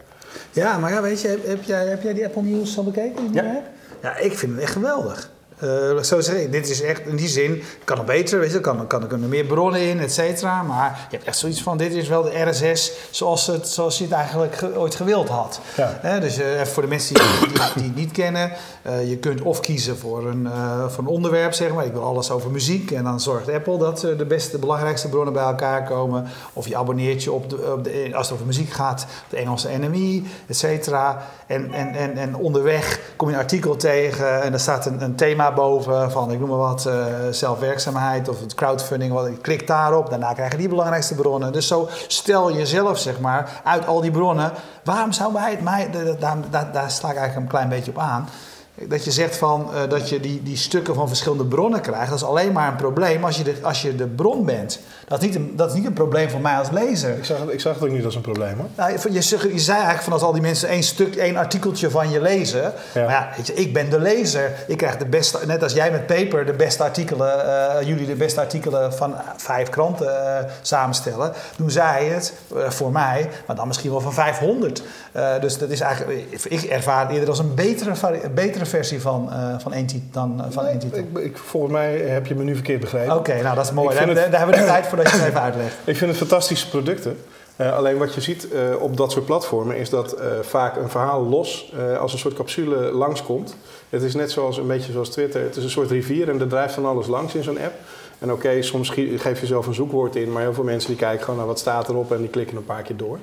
Ja, 0.51 0.77
maar 0.77 0.91
ja, 0.91 1.01
weet 1.01 1.21
je, 1.21 1.27
heb, 1.27 1.45
heb 1.45 1.63
jij, 1.63 1.87
heb 1.87 2.01
jij 2.01 2.13
die 2.13 2.25
Apple 2.25 2.41
News 2.41 2.77
al 2.77 2.83
bekeken? 2.83 3.31
die 3.31 3.41
Ja. 3.41 3.61
Ja, 4.01 4.17
ik 4.17 4.37
vind 4.37 4.51
het 4.51 4.61
echt 4.61 4.71
geweldig. 4.71 5.31
Eh, 5.63 6.03
zo 6.03 6.21
zeg 6.21 6.35
ik, 6.35 6.51
dit 6.51 6.69
is 6.69 6.81
echt 6.81 7.05
in 7.07 7.15
die 7.15 7.27
zin, 7.27 7.63
kan 7.83 7.97
nog 7.97 8.05
beter, 8.05 8.39
weet 8.39 8.51
je, 8.51 8.59
kan, 8.59 8.87
kan, 8.87 8.99
kunnen 9.07 9.23
er 9.23 9.29
meer 9.29 9.45
bronnen 9.45 9.81
in, 9.81 9.99
et 9.99 10.13
cetera. 10.13 10.61
Maar 10.63 11.07
je 11.09 11.15
hebt 11.15 11.27
echt 11.27 11.37
zoiets 11.37 11.61
van, 11.61 11.77
dit 11.77 11.93
is 11.93 12.07
wel 12.07 12.23
de 12.23 12.41
RSS 12.49 12.91
zoals, 13.09 13.47
het, 13.47 13.67
zoals 13.67 13.97
je 13.97 14.03
het 14.03 14.13
eigenlijk 14.13 14.55
ge- 14.55 14.77
ooit 14.77 14.95
gewild 14.95 15.27
had. 15.29 15.59
Ja. 16.03 16.19
Dus 16.19 16.37
eh, 16.37 16.53
even 16.53 16.67
voor 16.67 16.83
de 16.83 16.89
mensen 16.89 17.15
die, 17.15 17.23
die, 17.39 17.57
die 17.75 17.83
het 17.83 17.95
niet 17.95 18.11
kennen, 18.11 18.51
eh, 18.81 19.09
je 19.09 19.17
kunt 19.17 19.41
of 19.41 19.59
kiezen 19.59 19.97
voor 19.97 20.27
een, 20.27 20.47
voor 20.89 21.03
een 21.03 21.09
onderwerp, 21.09 21.53
zeg 21.53 21.73
maar. 21.73 21.85
Ik 21.85 21.91
wil 21.93 22.03
alles 22.03 22.31
over 22.31 22.51
muziek 22.51 22.91
en 22.91 23.03
dan 23.03 23.19
zorgt 23.19 23.49
Apple 23.49 23.77
dat 23.77 23.99
de 23.99 24.25
beste, 24.25 24.51
de 24.51 24.57
belangrijkste 24.57 25.09
bronnen 25.09 25.33
bij 25.33 25.43
elkaar 25.43 25.83
komen. 25.83 26.27
Of 26.53 26.67
je 26.67 26.77
abonneert 26.77 27.23
je 27.23 27.31
op, 27.31 27.49
de, 27.49 27.71
op 27.77 27.83
de, 27.83 28.09
als 28.13 28.25
het 28.25 28.33
over 28.35 28.45
muziek 28.45 28.69
gaat, 28.71 29.01
op 29.23 29.29
de 29.29 29.37
Engelse 29.37 29.69
NME, 29.79 30.21
et 30.47 30.57
cetera. 30.57 31.25
En, 31.53 31.73
en, 31.73 31.95
en, 31.95 32.17
en 32.17 32.35
onderweg 32.35 32.99
kom 33.15 33.27
je 33.27 33.33
een 33.33 33.41
artikel 33.41 33.75
tegen 33.75 34.41
en 34.41 34.53
er 34.53 34.59
staat 34.59 34.85
een, 34.85 35.01
een 35.01 35.15
thema 35.15 35.53
boven 35.53 36.11
van, 36.11 36.31
ik 36.31 36.39
noem 36.39 36.49
maar 36.49 36.57
wat, 36.57 36.85
eh, 36.85 37.05
zelfwerkzaamheid 37.31 38.29
of 38.29 38.39
het 38.39 38.53
crowdfunding. 38.53 39.13
Wat, 39.13 39.29
klik 39.41 39.67
daarop, 39.67 40.09
daarna 40.09 40.33
krijg 40.33 40.51
je 40.51 40.57
die 40.57 40.69
belangrijkste 40.69 41.15
bronnen. 41.15 41.51
Dus 41.51 41.67
zo 41.67 41.89
stel 42.07 42.53
jezelf, 42.53 42.97
zeg 42.97 43.19
maar, 43.19 43.61
uit 43.63 43.87
al 43.87 44.01
die 44.01 44.11
bronnen. 44.11 44.51
Waarom 44.83 45.11
zou 45.11 45.33
wij 45.33 45.51
het 45.51 45.61
mij, 45.61 45.89
daar, 46.19 46.39
daar, 46.49 46.71
daar 46.71 46.91
sla 46.91 47.09
ik 47.09 47.17
eigenlijk 47.17 47.45
een 47.45 47.57
klein 47.57 47.69
beetje 47.69 47.91
op 47.91 47.97
aan. 47.97 48.29
Dat 48.75 49.03
je 49.03 49.11
zegt 49.11 49.37
van, 49.37 49.69
eh, 49.73 49.89
dat 49.89 50.09
je 50.09 50.19
die, 50.19 50.43
die 50.43 50.57
stukken 50.57 50.95
van 50.95 51.07
verschillende 51.07 51.45
bronnen 51.45 51.81
krijgt. 51.81 52.09
Dat 52.09 52.17
is 52.17 52.25
alleen 52.25 52.51
maar 52.51 52.67
een 52.67 52.75
probleem 52.75 53.23
als 53.23 53.37
je 53.37 53.43
de, 53.43 53.55
als 53.61 53.81
je 53.81 53.95
de 53.95 54.07
bron 54.07 54.45
bent. 54.45 54.79
Dat 55.07 55.21
is, 55.21 55.27
niet 55.27 55.35
een, 55.35 55.53
dat 55.55 55.69
is 55.69 55.75
niet 55.75 55.85
een 55.85 55.93
probleem 55.93 56.29
voor 56.29 56.41
mij 56.41 56.57
als 56.57 56.69
lezer. 56.69 57.17
Ik 57.17 57.25
zag, 57.25 57.39
het, 57.39 57.49
ik 57.49 57.59
zag 57.59 57.73
het 57.73 57.83
ook 57.83 57.89
niet 57.89 58.05
als 58.05 58.15
een 58.15 58.21
probleem 58.21 58.57
hoor. 58.57 58.67
Nou, 58.75 58.91
je, 58.91 59.11
je, 59.11 59.59
zei 59.59 59.77
eigenlijk 59.77 60.03
van 60.03 60.13
als 60.13 60.21
al 60.21 60.31
die 60.31 60.41
mensen 60.41 60.69
één 60.69 60.83
stuk, 60.83 61.15
één 61.15 61.35
artikeltje 61.35 61.89
van 61.89 62.09
je 62.09 62.21
lezen. 62.21 62.73
Ja. 62.93 63.03
Maar 63.03 63.11
ja, 63.11 63.29
weet 63.35 63.47
je, 63.47 63.53
ik 63.53 63.73
ben 63.73 63.89
de 63.89 63.99
lezer. 63.99 64.51
Ik 64.67 64.77
krijg 64.77 64.97
de 64.97 65.05
beste, 65.05 65.39
net 65.45 65.63
als 65.63 65.73
jij 65.73 65.91
met 65.91 66.05
Paper, 66.05 66.45
de 66.45 66.53
beste 66.53 66.83
artikelen, 66.83 67.45
eh, 67.45 67.87
jullie 67.87 68.05
de 68.05 68.15
beste 68.15 68.39
artikelen 68.39 68.93
van 68.93 69.15
vijf 69.37 69.69
kranten 69.69 70.37
eh, 70.37 70.51
samenstellen. 70.61 71.33
Doen 71.55 71.71
zij 71.71 72.05
het 72.05 72.33
eh, 72.55 72.69
voor 72.69 72.91
mij, 72.91 73.29
maar 73.47 73.55
dan 73.55 73.67
misschien 73.67 73.91
wel 73.91 74.01
van 74.01 74.13
500. 74.13 74.83
Eh, 75.11 75.39
dus 75.41 75.57
dat 75.57 75.69
is 75.69 75.79
eigenlijk, 75.79 76.25
ik 76.43 76.63
ervaar 76.63 77.01
het 77.01 77.11
eerder 77.11 77.29
als 77.29 77.39
een 77.39 77.55
betere, 77.55 77.93
een 78.23 78.33
betere 78.63 78.83
versie 78.83 79.01
van, 79.01 79.31
eh, 79.31 79.59
van 79.59 79.73
één 79.73 79.85
titel 79.85 80.07
dan 80.11 80.41
eh, 80.41 80.45
van 80.49 80.65
één 80.65 80.79
titel. 80.79 80.99
Ik, 80.99 81.17
ik, 81.17 81.37
volgens 81.37 81.73
mij 81.73 81.97
heb 81.97 82.25
je 82.25 82.35
me 82.35 82.43
nu 82.43 82.53
verkeerd 82.53 82.79
begrepen. 82.79 83.15
Oké, 83.15 83.41
nou 83.41 83.55
dat 83.55 83.65
is 83.65 83.71
mooi. 83.71 83.95
Daar, 83.95 84.07
hebben 84.07 84.55
we 84.55 84.61
de 84.61 84.65
tijd 84.65 84.87
voor 84.87 84.97
dat 84.97 85.11
je 85.11 85.17
het 85.17 85.27
even 85.27 85.41
uitlegt. 85.41 85.75
Ik 85.85 85.97
vind 85.97 86.09
het 86.09 86.19
fantastische 86.19 86.69
producten. 86.69 87.17
Eh, 87.55 87.75
alleen 87.75 87.97
wat 87.97 88.13
je 88.13 88.21
ziet 88.21 88.47
op 88.79 88.97
dat 88.97 89.11
soort 89.11 89.25
platformen 89.25 89.77
is 89.77 89.89
dat 89.89 90.15
vaak 90.41 90.75
een 90.75 90.89
verhaal 90.89 91.23
los 91.23 91.73
als 91.99 92.13
een 92.13 92.19
soort 92.19 92.33
capsule 92.33 92.91
langskomt. 92.91 93.55
Het 93.89 94.01
is 94.01 94.13
net 94.13 94.31
zoals 94.31 94.57
een 94.57 94.67
beetje 94.67 94.91
zoals 94.91 95.09
Twitter. 95.09 95.41
Het 95.41 95.55
is 95.55 95.63
een 95.63 95.69
soort 95.69 95.91
rivier 95.91 96.29
en 96.29 96.39
er 96.39 96.47
drijft 96.47 96.73
van 96.73 96.85
alles 96.85 97.07
langs 97.07 97.35
in 97.35 97.43
zo'n 97.43 97.59
app. 97.59 97.73
En 98.19 98.31
oké, 98.31 98.61
soms 98.61 98.89
geef 98.89 99.39
je 99.39 99.45
zelf 99.45 99.67
een 99.67 99.73
zoekwoord 99.73 100.15
in, 100.15 100.31
maar 100.31 100.41
heel 100.41 100.53
veel 100.53 100.63
mensen 100.63 100.89
die 100.89 100.99
kijken 100.99 101.23
gewoon 101.23 101.39
naar 101.39 101.47
wat 101.47 101.59
staat 101.59 101.89
erop 101.89 102.11
en 102.11 102.17
die 102.17 102.29
klikken 102.29 102.57
een 102.57 102.65
paar 102.65 102.81
keer 102.81 102.97
door. 102.97 103.19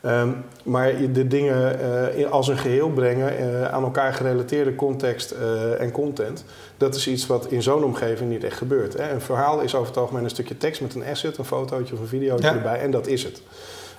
Ehm, 0.00 0.28
maar 0.62 0.92
de 1.12 1.26
dingen 1.26 1.80
eh, 2.14 2.30
als 2.30 2.48
een 2.48 2.58
geheel 2.58 2.88
brengen, 2.90 3.38
eh, 3.38 3.72
aan 3.72 3.82
elkaar 3.82 4.14
gerelateerde 4.14 4.74
context 4.74 5.30
eh, 5.30 5.80
en 5.80 5.90
content, 5.90 6.44
dat 6.76 6.94
is 6.94 7.08
iets 7.08 7.26
wat 7.26 7.46
in 7.46 7.62
zo'n 7.62 7.84
omgeving 7.84 8.30
niet 8.30 8.44
echt 8.44 8.56
gebeurt. 8.56 8.96
Hè. 8.96 9.10
Een 9.10 9.20
verhaal 9.20 9.60
is 9.60 9.74
over 9.74 9.88
het 9.88 9.96
algemeen 9.96 10.24
een 10.24 10.30
stukje 10.30 10.56
tekst 10.56 10.80
met 10.80 10.94
een 10.94 11.04
asset, 11.04 11.38
een 11.38 11.44
fotootje 11.44 11.94
of 11.94 12.00
een 12.00 12.06
videootje 12.06 12.46
Ja. 12.48 12.54
erbij 12.54 12.80
en 12.80 12.90
dat 12.90 13.06
is 13.06 13.22
het. 13.22 13.42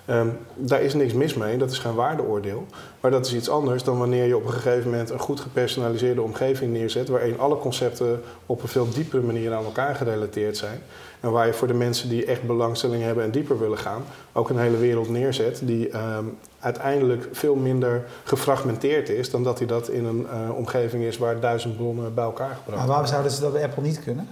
Ehm, 0.05 0.27
daar 0.55 0.81
is 0.81 0.93
niks 0.93 1.13
mis 1.13 1.33
mee, 1.33 1.57
dat 1.57 1.71
is 1.71 1.79
geen 1.79 1.93
waardeoordeel. 1.95 2.65
Maar 2.99 3.11
dat 3.11 3.25
is 3.25 3.33
iets 3.33 3.49
anders 3.49 3.83
dan 3.83 3.97
wanneer 3.97 4.25
je 4.25 4.37
op 4.37 4.45
een 4.45 4.53
gegeven 4.53 4.89
moment 4.89 5.09
een 5.09 5.19
goed 5.19 5.39
gepersonaliseerde 5.39 6.21
omgeving 6.21 6.73
neerzet, 6.73 7.07
waarin 7.09 7.39
alle 7.39 7.57
concepten 7.57 8.21
op 8.45 8.61
een 8.61 8.67
veel 8.67 8.89
diepere 8.89 9.21
manier 9.21 9.53
aan 9.53 9.63
elkaar 9.65 9.95
gerelateerd 9.95 10.57
zijn. 10.57 10.81
En 11.19 11.31
waar 11.31 11.45
je 11.47 11.53
voor 11.53 11.67
de 11.67 11.73
mensen 11.73 12.09
die 12.09 12.25
echt 12.25 12.43
belangstelling 12.43 13.03
hebben 13.03 13.23
en 13.23 13.31
dieper 13.31 13.59
willen 13.59 13.77
gaan, 13.77 14.03
ook 14.33 14.49
een 14.49 14.59
hele 14.59 14.77
wereld 14.77 15.09
neerzet 15.09 15.59
die 15.63 15.89
ehm, 15.89 16.23
uiteindelijk 16.59 17.27
veel 17.31 17.55
minder 17.55 18.05
gefragmenteerd 18.23 19.09
is 19.09 19.29
dan 19.31 19.43
dat 19.43 19.57
hij 19.57 19.67
dat 19.67 19.89
in 19.89 20.05
een 20.05 20.27
eh, 20.29 20.55
omgeving 20.57 21.03
is 21.03 21.17
waar 21.17 21.39
duizend 21.39 21.77
bronnen 21.77 22.13
bij 22.13 22.23
elkaar 22.23 22.45
gebracht 22.47 22.65
Maar 22.65 22.75
worden. 22.75 22.87
waarom 22.89 23.07
zouden 23.07 23.31
ze 23.31 23.41
dat 23.41 23.53
bij 23.53 23.63
Apple 23.63 23.83
niet 23.83 24.03
kunnen? 24.03 24.27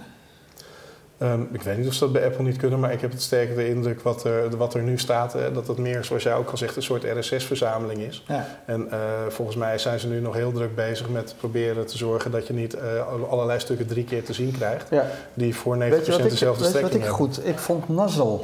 Ehm, 1.18 1.40
ik 1.52 1.62
weet 1.62 1.78
niet 1.78 1.86
of 1.86 1.92
ze 1.92 2.00
dat 2.00 2.12
bij 2.12 2.24
Apple 2.24 2.44
niet 2.44 2.56
kunnen, 2.56 2.80
maar 2.80 2.92
ik 2.92 3.00
heb 3.00 3.10
het 3.10 3.22
sterker 3.22 3.54
de 3.56 3.68
indruk 3.68 4.00
wat 4.02 4.24
er, 4.24 4.56
wat 4.56 4.74
er 4.74 4.82
nu 4.82 4.98
staat, 4.98 5.32
hè, 5.32 5.52
dat 5.52 5.66
het 5.66 5.78
meer, 5.78 6.04
zoals 6.04 6.22
jij 6.22 6.34
ook 6.34 6.50
al 6.50 6.56
zegt, 6.56 6.76
een 6.76 6.82
soort 6.82 7.04
RSS-verzameling 7.18 8.00
is. 8.00 8.24
Ja. 8.26 8.46
En 8.66 8.90
eh, 8.90 8.98
volgens 9.28 9.56
mij 9.56 9.78
zijn 9.78 9.98
ze 10.00 10.08
nu 10.08 10.20
nog 10.20 10.34
heel 10.34 10.52
druk 10.52 10.74
bezig 10.74 11.08
met 11.08 11.34
proberen 11.38 11.86
te 11.86 11.96
zorgen 11.96 12.30
dat 12.30 12.46
je 12.46 12.52
niet 12.52 12.74
eh, 12.74 12.82
allerlei 13.30 13.60
stukken 13.60 13.86
drie 13.86 14.04
keer 14.04 14.24
te 14.24 14.32
zien 14.32 14.50
krijgt, 14.52 14.86
Ja. 14.90 15.06
die 15.34 15.54
voor 15.56 15.76
90% 15.76 15.78
Weet 15.78 16.06
je 16.06 16.12
wat 16.12 16.20
ik, 16.20 16.30
dezelfde 16.30 16.62
weet 16.64 16.72
je 16.72 16.80
wat 16.80 16.88
strekking 16.90 16.92
ik 16.94 17.00
hebben. 17.08 17.16
goed? 17.34 17.46
Ik 17.46 17.58
vond 17.58 17.88
Nuzzle 17.88 18.38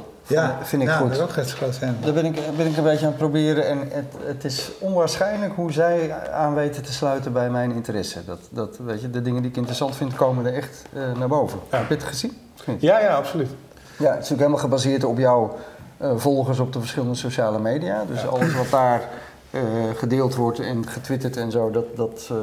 vind 0.62 0.82
ik 0.82 0.88
ja, 0.88 0.96
goed. 0.96 1.16
daar 1.16 1.26
ben 1.26 1.46
ik 1.46 1.62
ook. 1.62 2.04
Daar 2.04 2.12
ben 2.12 2.24
ik, 2.24 2.56
ben 2.56 2.66
ik 2.66 2.76
een 2.76 2.82
beetje 2.82 3.04
aan 3.06 3.12
het 3.12 3.16
proberen 3.16 3.66
en 3.66 3.78
het, 3.78 4.14
het 4.24 4.44
is 4.44 4.70
onwaarschijnlijk 4.78 5.52
hoe 5.54 5.72
zij 5.72 6.14
aan 6.32 6.54
weten 6.54 6.82
te 6.82 6.92
sluiten 6.92 7.32
bij 7.32 7.50
mijn 7.50 7.72
interesse. 7.72 8.24
Dat, 8.24 8.40
dat, 8.50 8.78
weet 8.84 9.00
je, 9.00 9.10
de 9.10 9.22
dingen 9.22 9.42
die 9.42 9.50
ik 9.50 9.56
interessant 9.56 9.96
vind 9.96 10.14
komen 10.14 10.46
er 10.46 10.54
echt 10.54 10.84
eh, 10.92 11.02
naar 11.18 11.28
boven. 11.28 11.58
Ja. 11.70 11.78
Heb 11.78 11.88
je 11.88 11.94
het 11.94 12.04
gezien? 12.04 12.38
Ja, 12.78 12.98
ja, 12.98 13.14
absoluut. 13.14 13.48
Ja, 13.48 13.54
het 13.96 14.22
is 14.22 14.30
natuurlijk 14.30 14.38
helemaal 14.38 14.58
gebaseerd 14.58 15.04
op 15.04 15.18
jouw 15.18 15.56
eh, 15.96 16.12
volgers 16.16 16.58
op 16.58 16.72
de 16.72 16.78
verschillende 16.78 17.14
sociale 17.14 17.58
media. 17.58 18.04
Dus 18.08 18.26
alles 18.26 18.54
wat 18.54 18.70
daar 18.70 19.08
eh, 19.52 19.60
gedeeld 19.96 20.34
wordt 20.34 20.60
en 20.60 20.88
getwitterd 20.88 21.36
en 21.36 21.50
zo. 21.50 21.70
Dat, 21.70 21.96
dat, 21.96 22.28
eh, 22.30 22.36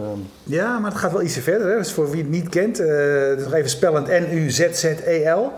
Ja, 0.44 0.80
maar 0.80 0.92
het 0.92 1.00
gaat 1.00 1.12
wel 1.12 1.22
ietsje 1.22 1.42
verder. 1.42 1.70
Hè. 1.70 1.78
Dus 1.78 1.92
voor 1.92 2.10
wie 2.10 2.22
het 2.22 2.30
niet 2.30 2.50
kent, 2.50 2.80
is 2.80 3.44
nog 3.44 3.54
even 3.54 3.70
spellend 3.70 4.08
N-U-Z-Z-E-L. 4.08 5.52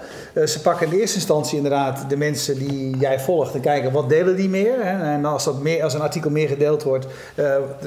Ze 0.45 0.61
pakken 0.61 0.87
in 0.87 0.99
eerste 0.99 1.15
instantie 1.15 1.57
inderdaad 1.57 2.09
de 2.09 2.17
mensen 2.17 2.57
die 2.57 2.97
jij 2.97 3.19
volgt 3.19 3.53
en 3.53 3.61
kijken 3.61 3.91
wat 3.91 4.09
delen 4.09 4.35
die 4.35 4.49
meer. 4.49 4.85
Hè. 4.85 5.13
En 5.13 5.25
als, 5.25 5.43
dat 5.43 5.61
meer, 5.61 5.83
als 5.83 5.93
een 5.93 6.01
artikel 6.01 6.29
meer 6.29 6.47
gedeeld 6.47 6.83
wordt, 6.83 7.07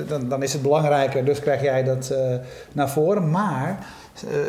dan, 0.09 0.29
dan 0.29 0.43
is 0.43 0.53
het 0.53 0.63
belangrijker. 0.63 1.25
Dus 1.25 1.41
krijg 1.41 1.63
jij 1.63 1.85
dat 1.85 2.15
naar 2.73 2.91
voren. 2.91 3.31
Maar 3.31 3.87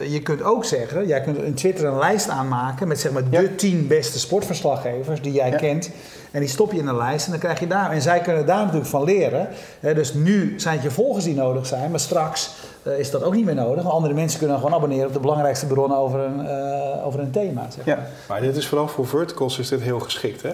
eh, 0.02 0.12
je 0.12 0.22
kunt 0.22 0.44
ook 0.44 0.66
zeggen, 0.66 1.08
jij 1.08 1.22
kunt 1.22 1.38
in 1.38 1.54
Twitter 1.54 1.86
een 1.86 1.98
lijst 1.98 2.30
aanmaken 2.30 2.88
met 2.88 3.00
zeg 3.00 3.12
maar 3.12 3.24
Ja. 3.30 3.40
de 3.42 3.56
tien 3.56 3.88
beste 3.88 4.20
sportverslaggevers 4.20 5.22
die 5.22 5.32
jij 5.34 5.50
Ja. 5.50 5.58
kent. 5.58 5.90
En 6.32 6.40
die 6.40 6.50
stop 6.50 6.72
je 6.72 6.78
in 6.80 6.88
een 6.88 6.98
lijst 6.98 7.26
en 7.26 7.32
dan 7.32 7.40
krijg 7.40 7.60
je 7.60 7.68
daar. 7.68 7.92
En 7.92 8.02
zij 8.02 8.20
kunnen 8.20 8.46
daar 8.46 8.60
natuurlijk 8.60 8.86
van 8.90 9.04
leren. 9.04 9.48
Hè, 9.80 9.94
dus 9.94 10.14
nu 10.14 10.54
zijn 10.60 10.74
het 10.76 10.84
je 10.84 10.92
volgers 10.92 11.24
die 11.26 11.36
nodig 11.36 11.66
zijn, 11.66 11.92
maar 11.92 12.00
straks 12.00 12.52
eh, 12.84 13.00
is 13.00 13.12
dat 13.12 13.24
ook 13.24 13.34
niet 13.36 13.46
meer 13.46 13.56
nodig. 13.56 13.84
Want 13.84 13.96
andere 13.96 14.14
mensen 14.14 14.40
kunnen 14.40 14.58
gewoon 14.58 14.74
abonneren 14.74 15.08
op 15.08 15.14
de 15.14 15.20
belangrijkste 15.20 15.66
bronnen 15.66 15.98
over 15.98 16.20
een, 16.20 16.48
eh, 16.48 17.06
over 17.06 17.20
een 17.20 17.32
thema. 17.32 17.68
Zeg 17.76 17.86
maar. 17.86 17.96
ja. 17.98 18.08
Maar 18.28 18.42
dit 18.42 18.56
is 18.56 18.68
vooral 18.68 18.88
voor 18.88 19.08
verticals 19.08 19.60
is 19.60 19.70
dit 19.70 19.82
heel 19.82 20.00
geschikt. 20.00 20.42
Hè? 20.42 20.52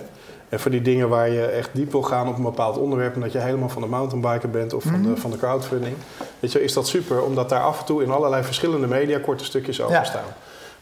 En 0.52 0.60
voor 0.60 0.72
die 0.72 0.82
dingen 0.82 1.10
waar 1.10 1.30
je 1.30 1.46
echt 1.46 1.70
diep 1.74 1.92
wil 1.92 2.02
gaan 2.02 2.28
op 2.28 2.38
een 2.38 2.44
bepaald 2.44 2.78
onderwerp... 2.78 3.16
en 3.16 3.22
dat 3.22 3.32
je 3.32 3.40
helemaal 3.40 3.70
van 3.70 3.82
de 3.82 3.88
mountainbiker 3.88 4.50
bent 4.50 4.74
of 4.74 4.84
van, 4.84 5.00
Mhm. 5.02 5.10
de, 5.10 5.18
van 5.18 5.32
de 5.32 5.38
crowdfunding... 5.38 5.96
Weet 6.40 6.52
je, 6.52 6.64
is 6.64 6.74
dat 6.74 6.88
super, 6.88 7.24
omdat 7.24 7.50
daar 7.50 7.62
af 7.62 7.80
en 7.80 7.86
toe 7.86 8.04
in 8.04 8.12
allerlei 8.12 8.44
verschillende 8.44 8.88
media 8.88 9.20
korte 9.20 9.44
stukjes 9.46 9.82
over 9.82 9.94
Ja. 9.96 10.04
staan. 10.04 10.24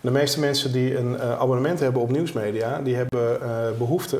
De 0.01 0.11
meeste 0.11 0.39
mensen 0.39 0.71
die 0.71 0.97
een 0.97 1.19
eh, 1.19 1.39
abonnement 1.39 1.79
hebben 1.79 2.01
op 2.01 2.11
nieuwsmedia... 2.11 2.79
die 2.83 2.95
hebben 2.95 3.41
eh, 3.41 3.47
behoefte 3.77 4.19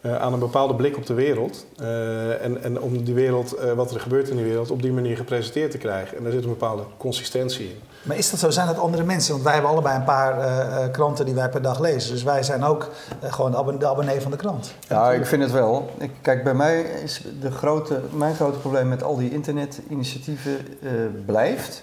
eh, 0.00 0.16
aan 0.16 0.32
een 0.32 0.38
bepaalde 0.38 0.74
blik 0.74 0.96
op 0.96 1.06
de 1.06 1.14
wereld. 1.14 1.66
eh, 1.80 2.44
en, 2.44 2.62
en 2.62 2.80
om 2.80 3.02
die 3.04 3.14
wereld, 3.14 3.52
eh, 3.52 3.72
wat 3.72 3.90
er 3.94 4.00
gebeurt 4.00 4.28
in 4.28 4.36
die 4.36 4.44
wereld, 4.44 4.70
op 4.70 4.82
die 4.82 4.92
manier 4.92 5.16
gepresenteerd 5.16 5.70
te 5.70 5.78
krijgen. 5.78 6.16
En 6.16 6.22
daar 6.22 6.32
zit 6.32 6.42
een 6.42 6.48
bepaalde 6.48 6.82
consistentie 6.96 7.64
in. 7.66 7.78
Maar 8.02 8.16
is 8.16 8.30
dat 8.30 8.40
zo? 8.40 8.50
Zijn 8.50 8.66
dat 8.66 8.78
andere 8.78 9.02
mensen? 9.02 9.32
Want 9.32 9.44
wij 9.44 9.52
hebben 9.52 9.70
allebei 9.70 9.96
een 9.96 10.04
paar 10.04 10.40
eh, 10.40 10.84
eh, 10.84 10.90
kranten 10.92 11.24
die 11.24 11.34
wij 11.34 11.48
per 11.48 11.62
dag 11.62 11.78
lezen. 11.80 12.12
Dus 12.12 12.22
wij 12.22 12.42
zijn 12.42 12.64
ook 12.64 12.88
gewoon 13.22 13.50
de, 13.50 13.56
abon- 13.56 13.78
de 13.78 13.86
abonnee 13.86 14.20
van 14.20 14.30
de 14.30 14.36
krant. 14.36 14.74
Ja, 14.88 15.12
ik 15.12 15.26
vind 15.26 15.42
het 15.42 15.52
wel. 15.52 15.90
Ik, 15.98 16.10
kijk, 16.22 16.44
bij 16.44 16.54
mij 16.54 16.80
is 16.80 17.22
de 17.40 17.50
grote, 17.50 18.00
mijn 18.12 18.34
grote 18.34 18.58
probleem 18.58 18.88
met 18.88 19.02
al 19.02 19.16
die 19.16 19.30
internetinitiatieven 19.32 20.56
eh, 20.82 20.90
blijft. 21.26 21.82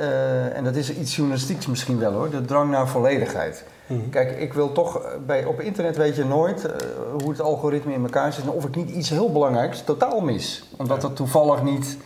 Eh, 0.00 0.56
en 0.56 0.64
dat 0.64 0.74
is 0.74 0.94
iets 0.94 1.16
journalistieks 1.16 1.66
misschien 1.66 1.98
wel 1.98 2.12
hoor, 2.12 2.30
de 2.30 2.44
drang 2.44 2.70
naar 2.70 2.88
volledigheid. 2.88 3.64
Kijk, 4.10 4.38
ik 4.38 4.52
wil 4.52 4.72
toch, 4.72 4.98
eh, 4.98 5.10
bij, 5.26 5.44
op 5.44 5.60
internet 5.60 5.96
weet 5.96 6.16
je 6.16 6.24
nooit 6.24 6.64
eh, 6.64 6.72
hoe 7.20 7.30
het 7.30 7.40
algoritme 7.40 7.92
in 7.92 8.02
elkaar 8.02 8.32
zit 8.32 8.44
en 8.44 8.50
of 8.50 8.64
ik 8.64 8.76
niet 8.76 8.90
iets 8.90 9.08
heel 9.10 9.32
belangrijks 9.32 9.82
totaal 9.84 10.20
mis. 10.20 10.64
Omdat 10.76 11.00
dat 11.00 11.16
toevallig 11.16 11.62
niet 11.62 11.96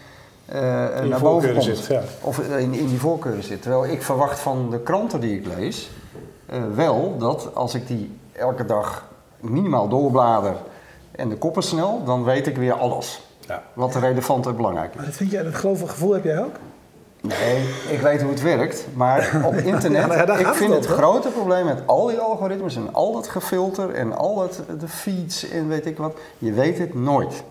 eh, 0.46 0.96
In 0.96 1.02
je 1.02 1.08
naar 1.08 1.20
boven 1.20 1.52
komt. 1.52 1.64
zit, 1.64 1.86
ja. 1.86 2.02
Of 2.20 2.38
in, 2.38 2.72
in 2.72 2.86
die 2.86 2.98
voorkeuren 2.98 3.42
zit. 3.42 3.62
Terwijl 3.62 3.86
ik 3.86 4.02
verwacht 4.02 4.40
van 4.40 4.70
de 4.70 4.80
kranten 4.80 5.20
die 5.20 5.38
ik 5.38 5.46
lees 5.56 5.90
eh, 6.46 6.58
wel 6.74 7.16
dat 7.18 7.54
als 7.54 7.74
ik 7.74 7.86
die 7.86 8.18
elke 8.32 8.64
dag 8.64 9.04
minimaal 9.40 9.88
doorblader 9.88 10.54
en 11.10 11.28
de 11.28 11.36
koppen 11.36 11.62
snel, 11.62 12.04
dan 12.04 12.24
weet 12.24 12.46
ik 12.46 12.56
weer 12.56 12.72
alles. 12.72 13.22
Ja. 13.48 13.62
Wat 13.72 13.94
relevant 13.94 14.46
en 14.46 14.56
belangrijk 14.56 14.90
is. 14.90 14.96
Maar 14.96 15.04
dat 15.04 15.14
vind 15.14 15.30
jij, 15.30 15.42
dat 15.42 15.54
geloof 15.54 15.80
gevoel 15.80 16.12
heb 16.12 16.24
jij 16.24 16.38
ook? 16.38 16.54
Nee, 17.26 17.68
ik 17.90 18.00
weet 18.00 18.22
hoe 18.22 18.30
het 18.30 18.42
werkt, 18.42 18.86
maar 18.94 19.42
op 19.44 19.54
internet, 19.72 20.00
Ja, 20.00 20.06
nou 20.06 20.18
ja, 20.18 20.26
daar 20.26 20.40
ik 20.40 20.46
vind 20.46 20.74
het 20.74 20.86
grote 20.86 21.28
probleem 21.28 21.64
met 21.64 21.82
al 21.86 22.06
die 22.06 22.18
algoritmes 22.18 22.76
en 22.76 22.88
al 22.92 23.12
dat 23.12 23.28
gefilter 23.28 23.90
en 23.90 24.16
al 24.16 24.34
dat, 24.34 24.62
de 24.80 24.88
feeds 24.88 25.48
en 25.48 25.68
weet 25.68 25.86
ik 25.86 25.96
wat, 25.96 26.16
je 26.38 26.52
weet 26.52 26.78
het 26.78 26.94
nooit. 26.94 27.42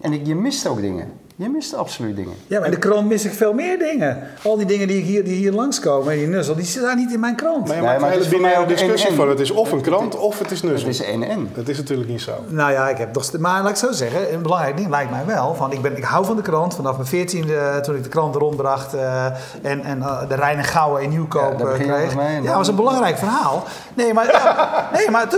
En 0.00 0.12
ik, 0.12 0.26
je 0.26 0.34
mist 0.34 0.66
ook 0.66 0.80
dingen. 0.80 1.12
Je 1.36 1.48
mist 1.48 1.74
absoluut 1.74 2.16
dingen. 2.16 2.34
Ja, 2.46 2.58
maar 2.58 2.64
in 2.68 2.74
de 2.74 2.78
krant 2.78 3.08
mis 3.08 3.24
ik 3.24 3.32
veel 3.32 3.52
meer 3.52 3.78
dingen. 3.78 4.22
Al 4.42 4.56
die 4.56 4.66
dingen 4.66 4.88
die 4.88 5.02
hier, 5.02 5.24
die 5.24 5.34
hier 5.34 5.52
langskomen, 5.52 6.12
en 6.12 6.18
die 6.18 6.26
nuzzel, 6.26 6.54
die 6.54 6.64
staan 6.64 6.96
niet 6.96 7.12
in 7.12 7.20
mijn 7.20 7.34
krant. 7.36 7.68
Maar 7.68 7.76
Nee, 7.76 7.84
maar 7.84 7.94
een 8.00 8.10
het 8.16 8.20
is 8.20 8.28
voor 8.28 8.40
mij 8.40 8.58
ook 8.58 8.68
discussie 8.68 9.12
van 9.12 9.28
het 9.28 9.40
is 9.40 9.50
of 9.50 9.72
een 9.72 9.80
krant 9.80 10.16
of 10.16 10.38
het 10.38 10.50
is 10.50 10.60
Het 10.62 10.70
nuzzel. 10.70 10.88
is 10.88 11.02
en-en. 11.02 11.50
Dat 11.54 11.68
is 11.68 11.76
natuurlijk 11.76 12.08
niet 12.08 12.20
zo. 12.20 12.32
Nou 12.48 12.72
ja, 12.72 12.88
ik 12.88 12.96
heb 12.98 13.12
toch. 13.12 13.38
Maar 13.38 13.60
laat 13.62 13.70
ik 13.70 13.76
zo 13.76 13.92
zeggen, 13.92 14.32
een 14.34 14.42
belangrijk 14.42 14.76
ding 14.76 14.90
lijkt 14.90 15.10
mij 15.10 15.24
wel. 15.26 15.54
Van, 15.54 15.72
ik, 15.72 15.82
ben, 15.82 15.96
ik 15.96 16.04
hou 16.04 16.24
van 16.24 16.36
de 16.36 16.42
krant. 16.42 16.74
Vanaf 16.74 16.96
mijn 16.96 17.08
veertiende, 17.08 17.78
toen 17.82 17.96
ik 17.96 18.02
de 18.02 18.08
krant 18.08 18.34
rondbracht 18.34 18.94
eh, 18.94 19.24
en, 19.62 19.82
en 19.84 20.02
eh, 20.02 20.28
de 20.28 20.34
Rijn 20.34 20.58
en 20.58 20.64
Gouwen 20.64 21.02
in 21.02 21.08
Nieuwkoop 21.08 21.58
Ja, 21.58 21.64
daar 21.64 21.74
eh, 21.74 21.80
kreeg. 21.80 22.16
en 22.16 22.42
Ja, 22.42 22.46
dat 22.48 22.54
was 22.54 22.68
een 22.68 22.76
belangrijk 22.76 23.18
verhaal. 23.18 23.64
Nee, 23.94 24.12
maar, 24.14 24.26
ja, 24.32 24.68
nee, 24.96 25.10
maar 25.10 25.28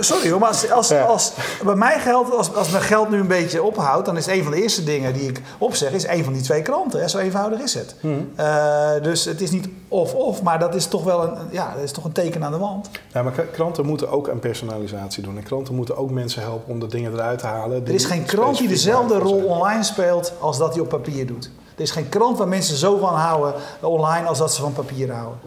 sorry 0.00 0.30
hoor, 0.30 0.40
maar 0.40 0.48
als, 0.48 0.70
als, 0.70 0.88
Ja. 0.88 1.02
als 1.02 1.32
bij 1.64 1.74
mij 1.74 1.98
geldt, 1.98 2.36
als, 2.36 2.54
als 2.54 2.70
mijn 2.70 2.82
geld 2.82 3.10
nu 3.10 3.18
een 3.20 3.26
beetje 3.26 3.62
ophoudt, 3.62 4.06
dan 4.06 4.16
is 4.16 4.26
een 4.26 4.42
van 4.42 4.52
de 4.52 4.62
eerste 4.62 4.84
dingen 4.84 5.12
die 5.12 5.28
ik 5.28 5.39
opzeg, 5.58 5.92
is 5.92 6.06
een 6.06 6.24
van 6.24 6.32
die 6.32 6.42
twee 6.42 6.62
kranten. 6.62 7.00
Hè? 7.00 7.08
Zo 7.08 7.18
eenvoudig 7.18 7.60
is 7.60 7.74
het. 7.74 7.94
Eh, 8.36 8.90
dus 9.02 9.24
het 9.24 9.40
is 9.40 9.50
niet 9.50 9.68
of-of, 9.88 10.42
maar 10.42 10.58
dat 10.58 10.74
is 10.74 10.86
toch 10.86 11.04
wel 11.04 11.22
een, 11.22 11.36
ja, 11.50 11.74
dat 11.74 11.82
is 11.82 11.92
toch 11.92 12.04
een 12.04 12.12
teken 12.12 12.44
aan 12.44 12.52
de 12.52 12.58
wand. 12.58 12.90
Ja, 13.12 13.22
maar 13.22 13.32
kranten 13.32 13.86
moeten 13.86 14.10
ook 14.10 14.28
aan 14.28 14.38
personalisatie 14.38 15.22
doen. 15.22 15.36
En 15.36 15.42
kranten 15.42 15.74
moeten 15.74 15.96
ook 15.96 16.10
mensen 16.10 16.42
helpen 16.42 16.72
om 16.72 16.80
de 16.80 16.86
dingen 16.86 17.12
eruit 17.12 17.38
te 17.38 17.46
halen. 17.46 17.86
Er 17.86 17.94
is 17.94 18.04
geen 18.04 18.24
krant 18.24 18.58
die 18.58 18.68
dezelfde 18.68 19.18
rol 19.18 19.44
online 19.44 19.82
speelt 19.82 20.32
als 20.40 20.58
dat 20.58 20.72
hij 20.72 20.82
op 20.82 20.88
papier 20.88 21.26
doet. 21.26 21.50
Er 21.74 21.82
is 21.82 21.90
geen 21.90 22.08
krant 22.08 22.38
waar 22.38 22.48
mensen 22.48 22.76
zo 22.76 22.98
van 22.98 23.14
houden 23.14 23.54
online 23.80 24.26
als 24.26 24.38
dat 24.38 24.54
ze 24.54 24.60
van 24.60 24.72
papier 24.72 25.12
houden. 25.12 25.38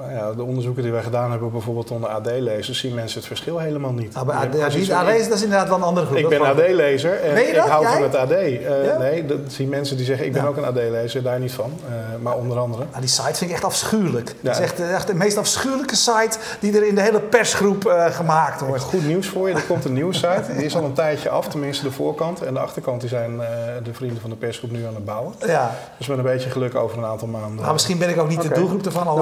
Nou 0.00 0.12
ja, 0.12 0.32
de 0.32 0.42
onderzoeken 0.42 0.82
die 0.82 0.92
wij 0.92 1.02
gedaan 1.02 1.30
hebben, 1.30 1.50
bijvoorbeeld 1.50 1.90
onder 1.90 2.10
AD-lezers, 2.10 2.78
zien 2.78 2.94
mensen 2.94 3.18
het 3.18 3.26
verschil 3.26 3.58
helemaal 3.58 3.92
niet. 3.92 4.14
Ah, 4.14 4.28
AD, 4.28 4.54
ja, 4.54 5.00
AD, 5.00 5.28
dat 5.28 5.36
is 5.36 5.42
inderdaad 5.42 5.68
wel 5.68 5.76
een 5.76 5.82
andere 5.82 6.06
groep. 6.06 6.18
Ik 6.18 6.30
dat 6.30 6.30
ben. 6.30 6.64
AD-lezer 6.64 7.20
en 7.20 7.48
ik 7.48 7.54
dat? 7.54 7.68
hou 7.68 7.82
Jij? 7.82 7.92
van 7.92 8.02
het 8.02 8.14
AD. 8.16 8.30
Eh, 8.30 8.84
Ja? 8.84 8.98
Nee, 8.98 9.26
dat 9.26 9.38
zien 9.46 9.68
mensen 9.68 9.96
die 9.96 10.06
zeggen 10.06 10.26
ik 10.26 10.32
ben 10.32 10.44
ook 10.44 10.56
een 10.56 10.64
AD-lezer, 10.64 11.22
daar 11.22 11.38
niet 11.40 11.52
van. 11.52 11.72
Eh, 11.88 11.92
maar 12.22 12.36
onder 12.36 12.58
andere. 12.58 12.82
Ah, 12.90 13.00
die 13.00 13.08
site 13.08 13.34
vind 13.34 13.50
ik 13.50 13.50
echt 13.50 13.64
afschuwelijk. 13.64 14.34
Het 14.42 14.56
is 14.56 14.62
echt, 14.62 14.80
eh, 14.80 14.94
echt 14.94 15.06
de 15.06 15.14
meest 15.14 15.36
afschuwelijke 15.36 15.96
site 15.96 16.38
die 16.60 16.76
er 16.76 16.86
in 16.86 16.94
de 16.94 17.00
hele 17.00 17.20
persgroep 17.20 17.86
eh, 17.86 18.06
gemaakt 18.06 18.60
wordt. 18.60 18.82
Goed 18.82 19.06
nieuws 19.06 19.28
voor 19.28 19.48
je, 19.48 19.54
er 19.54 19.62
komt 19.62 19.84
een 19.84 19.92
nieuwe 19.92 20.14
site. 20.14 20.42
Die 20.56 20.64
is 20.64 20.76
al 20.76 20.84
een 20.84 20.92
tijdje 20.92 21.28
af, 21.28 21.48
tenminste 21.48 21.84
de 21.84 21.90
voorkant. 21.90 22.42
En 22.42 22.54
de 22.54 22.60
achterkant 22.60 23.00
die 23.00 23.08
zijn 23.08 23.40
eh, 23.40 23.46
de 23.82 23.94
vrienden 23.94 24.20
van 24.20 24.30
de 24.30 24.36
persgroep 24.36 24.70
nu 24.70 24.86
aan 24.86 24.94
het 24.94 25.04
bouwen. 25.04 25.34
Ja. 25.46 25.74
Dus 25.98 26.06
met 26.06 26.18
een 26.18 26.24
beetje 26.24 26.50
geluk 26.50 26.74
over 26.74 26.98
een 26.98 27.04
aantal 27.04 27.28
maanden. 27.28 27.64
Maar 27.64 27.72
misschien 27.72 27.98
ben 27.98 28.08
ik 28.08 28.18
ook 28.18 28.28
niet 28.28 28.42
de 28.42 28.48
doelgroep 28.48 28.86
ervan. 28.86 29.06
al 29.06 29.16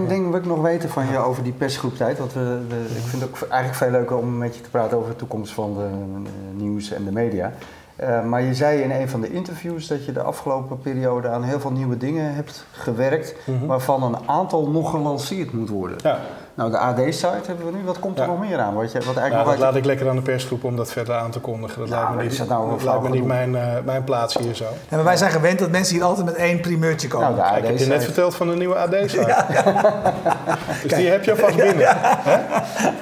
Één, 0.00 0.08
ding 0.08 0.30
wil 0.30 0.38
ik 0.38 0.46
nog 0.46 0.60
weten 0.62 0.88
van 0.88 1.06
je 1.10 1.18
over 1.18 1.42
die 1.42 1.52
persgroeptijd. 1.52 2.18
Want 2.18 2.32
we, 2.32 2.60
we- 2.68 2.96
ik 2.96 3.02
vind 3.02 3.22
het 3.22 3.30
ook 3.30 3.36
eigenlijk 3.50 3.74
veel 3.74 3.90
leuker 3.90 4.16
om 4.16 4.38
met 4.38 4.56
je 4.56 4.62
te 4.62 4.70
praten 4.70 4.96
over 4.98 5.10
de 5.10 5.16
toekomst 5.16 5.52
van 5.54 5.74
de, 5.74 5.84
eh, 5.84 6.30
nieuws 6.62 6.90
en 6.92 7.04
de 7.04 7.12
media. 7.12 7.52
Eh, 7.96 8.24
maar 8.24 8.42
je 8.42 8.54
zei 8.54 8.80
in 8.80 8.90
een 8.90 9.08
van 9.08 9.20
de 9.20 9.32
interviews 9.32 9.86
dat 9.86 10.04
je 10.04 10.12
de 10.12 10.22
afgelopen 10.22 10.78
periode 10.80 11.28
aan 11.28 11.42
heel 11.42 11.60
veel 11.60 11.70
nieuwe 11.72 11.96
dingen 11.96 12.34
hebt 12.34 12.66
gewerkt, 12.72 13.34
Mhm. 13.46 13.66
waarvan 13.66 14.02
een 14.02 14.16
aantal 14.26 14.68
nog 14.68 14.90
gelanceerd 14.90 15.52
moet 15.52 15.68
worden. 15.68 15.96
Ja, 16.02 16.18
Nou, 16.58 16.70
de 16.70 16.78
AD-site 16.78 17.26
hebben 17.46 17.66
we 17.66 17.72
nu. 17.72 17.84
Wat 17.84 17.98
komt 17.98 18.18
er 18.18 18.24
Ja. 18.24 18.30
nog 18.30 18.40
meer 18.40 18.58
aan? 18.58 18.74
Wat, 18.74 18.92
je, 18.92 18.98
wat 18.98 19.04
nou, 19.06 19.18
eigenlijk 19.18 19.32
dat 19.32 19.44
nog 19.44 19.48
uit- 19.52 19.58
laat 19.58 19.74
ik 19.76 19.84
lekker 19.84 20.08
aan 20.08 20.16
de 20.16 20.22
persgroep 20.22 20.64
om 20.64 20.76
dat 20.76 20.92
verder 20.92 21.14
aan 21.14 21.30
te 21.30 21.40
kondigen. 21.40 21.78
Dat 21.80 21.88
Ja, 21.88 21.94
lijkt 21.98 22.14
me 22.16 22.22
niet, 22.22 22.32
is 22.32 22.38
dat 22.38 22.48
nou 22.48 22.70
dat 22.70 22.82
lijkt 22.82 23.02
me 23.02 23.08
niet 23.08 23.24
mijn, 23.24 23.56
eh, 23.56 23.62
mijn 23.84 24.04
plaats 24.04 24.38
hier 24.38 24.54
zo. 24.54 24.64
Ja, 24.88 24.96
maar 24.96 25.04
wij 25.04 25.16
zijn 25.16 25.30
gewend 25.30 25.58
dat 25.58 25.70
mensen 25.70 25.94
hier 25.94 26.04
altijd 26.04 26.26
met 26.26 26.34
één 26.34 26.60
primeurtje 26.60 27.08
komen. 27.08 27.34
Nou, 27.36 27.52
de 27.54 27.58
Ik 27.60 27.66
heb 27.66 27.78
je 27.78 27.86
net 27.86 28.04
verteld 28.04 28.34
van 28.34 28.48
de 28.48 28.54
nieuwe 28.56 28.74
AD-site. 28.76 29.36
dus 30.82 30.92
die 30.92 31.08
heb 31.08 31.24
je 31.24 31.30
alvast 31.30 31.56
binnen. 31.56 31.78
Ja, 31.78 32.20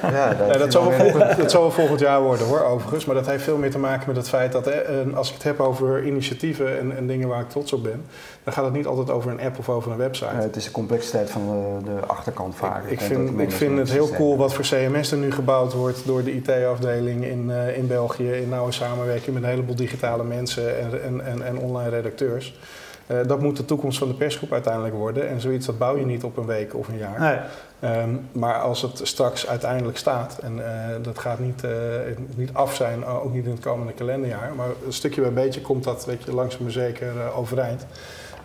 dat, 0.01 0.47
Nee, 0.47 0.57
dat, 0.57 0.67
is 0.67 0.73
zal 0.73 0.91
volgend, 0.91 1.37
dat 1.37 1.51
zal 1.51 1.61
wel 1.61 1.71
volgend 1.71 1.99
jaar 1.99 2.21
worden 2.21 2.47
hoor, 2.47 2.61
overigens. 2.63 3.05
Maar 3.05 3.15
dat 3.15 3.25
heeft 3.25 3.43
veel 3.43 3.57
meer 3.57 3.71
te 3.71 3.79
maken 3.79 4.03
met 4.07 4.15
het 4.15 4.29
feit 4.29 4.51
dat 4.51 4.67
eh, 4.67 4.81
als 5.15 5.27
ik 5.27 5.33
het 5.33 5.43
heb 5.43 5.59
over 5.59 6.05
initiatieven 6.05 6.79
en, 6.79 6.97
en 6.97 7.07
dingen 7.07 7.27
waar 7.27 7.41
ik 7.41 7.49
trots 7.49 7.73
op 7.73 7.83
ben, 7.83 8.05
dan 8.47 8.55
gaat 8.55 8.65
het 8.65 8.73
niet 8.73 8.85
altijd 8.85 9.09
over 9.09 9.31
een 9.31 9.39
app 9.39 9.59
of 9.59 9.69
over 9.69 9.91
een 9.91 9.97
website. 9.97 10.29
Eh, 10.29 10.39
het 10.39 10.55
is 10.55 10.63
de 10.63 10.71
complexiteit 10.71 11.29
van 11.29 11.41
de, 11.45 11.91
de 11.91 12.05
achterkant 12.05 12.55
vaak. 12.55 12.85
Ik 12.85 13.01
vind, 13.01 13.39
ik 13.39 13.51
vind 13.51 13.77
het 13.77 13.91
heel 13.91 14.09
cool 14.09 14.37
wat 14.37 14.53
voor 14.53 14.63
CMS 14.63 15.11
er 15.11 15.17
nu 15.17 15.31
gebouwd 15.31 15.73
wordt 15.73 16.05
door 16.05 16.23
de 16.23 16.33
IT-afdeling 16.33 17.25
in, 17.25 17.51
eh, 17.51 17.77
in 17.77 17.87
België. 17.87 18.31
In 18.31 18.49
nauwe 18.49 18.71
samenwerking 18.71 19.33
met 19.33 19.43
een 19.43 19.49
heleboel 19.49 19.75
digitale 19.75 20.23
mensen 20.23 20.79
en, 20.79 21.03
en, 21.03 21.25
en, 21.25 21.45
en 21.45 21.57
online 21.57 21.89
redacteurs. 21.89 22.59
Eh, 23.07 23.17
dat 23.27 23.41
moet 23.41 23.57
de 23.57 23.65
toekomst 23.65 23.97
van 23.97 24.07
de 24.07 24.13
persgroep 24.13 24.51
uiteindelijk 24.51 24.95
worden. 24.95 25.29
En 25.29 25.41
zoiets 25.41 25.65
dat 25.65 25.77
bouw 25.77 25.97
je 25.97 26.05
niet 26.05 26.23
op 26.23 26.37
een 26.37 26.45
week 26.45 26.75
of 26.75 26.87
een 26.87 26.97
jaar. 26.97 27.19
Nee. 27.19 27.37
Ehm, 27.79 28.09
maar 28.31 28.59
als 28.61 28.81
het 28.81 28.99
straks 29.03 29.47
uiteindelijk 29.47 29.97
staat, 29.97 30.37
en 30.37 30.65
eh, 30.65 30.95
dat 31.01 31.19
gaat 31.19 31.39
niet, 31.39 31.63
eh, 31.63 31.71
niet 32.35 32.49
af 32.53 32.75
zijn, 32.75 33.05
ook 33.05 33.33
niet 33.33 33.45
in 33.45 33.51
het 33.51 33.59
komende 33.59 33.93
kalenderjaar, 33.93 34.53
maar 34.55 34.67
een 34.85 34.93
stukje 34.93 35.21
bij 35.21 35.33
beetje 35.33 35.61
komt 35.61 35.83
dat 35.83 36.05
weet 36.05 36.23
je, 36.23 36.33
langzaam 36.33 36.63
maar 36.63 36.71
zeker 36.71 37.19
eh, 37.19 37.37
overeind. 37.37 37.85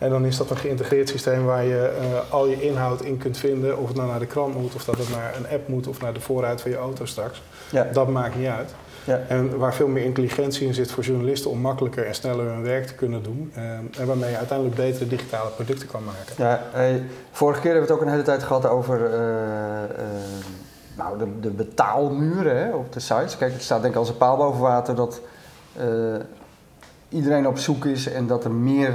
En 0.02 0.10
dan 0.10 0.24
is 0.24 0.36
dat 0.36 0.50
een 0.50 0.56
geïntegreerd 0.56 1.08
systeem 1.08 1.44
waar 1.44 1.64
je 1.64 1.92
eh, 2.00 2.32
al 2.32 2.46
je 2.46 2.62
inhoud 2.62 3.02
in 3.02 3.18
kunt 3.18 3.36
vinden, 3.36 3.78
of 3.78 3.88
het 3.88 3.96
nou 3.96 4.08
naar 4.08 4.18
de 4.18 4.26
krant 4.26 4.54
moet, 4.54 4.74
of 4.74 4.84
dat 4.84 4.98
het 4.98 5.10
naar 5.10 5.34
een 5.36 5.48
app 5.48 5.68
moet, 5.68 5.86
of 5.86 6.00
naar 6.00 6.12
de 6.12 6.20
voorruit 6.20 6.60
van 6.60 6.70
je 6.70 6.76
auto 6.76 7.04
straks. 7.04 7.42
Ja. 7.70 7.88
Dat 7.92 8.08
maakt 8.08 8.36
niet 8.36 8.48
uit. 8.48 8.74
Ja. 9.04 9.20
En 9.28 9.58
waar 9.58 9.74
veel 9.74 9.88
meer 9.88 10.04
intelligentie 10.04 10.66
in 10.66 10.74
zit 10.74 10.90
voor 10.90 11.04
journalisten 11.04 11.50
om 11.50 11.58
makkelijker 11.58 12.06
en 12.06 12.14
sneller 12.14 12.46
hun 12.46 12.62
werk 12.62 12.86
te 12.86 12.94
kunnen 12.94 13.22
doen. 13.22 13.52
ehm, 13.54 13.84
en 13.98 14.06
waarmee 14.06 14.30
je 14.30 14.36
uiteindelijk 14.36 14.76
betere 14.76 15.06
digitale 15.06 15.50
producten 15.50 15.88
kan 15.88 16.04
maken. 16.04 16.34
Ja, 16.36 16.62
eh, 16.74 17.00
vorige 17.30 17.60
keer 17.60 17.70
hebben 17.70 17.88
we 17.88 17.92
het 17.92 18.02
ook 18.02 18.06
een 18.06 18.12
hele 18.12 18.22
tijd 18.22 18.42
gehad 18.42 18.66
over 18.66 19.04
eh, 19.04 19.82
eh, 19.84 19.88
nou, 20.96 21.18
de, 21.18 21.40
de 21.40 21.50
betaalmuren 21.50 22.56
hè, 22.56 22.74
op 22.74 22.92
de 22.92 23.00
sites. 23.00 23.36
Kijk, 23.36 23.52
het 23.52 23.62
staat 23.62 23.82
denk 23.82 23.94
ik 23.94 24.00
als 24.00 24.08
een 24.08 24.16
paal 24.16 24.36
boven 24.36 24.60
water 24.60 24.94
dat 24.94 25.20
iedereen 27.08 27.46
op 27.46 27.58
zoek 27.58 27.84
is 27.84 28.08
en 28.08 28.26
dat 28.26 28.44
er 28.44 28.50
meer 28.50 28.94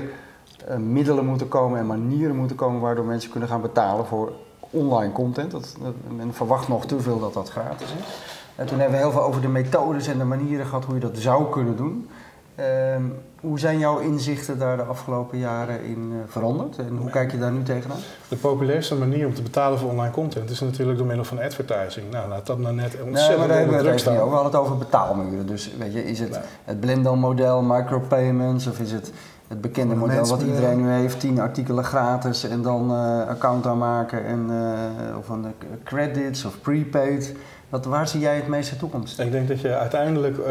middelen 0.77 1.25
moeten 1.25 1.47
komen 1.47 1.79
en 1.79 1.85
manieren 1.85 2.35
moeten 2.35 2.55
komen 2.55 2.81
waardoor 2.81 3.05
mensen 3.05 3.31
kunnen 3.31 3.49
gaan 3.49 3.61
betalen 3.61 4.05
voor 4.05 4.31
online 4.69 5.11
content. 5.11 5.51
Dat, 5.51 5.75
dat, 5.81 5.93
men 6.15 6.33
verwacht 6.33 6.67
nog 6.67 6.85
te 6.85 6.99
veel 6.99 7.19
dat 7.19 7.33
dat 7.33 7.49
gratis 7.49 7.87
is. 7.99 8.21
En 8.55 8.65
toen 8.65 8.79
hebben 8.79 8.97
we 8.97 9.03
heel 9.03 9.11
veel 9.11 9.23
over 9.23 9.41
de 9.41 9.47
methodes 9.47 10.07
en 10.07 10.17
de 10.17 10.23
manieren 10.23 10.65
gehad 10.65 10.85
hoe 10.85 10.95
je 10.95 11.01
dat 11.01 11.17
zou 11.17 11.49
kunnen 11.49 11.75
doen. 11.75 12.09
Ehm, 12.55 13.03
hoe 13.39 13.59
zijn 13.59 13.79
jouw 13.79 13.99
inzichten 13.99 14.59
daar 14.59 14.77
de 14.77 14.83
afgelopen 14.83 15.37
jaren 15.37 15.83
in 15.83 16.11
uh, 16.11 16.17
veranderd 16.27 16.77
en 16.77 16.97
hoe 16.97 17.09
kijk 17.09 17.31
je 17.31 17.37
daar 17.37 17.51
nu 17.51 17.63
tegenaan? 17.63 17.97
De 18.27 18.35
populairste 18.35 18.95
manier 18.95 19.27
om 19.27 19.33
te 19.33 19.41
betalen 19.41 19.79
voor 19.79 19.89
online 19.89 20.11
content 20.11 20.49
is 20.49 20.59
natuurlijk 20.59 20.97
door 20.97 21.07
middel 21.07 21.25
van 21.25 21.39
advertising. 21.39 22.11
Nou, 22.11 22.29
laat 22.29 22.45
dat 22.45 22.59
nou 22.59 22.75
net 22.75 22.97
ontzettend 23.03 23.13
nee, 23.13 23.37
maar 23.37 23.47
daar 23.47 23.57
hebben 23.57 23.83
we 23.83 23.89
het 23.89 23.95
niet 23.95 24.07
over. 24.07 24.29
We 24.29 24.33
hadden 24.33 24.51
het 24.51 24.61
over 24.61 24.77
betaalmuren. 24.77 25.47
Dus 25.47 25.71
weet 25.77 25.93
je, 25.93 26.05
is 26.05 26.19
het 26.19 26.39
het 26.63 26.79
Blendel-model, 26.79 27.61
micropayments 27.61 28.67
of 28.67 28.79
is 28.79 28.91
het 28.91 29.11
het 29.47 29.61
bekende 29.61 29.95
model 29.95 30.27
wat 30.27 30.41
iedereen 30.41 30.81
nu 30.81 30.89
heeft, 30.89 31.19
10 31.19 31.39
artikelen 31.39 31.83
gratis 31.83 32.43
en 32.43 32.61
dan 32.61 32.91
eh, 32.91 33.27
account 33.27 33.65
aanmaken 33.65 34.25
en 34.25 34.47
uh, 34.49 35.17
of 35.17 35.29
een 35.29 35.45
eh, 35.45 35.51
credits 35.83 36.45
of 36.45 36.61
prepaid. 36.61 37.35
Wat, 37.69 37.85
waar 37.85 38.07
zie 38.07 38.19
jij 38.19 38.35
het 38.35 38.47
meeste 38.47 38.77
toekomst? 38.77 39.19
Ik 39.19 39.31
denk 39.31 39.47
dat 39.47 39.61
je 39.61 39.75
uiteindelijk 39.75 40.37
uh, 40.37 40.45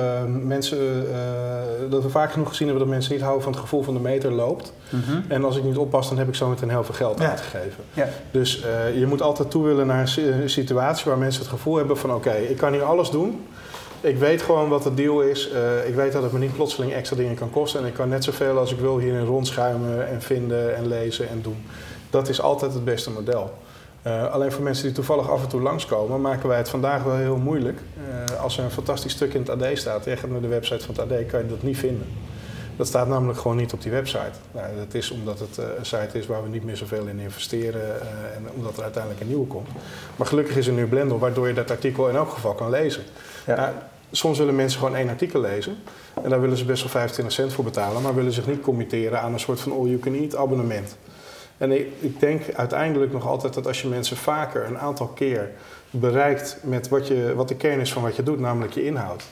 mensen, 0.45 0.79
uh, 0.79 1.91
dat 1.91 2.03
we 2.03 2.09
vaak 2.09 2.33
genoeg 2.33 2.49
gezien 2.49 2.67
hebben 2.67 2.85
dat 2.85 2.95
mensen 2.95 3.13
niet 3.13 3.23
houden 3.23 3.43
van 3.43 3.53
het 3.53 3.61
gevoel 3.61 3.83
van 3.83 3.95
de 3.95 4.01
meter 4.01 4.33
loopt. 4.33 4.73
Mm 4.91 5.03
-hmm. 5.07 5.25
En 5.29 5.45
als 5.45 5.57
ik 5.57 5.65
niet 5.65 5.77
oppas, 5.77 6.09
dan 6.09 6.19
heb 6.19 6.29
ik 6.29 6.35
zo 6.35 6.49
meteen 6.49 6.71
heel 6.71 6.85
veel 6.85 6.95
geld 6.95 7.19
Ja. 7.19 7.31
uitgegeven. 7.31 7.85
Ja. 7.93 8.09
Dus 8.31 8.65
uh, 8.65 8.99
je 8.99 9.07
moet 9.07 9.23
altijd 9.23 9.51
toe 9.51 9.65
willen 9.65 9.87
naar 9.87 10.13
een 10.17 10.51
situatie 10.51 11.05
waar 11.05 11.19
mensen 11.19 11.41
het 11.43 11.51
gevoel 11.51 11.77
hebben 11.77 11.97
van 11.97 12.15
oké, 12.15 12.33
ik 12.33 12.57
kan 12.57 12.73
hier 12.73 12.85
alles 12.85 13.11
doen. 13.11 13.47
Ik 14.07 14.19
weet 14.19 14.43
gewoon 14.43 14.69
wat 14.69 14.83
de 14.83 14.95
deal 14.95 15.21
is. 15.21 15.51
Uh, 15.53 15.89
ik 15.89 15.95
weet 15.95 16.13
dat 16.13 16.23
het 16.23 16.33
me 16.33 16.39
niet 16.39 16.55
plotseling 16.55 16.93
extra 16.93 17.17
dingen 17.17 17.35
kan 17.35 17.51
kosten. 17.51 17.81
En 17.81 17.87
ik 17.87 17.95
kan 17.95 18.09
net 18.09 18.25
zoveel 18.25 18.59
als 18.59 18.73
ik 18.73 18.79
wil 18.79 18.99
hierin 18.99 19.25
rondschuimen 19.25 20.09
en 20.09 20.23
vinden 20.23 20.77
en 20.77 20.87
lezen 20.87 21.29
en 21.29 21.43
doen. 21.43 21.65
Dat 22.11 22.29
is 22.29 22.41
altijd 22.41 22.75
het 22.75 22.85
beste 22.85 23.11
model. 23.11 23.59
Uh, 24.07 24.33
alleen 24.33 24.53
voor 24.53 24.63
mensen 24.63 24.85
die 24.85 24.95
toevallig 24.95 25.31
af 25.31 25.43
en 25.43 25.49
toe 25.49 25.61
langskomen, 25.61 26.21
maken 26.21 26.49
wij 26.49 26.59
het 26.59 26.69
vandaag 26.69 27.03
wel 27.03 27.15
heel 27.15 27.37
moeilijk. 27.37 27.79
Uh, 28.09 28.43
als 28.43 28.59
er 28.59 28.65
een 28.65 28.71
fantastisch 28.71 29.13
stuk 29.13 29.35
in 29.35 29.41
het 29.41 29.51
AD 29.51 29.79
staat, 29.79 30.05
je 30.05 30.17
gaat 30.17 30.31
naar 30.31 30.41
de 30.41 30.49
website 30.49 30.85
van 30.85 30.95
het 30.95 31.13
AD, 31.13 31.27
kan 31.27 31.41
je 31.41 31.47
dat 31.49 31.63
niet 31.63 31.79
vinden. 31.79 32.07
Dat 32.77 32.87
staat 32.87 33.09
namelijk 33.09 33.39
gewoon 33.39 33.57
niet 33.57 33.73
op 33.73 33.83
die 33.83 33.93
website. 33.93 34.39
Nou, 34.53 34.67
dat 34.77 34.95
is 34.95 35.11
omdat 35.11 35.39
het 35.39 35.57
een 35.57 35.87
site 35.87 36.19
is 36.19 36.27
waar 36.27 36.43
we 36.43 36.49
niet 36.49 36.65
meer 36.65 36.77
zoveel 36.77 37.07
in 37.07 37.19
investeren 37.19 38.01
en 38.35 38.47
omdat 38.57 38.77
er 38.77 38.83
uiteindelijk 38.83 39.23
een 39.23 39.29
nieuwe 39.29 39.47
komt. 39.47 39.69
Maar 40.17 40.27
gelukkig 40.27 40.57
is 40.57 40.67
er 40.67 40.73
nu 40.73 40.87
Blendel, 40.87 41.19
waardoor 41.19 41.49
je 41.49 41.55
dat 41.55 41.71
artikel 41.71 42.09
in 42.09 42.17
elk 42.17 42.31
geval 42.31 42.55
kan 42.55 42.71
lezen. 42.71 43.03
Ja. 43.47 43.57
Nou, 43.57 43.71
soms 44.11 44.39
willen 44.39 44.57
mensen 44.57 44.79
gewoon 44.79 44.97
één 44.97 45.09
artikel 45.09 45.41
lezen. 45.41 45.77
En 46.23 46.31
daar 46.31 46.41
willen 46.41 46.57
ze 46.57 46.65
best 46.65 46.83
wel 46.83 46.91
25 46.91 47.35
cent 47.35 47.53
voor 47.53 47.65
betalen, 47.65 48.03
maar 48.03 48.15
willen 48.15 48.33
zich 48.33 48.47
niet 48.47 48.61
committeren 48.61 49.21
aan 49.21 49.33
een 49.33 49.41
soort 49.41 49.61
van 49.61 49.73
all-you-can-eat 49.73 50.37
abonnement. 50.37 50.97
En 51.59 51.73
ik, 51.73 51.89
ik, 52.01 52.21
denk 52.21 52.43
uiteindelijk 52.55 53.13
nog 53.13 53.27
altijd 53.27 53.55
dat 53.55 53.67
als 53.67 53.83
je 53.83 53.89
mensen 53.89 54.17
vaker 54.17 54.67
een 54.67 54.79
aantal 54.79 55.07
keer 55.07 55.51
bereikt 55.91 56.59
met 56.63 56.89
wat, 56.89 57.07
je, 57.07 57.33
wat 57.35 57.49
de 57.49 57.57
kern 57.57 57.81
is 57.81 57.93
van 57.93 58.03
wat 58.03 58.17
je 58.17 58.23
doet, 58.23 58.41
namelijk 58.41 58.73
je 58.73 58.85
inhoud. 58.85 59.25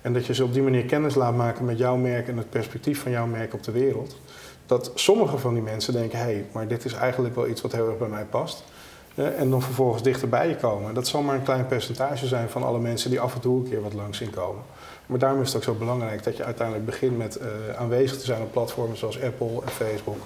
En 0.00 0.12
dat 0.12 0.26
je 0.26 0.34
ze 0.34 0.44
op 0.44 0.52
die 0.52 0.62
manier 0.62 0.84
kennis 0.84 1.14
laat 1.14 1.36
maken 1.36 1.64
met 1.64 1.78
jouw 1.78 1.96
merk 1.96 2.28
en 2.28 2.36
het 2.36 2.50
perspectief 2.50 3.02
van 3.02 3.10
jouw 3.10 3.26
merk 3.26 3.54
op 3.54 3.62
de 3.62 3.72
wereld. 3.72 4.16
Dat 4.66 4.90
sommige 4.94 5.38
van 5.38 5.54
die 5.54 5.62
mensen 5.62 5.92
denken, 5.92 6.18
hé, 6.18 6.24
hey, 6.24 6.44
maar 6.52 6.68
dit 6.68 6.84
is 6.84 6.92
eigenlijk 6.92 7.34
wel 7.34 7.48
iets 7.48 7.60
wat 7.60 7.72
heel 7.72 7.88
erg 7.88 7.98
bij 7.98 8.08
mij 8.08 8.24
past. 8.24 8.64
En 9.14 9.50
dan 9.50 9.62
vervolgens 9.62 10.02
dichter 10.02 10.28
bij 10.28 10.48
je 10.48 10.56
komen. 10.56 10.94
Dat 10.94 11.06
zal 11.06 11.22
maar 11.22 11.34
een 11.34 11.42
klein 11.42 11.66
percentage 11.66 12.26
zijn 12.26 12.48
van 12.48 12.62
alle 12.62 12.78
mensen 12.78 13.10
die 13.10 13.20
af 13.20 13.34
en 13.34 13.40
toe 13.40 13.58
een 13.58 13.68
keer 13.68 13.82
wat 13.82 13.92
langs 13.92 14.18
zien 14.18 14.30
komen. 14.30 14.62
Maar 15.06 15.18
daarom 15.18 15.40
is 15.40 15.46
het 15.46 15.56
ook 15.56 15.62
zo 15.62 15.74
belangrijk 15.74 16.24
dat 16.24 16.36
je 16.36 16.44
uiteindelijk 16.44 16.86
begint 16.86 17.18
met 17.18 17.38
uh, 17.40 17.46
aanwezig 17.78 18.18
te 18.18 18.24
zijn 18.24 18.42
op 18.42 18.52
platformen 18.52 18.96
zoals 18.96 19.22
Apple 19.22 19.60
en 19.64 19.70
Facebook. 19.70 20.18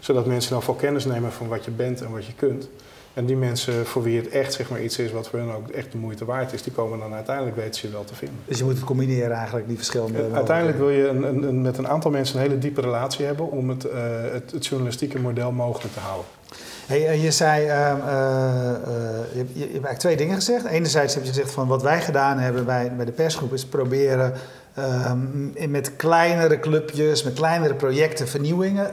Zodat 0.00 0.26
mensen 0.26 0.52
dan 0.52 0.62
veel 0.62 0.74
kennis 0.74 1.04
nemen 1.04 1.32
van 1.32 1.48
wat 1.48 1.64
je 1.64 1.70
bent 1.70 2.00
en 2.00 2.10
wat 2.12 2.26
je 2.26 2.34
kunt. 2.34 2.68
En 3.14 3.26
die 3.26 3.36
mensen 3.36 3.86
voor 3.86 4.02
wie 4.02 4.16
het 4.16 4.28
echt 4.28 4.52
zeg 4.52 4.70
maar, 4.70 4.82
iets 4.82 4.98
is 4.98 5.12
wat 5.12 5.28
voor 5.28 5.38
hen 5.38 5.54
ook 5.54 5.68
echt 5.68 5.92
de 5.92 5.98
moeite 5.98 6.24
waard 6.24 6.52
is, 6.52 6.62
die 6.62 6.72
komen 6.72 6.98
dan 6.98 7.14
uiteindelijk 7.14 7.56
weten 7.56 7.74
ze 7.74 7.86
je 7.86 7.92
wel 7.92 8.04
te 8.04 8.14
vinden. 8.14 8.38
Dus 8.44 8.58
je 8.58 8.64
moet 8.64 8.74
het 8.74 8.84
combineren 8.84 9.36
eigenlijk, 9.36 9.68
die 9.68 9.76
verschillende... 9.76 10.28
Uh, 10.28 10.34
uiteindelijk 10.34 10.78
wil 10.78 10.90
je 10.90 11.08
een, 11.08 11.22
een, 11.22 11.42
een, 11.42 11.62
met 11.62 11.78
een 11.78 11.88
aantal 11.88 12.10
mensen 12.10 12.36
een 12.36 12.42
hele 12.42 12.58
diepe 12.58 12.80
relatie 12.80 13.24
hebben 13.24 13.50
om 13.50 13.68
het, 13.68 13.84
uh, 13.84 13.92
het, 14.32 14.50
het 14.50 14.66
journalistieke 14.66 15.18
model 15.18 15.52
mogelijk 15.52 15.94
te 15.94 16.00
houden. 16.00 16.26
Hey, 16.88 17.20
je 17.20 17.30
zei, 17.30 17.66
uh, 17.66 17.70
uh, 17.70 18.14
je, 19.32 19.46
je, 19.52 19.60
hebt 19.60 19.72
eigenlijk 19.72 19.98
twee 19.98 20.16
dingen 20.16 20.34
gezegd. 20.34 20.64
Enerzijds 20.64 21.14
heb 21.14 21.22
je 21.22 21.28
gezegd 21.28 21.50
van 21.50 21.68
wat 21.68 21.82
wij 21.82 22.00
gedaan 22.00 22.38
hebben 22.38 22.64
bij, 22.64 22.92
bij 22.96 23.04
de 23.04 23.12
persgroep 23.12 23.52
is 23.52 23.66
proberen 23.66 24.32
uh, 24.78 25.12
met 25.68 25.96
kleinere 25.96 26.60
clubjes, 26.60 27.22
met 27.22 27.34
kleinere 27.34 27.74
projecten 27.74 28.28
vernieuwingen 28.28 28.92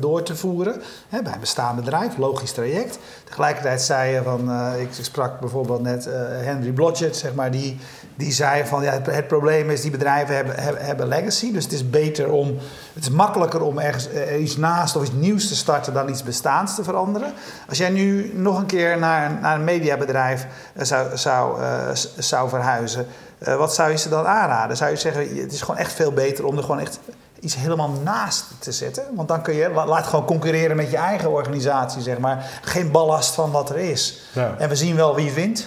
door 0.00 0.22
te 0.22 0.36
voeren. 0.36 0.82
Hè, 1.08 1.22
bij 1.22 1.32
een 1.32 1.40
bestaand 1.40 1.76
bedrijf, 1.76 2.16
logisch 2.16 2.52
traject. 2.52 2.98
Tegelijkertijd 3.24 3.82
zei 3.82 4.12
je 4.12 4.22
van, 4.22 4.52
ik 4.78 4.88
sprak 4.90 5.40
bijvoorbeeld 5.40 5.82
net 5.82 6.08
Henry 6.42 6.70
Blodgett, 6.70 7.16
zeg 7.16 7.34
maar, 7.34 7.50
die, 7.50 7.78
die 8.14 8.32
zei 8.32 8.66
van 8.66 8.82
ja, 8.82 9.00
het, 9.02 9.26
probleem 9.26 9.70
is 9.70 9.80
die 9.80 9.90
bedrijven 9.90 10.34
hebben, 10.34 10.54
hebben, 10.56 10.84
hebben, 10.84 11.08
legacy. 11.08 11.52
Dus 11.52 11.64
het 11.64 11.72
is 11.72 11.90
beter 11.90 12.30
om, 12.30 12.58
het 12.92 13.02
is 13.02 13.10
makkelijker 13.10 13.62
om 13.62 13.78
ergens 13.78 14.08
uh, 14.08 14.42
iets 14.42 14.56
naast 14.56 14.96
of 14.96 15.02
iets 15.02 15.12
nieuws 15.12 15.48
te 15.48 15.56
starten 15.56 15.94
dan 15.94 16.08
iets 16.08 16.22
bestaans 16.22 16.74
te 16.74 16.84
veranderen. 16.84 17.32
Als 17.68 17.78
jij 17.78 17.90
nu 17.90 18.32
nog 18.34 18.58
een 18.58 18.66
keer 18.66 18.98
naar, 18.98 19.38
naar 19.40 19.54
een 19.54 19.64
mediabedrijf 19.64 20.46
uh, 20.74 20.84
zou, 20.84 21.16
zou, 21.16 21.60
uh, 21.60 21.88
zou 22.16 22.48
verhuizen, 22.48 23.06
uh, 23.38 23.56
wat 23.56 23.74
zou 23.74 23.90
je 23.90 23.96
ze 23.96 24.08
dan 24.08 24.26
aanraden? 24.26 24.76
Zou 24.76 24.90
je 24.90 24.96
zeggen, 24.96 25.36
het 25.36 25.52
is 25.52 25.60
gewoon 25.60 25.80
echt 25.80 25.92
veel 25.92 26.12
beter 26.12 26.46
om 26.46 26.56
er 26.56 26.62
gewoon 26.62 26.80
echt 26.80 26.98
iets 27.40 27.54
helemaal 27.54 27.90
naast 28.04 28.44
te 28.58 28.72
zetten? 28.72 29.04
Want 29.14 29.28
dan 29.28 29.42
kun 29.42 29.54
je, 29.54 29.70
laat 29.70 30.06
gewoon 30.06 30.24
concurreren 30.24 30.76
met 30.76 30.90
je 30.90 30.96
eigen 30.96 31.30
organisatie, 31.30 32.02
zeg 32.02 32.18
maar. 32.18 32.60
Geen 32.62 32.90
ballast 32.90 33.34
van 33.34 33.50
wat 33.50 33.70
er 33.70 33.76
is. 33.76 34.22
Ja. 34.32 34.54
En 34.58 34.68
we 34.68 34.76
zien 34.76 34.96
wel 34.96 35.14
wie 35.14 35.32
wint. 35.32 35.66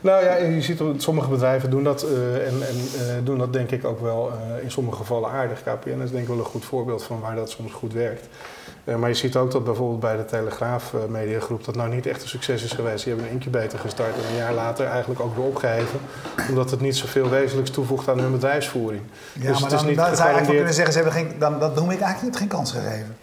Nou 0.00 0.24
ja, 0.24 0.36
je 0.36 0.62
ziet 0.62 0.78
dat 0.78 1.02
sommige 1.02 1.28
bedrijven 1.28 1.70
doen 1.70 1.84
dat 1.84 2.04
uh, 2.04 2.46
en, 2.46 2.54
en 2.68 2.76
uh, 2.76 3.24
doen 3.24 3.38
dat 3.38 3.52
denk 3.52 3.70
ik 3.70 3.84
ook 3.84 4.00
wel 4.00 4.32
uh, 4.32 4.62
in 4.62 4.70
sommige 4.70 4.96
gevallen 4.96 5.30
aardig. 5.30 5.62
KPN 5.62 6.00
is 6.00 6.10
denk 6.10 6.22
ik 6.22 6.28
wel 6.28 6.38
een 6.38 6.44
goed 6.44 6.64
voorbeeld 6.64 7.02
van 7.02 7.20
waar 7.20 7.34
dat 7.34 7.50
soms 7.50 7.72
goed 7.72 7.92
werkt. 7.92 8.28
Maar 8.98 9.08
je 9.08 9.14
ziet 9.14 9.36
ook 9.36 9.50
dat 9.50 9.64
bijvoorbeeld 9.64 10.00
bij 10.00 10.16
de 10.16 10.24
Telegraaf 10.24 10.94
Mediagroep 11.08 11.64
dat 11.64 11.76
nou 11.76 11.94
niet 11.94 12.06
echt 12.06 12.22
een 12.22 12.28
succes 12.28 12.62
is 12.62 12.72
geweest. 12.72 13.04
Die 13.04 13.12
hebben 13.12 13.30
een 13.30 13.36
incubator 13.36 13.78
gestart 13.78 14.14
en 14.14 14.30
een 14.30 14.36
jaar 14.36 14.54
later 14.54 14.86
eigenlijk 14.86 15.20
ook 15.20 15.36
weer 15.36 15.44
opgeheven. 15.44 15.98
Omdat 16.48 16.70
het 16.70 16.80
niet 16.80 16.96
zoveel 16.96 17.28
wezenlijks 17.28 17.70
toevoegt 17.70 18.08
aan 18.08 18.18
hun 18.18 18.32
bedrijfsvoering. 18.32 19.02
Ja, 19.32 19.40
dus 19.40 19.60
maar 19.60 19.60
het 19.60 19.70
dan, 19.70 19.78
is 19.78 19.84
niet 19.84 19.96
dan 19.96 20.16
zou 20.16 20.28
je 20.28 20.34
eigenlijk 20.34 20.56
kunnen 20.56 20.74
zeggen, 20.74 20.92
ze 20.92 21.00
hebben 21.00 21.18
geen, 21.18 21.38
dan, 21.38 21.58
dat 21.58 21.74
noem 21.74 21.90
ik 21.90 22.00
eigenlijk 22.00 22.22
niet 22.22 22.36
geen 22.36 22.48
kans 22.48 22.72
gegeven. 22.72 23.16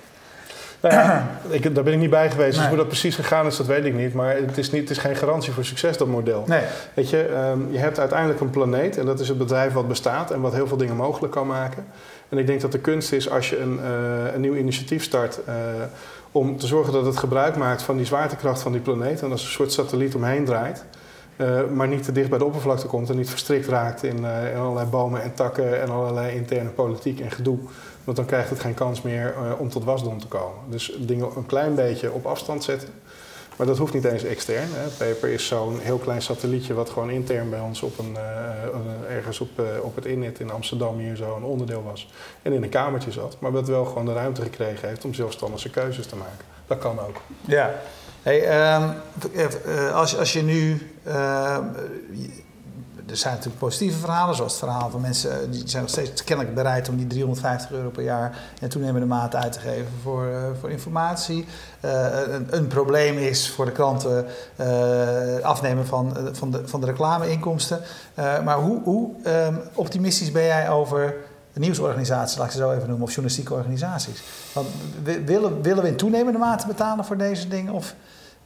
Nou 0.82 0.94
ja, 0.96 1.28
ik, 1.50 1.76
daar 1.76 1.84
ben 1.84 1.94
ik 1.94 2.00
niet 2.00 2.10
bij 2.10 2.32
geweest. 2.32 2.58
Dus 2.58 2.68
hoe 2.68 2.78
dat 2.78 2.88
precies 2.88 3.16
gegaan 3.16 3.46
is, 3.46 3.58
dat 3.58 3.66
weet 3.66 3.86
ik 3.86 3.94
niet. 3.94 4.14
Maar 4.14 4.36
het 4.36 4.58
is, 4.58 4.72
niet, 4.72 4.82
het 4.82 4.90
is 4.90 4.98
geen 4.98 5.16
garantie 5.16 5.54
voor 5.54 5.66
succes, 5.66 5.98
dat 5.98 6.08
model. 6.08 6.44
Nee. 6.48 6.62
Weet 6.94 7.10
je, 7.10 7.30
um, 7.52 7.68
je 7.72 7.78
hebt 7.78 8.00
uiteindelijk 8.00 8.40
een 8.40 8.50
planeet. 8.50 8.98
En 8.98 9.06
dat 9.06 9.20
is 9.20 9.28
het 9.28 9.38
bedrijf 9.38 9.74
wat 9.74 9.88
bestaat 9.88 10.32
en 10.32 10.42
wat 10.42 10.54
heel 10.54 10.68
veel 10.68 10.78
dingen 10.78 10.96
mogelijk 10.96 11.34
kan 11.34 11.48
maken. 11.48 11.86
En 12.30 12.38
ik 12.38 12.48
denk 12.48 12.62
dat 12.62 12.72
de 12.72 12.80
kunst 12.80 13.12
is 13.12 13.30
als 13.30 13.50
je 13.50 13.60
een, 13.60 13.80
uh, 13.80 14.34
een 14.34 14.42
nieuw 14.42 14.56
initiatief 14.56 15.04
start... 15.04 15.40
Uh, 15.48 15.54
om 16.32 16.58
te 16.58 16.68
zorgen 16.68 16.94
dat 16.94 17.06
het 17.06 17.18
gebruik 17.18 17.56
maakt 17.56 17.82
van 17.82 17.98
die 17.98 18.06
zwaartekracht 18.06 18.62
van 18.62 18.72
die 18.72 18.82
planeet... 18.82 19.22
en 19.22 19.32
als 19.32 19.44
een 19.44 19.50
soort 19.50 19.72
satelliet 19.72 20.16
omheen 20.16 20.46
draait... 20.46 20.86
Uh, 21.38 21.60
maar 21.74 21.88
niet 21.88 22.04
te 22.04 22.12
dicht 22.12 22.30
bij 22.30 22.38
de 22.38 22.46
oppervlakte 22.46 22.88
komt... 22.88 23.10
en 23.10 23.18
niet 23.18 23.30
verstrikt 23.30 23.68
raakt 23.68 24.04
in, 24.04 24.18
in 24.18 24.58
allerlei 24.58 24.88
bomen 24.88 25.22
en 25.22 25.34
takken... 25.34 25.82
en 25.82 25.90
allerlei 25.90 26.36
interne 26.36 26.70
politiek 26.70 27.20
en 27.20 27.32
gedoe. 27.32 27.58
Want 28.08 28.20
dan 28.20 28.26
krijgt 28.26 28.50
het 28.50 28.60
geen 28.60 28.74
kans 28.74 29.02
meer 29.02 29.36
uh, 29.36 29.60
om 29.60 29.70
tot 29.70 29.84
wasdom 29.84 30.20
te 30.20 30.28
komen. 30.28 30.60
Dus 30.70 30.92
dingen 31.00 31.30
een 31.36 31.46
klein 31.46 31.76
beetje 31.76 32.12
op 32.12 32.26
afstand 32.26 32.64
zetten... 32.64 32.90
Maar 33.56 33.68
dat 33.68 33.78
hoeft 33.78 33.94
niet 33.94 34.04
eens 34.04 34.24
extern. 34.24 34.68
Hè. 34.72 35.06
Paper 35.06 35.30
is 35.30 35.48
zo'n 35.48 35.80
heel 35.80 35.98
klein 35.98 36.22
satellietje 36.22 36.74
wat 36.74 36.90
gewoon 36.90 37.10
intern 37.10 37.50
bij 37.50 37.60
ons 37.60 37.82
op 37.82 38.00
een, 38.00 38.16
uh, 39.10 39.16
ergens 39.16 39.40
op, 39.40 39.50
op 39.82 39.96
het 39.96 40.06
innet 40.06 40.40
in 40.40 40.52
Amsterdam 40.52 40.98
hier 40.98 41.16
zo 41.16 41.36
een 41.36 41.44
onderdeel 41.44 41.84
was. 41.84 42.10
En 42.42 42.54
in 42.54 42.64
een 42.64 42.70
kamertje 42.70 43.12
zat. 43.12 43.38
Maar 43.40 43.52
wat 43.52 43.68
wel 43.68 43.86
gewoon 43.86 44.06
de 44.06 44.14
ruimte 44.14 44.42
gekregen 44.42 44.88
heeft 44.88 45.06
om 45.06 45.14
zelfstandig 45.14 45.60
zijn 45.60 45.74
keuzes 45.74 46.06
te 46.06 46.16
maken. 46.16 46.46
Dat 46.68 46.78
kan 46.78 47.00
ook. 47.00 47.22
Ja. 47.46 47.74
Hey, 48.22 48.74
um, 48.76 48.94
als, 49.94 50.18
als 50.18 50.34
je 50.34 50.42
nu... 50.42 50.92
Uh, 51.08 51.58
er 53.10 53.18
zijn 53.18 53.34
natuurlijk 53.34 53.60
positieve 53.60 53.98
verhalen, 53.98 54.36
zoals 54.36 54.52
het 54.52 54.62
verhaal 54.62 54.90
van 54.90 55.02
mensen 55.02 55.52
die 55.52 55.62
zijn 55.66 55.82
nog 55.82 55.92
steeds 55.92 56.24
kennelijk 56.24 56.56
bereid 56.56 56.90
om 56.90 56.98
die 56.98 57.08
350 57.08 57.72
euro 57.72 57.90
per 57.90 58.04
jaar 58.04 58.38
en 58.62 58.70
toenemende 58.70 59.08
mate 59.08 59.38
uit 59.38 59.52
te 59.52 59.60
geven 59.60 59.88
voor, 60.02 60.26
uh, 60.26 60.38
voor 60.60 60.70
informatie. 60.70 61.46
Uh, 61.86 62.06
een, 62.28 62.48
een, 62.50 62.68
probleem 62.68 63.18
is 63.18 63.50
voor 63.50 63.66
de 63.66 63.72
kranten 63.72 64.26
uh, 64.60 65.40
afnemen 65.42 65.86
van, 65.86 66.18
van, 66.32 66.52
de, 66.52 66.68
van 66.68 66.80
de 66.80 66.86
reclameinkomsten. 66.86 67.82
maar 68.16 68.58
hoe, 68.58 68.82
hoe 68.84 69.12
um, 69.26 69.62
optimistisch 69.74 70.32
ben 70.32 70.44
jij 70.44 70.70
over 70.70 71.16
nieuwsorganisaties, 71.54 72.38
laat 72.38 72.46
ik 72.46 72.52
ze 72.52 72.58
zo 72.58 72.72
even 72.72 72.88
noemen, 72.88 73.04
of 73.04 73.10
journalistieke 73.10 73.54
organisaties? 73.54 74.24
Want 74.54 74.68
willen, 75.26 75.62
willen 75.62 75.84
we 75.84 75.90
in 75.90 75.96
toenemende 75.96 76.40
mate 76.40 76.68
betalen 76.68 77.06
voor 77.06 77.18
deze 77.18 77.48
dingen? 77.48 77.74
Of 77.74 77.96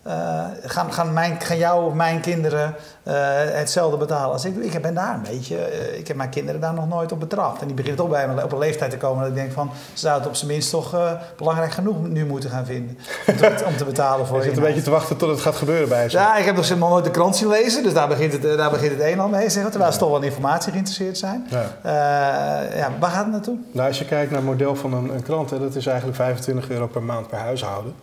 eh, 0.04 0.46
gaan, 0.64 0.94
gaan, 0.94 1.14
mijn, 1.14 1.42
gaan 1.42 1.58
jou 1.58 1.86
of 1.86 1.94
mijn 1.94 2.20
kinderen 2.20 2.76
eh, 3.04 3.14
hetzelfde 3.38 3.98
betalen 3.98 4.32
als 4.32 4.46
ik 4.46 4.54
doe? 4.54 4.66
Ik 4.66 4.82
ben 4.82 4.94
daar 4.94 5.14
een 5.14 5.22
beetje, 5.22 5.58
eh, 5.58 6.00
ik 6.00 6.08
heb 6.08 6.18
mijn 6.18 6.30
kinderen 6.30 6.62
daar 6.62 6.74
nog 6.74 6.88
nooit 6.88 7.12
op 7.12 7.20
betrapt. 7.20 7.62
En 7.62 7.68
die 7.68 7.76
beginnen 7.76 8.02
toch 8.02 8.10
bij 8.10 8.28
me 8.28 8.44
op 8.44 8.52
een 8.52 8.58
leeftijd 8.58 8.92
te 8.92 8.98
komen 8.98 9.20
dat 9.20 9.30
ik 9.30 9.36
denk 9.36 9.52
van, 9.52 9.72
ze 9.94 10.00
zouden 10.00 10.22
het 10.22 10.32
op 10.32 10.38
zijn 10.38 10.52
minst 10.52 10.70
toch 10.70 10.96
belangrijk 11.38 11.72
genoeg 11.72 12.08
nu 12.08 12.26
moeten 12.26 12.50
gaan 12.50 12.66
vinden. 12.66 12.98
Om 13.28 13.38
te, 13.38 13.64
om 13.66 13.78
te 13.78 13.86
betalen 13.86 14.28
voor 14.28 14.38
Je 14.38 14.44
zit 14.44 14.58
een 14.58 14.64
beetje 14.64 14.82
te 14.82 14.90
wachten 14.90 15.18
tot 15.18 15.30
het 15.30 15.42
gaat 15.42 15.56
gebeuren 15.56 15.90
bij 15.90 16.10
ze. 16.10 16.18
Ja, 16.18 16.38
ik 16.38 16.46
heb 16.46 16.56
nog 16.56 16.70
nog 16.70 16.90
nooit 16.90 17.06
de 17.06 17.12
krant 17.12 17.36
zien 17.36 17.50
lezen, 17.50 17.84
dus 17.84 17.94
daar 17.94 18.08
begint 18.08 18.34
het, 18.34 18.58
daar 18.58 18.70
begint 18.70 18.92
het 18.92 19.02
een 19.02 19.20
al 19.20 19.28
mee, 19.28 19.50
zeggen, 19.50 19.72
terwijl 19.72 19.92
ze 19.92 20.00
toch 20.00 20.10
wel 20.10 20.18
in 20.18 20.24
informatie 20.24 20.72
geïnteresseerd 20.72 21.18
zijn. 21.18 21.48
Ja. 21.50 21.64
Ja, 22.76 22.92
waar 23.00 23.12
gaat 23.12 23.24
het 23.24 23.32
naartoe? 23.32 23.58
Nou, 23.72 23.88
als 23.88 24.00
je 24.00 24.06
kijkt 24.06 24.32
naar 24.32 24.40
het 24.40 24.50
model 24.50 24.76
van 24.76 24.94
een, 24.94 25.14
een 25.14 25.24
krant, 25.24 25.50
hè, 25.50 25.60
dat 25.60 25.76
is 25.76 25.86
eigenlijk 25.86 26.18
25 26.18 26.70
euro 26.70 26.88
per 26.88 27.04
maand 27.04 27.28
per 27.28 27.40
huishouden. 27.40 27.94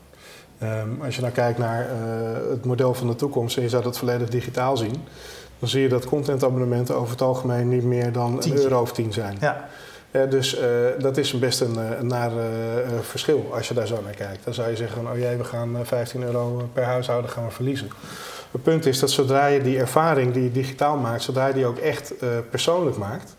Ehm, 0.59 0.89
als 1.05 1.15
je 1.15 1.21
nou 1.21 1.33
kijkt 1.33 1.59
naar 1.59 1.81
eh, 1.81 2.51
het 2.51 2.65
model 2.65 2.95
van 2.95 3.07
de 3.07 3.17
toekomst 3.17 3.57
en 3.57 3.63
je 3.63 3.69
zou 3.69 3.83
dat 3.83 3.99
volledig 3.99 4.29
digitaal 4.29 4.77
zien, 4.77 5.05
dan 5.59 5.69
zie 5.69 5.83
je 5.83 5.89
dat 5.89 6.05
contentabonnementen 6.05 6.97
over 6.97 7.11
het 7.11 7.23
algemeen 7.23 7.69
niet 7.69 7.85
meer 7.85 8.13
dan 8.13 8.43
een 8.43 8.57
euro 8.57 8.81
of 8.81 8.93
10 8.93 9.13
zijn. 9.13 9.37
Ja, 9.41 9.69
dus 10.11 10.57
eh, 10.57 10.69
dat 10.99 11.17
is 11.17 11.39
best 11.39 11.61
een, 11.61 11.77
eh, 11.79 11.99
een 11.99 12.07
naar 12.07 12.31
verschil 13.01 13.51
als 13.55 13.69
je 13.69 13.75
daar 13.75 13.87
zo 13.87 14.01
naar 14.03 14.15
kijkt. 14.15 14.45
Dan 14.45 14.55
zou 14.55 14.71
je 14.71 14.77
zeggen, 14.77 15.11
oh 15.11 15.19
jee, 15.19 15.37
we 15.37 15.45
gaan 15.45 15.77
eh, 15.77 15.85
15 15.85 16.23
euro 16.23 16.69
per 16.73 16.85
huishouden 16.85 17.31
gaan 17.31 17.45
we 17.45 17.51
verliezen. 17.51 17.91
Het 18.51 18.63
punt 18.63 18.87
is 18.87 18.99
dat 18.99 19.11
zodra 19.11 19.47
je 19.47 19.63
die 19.63 19.79
ervaring 19.79 20.33
die 20.33 20.43
je 20.43 20.53
digitaal 20.53 20.97
maakt, 20.97 21.23
zodra 21.23 21.47
je 21.47 21.55
die 21.55 21.67
ook 21.67 21.79
echt 21.79 22.13
persoonlijk 22.51 22.97
maakt, 22.97 23.37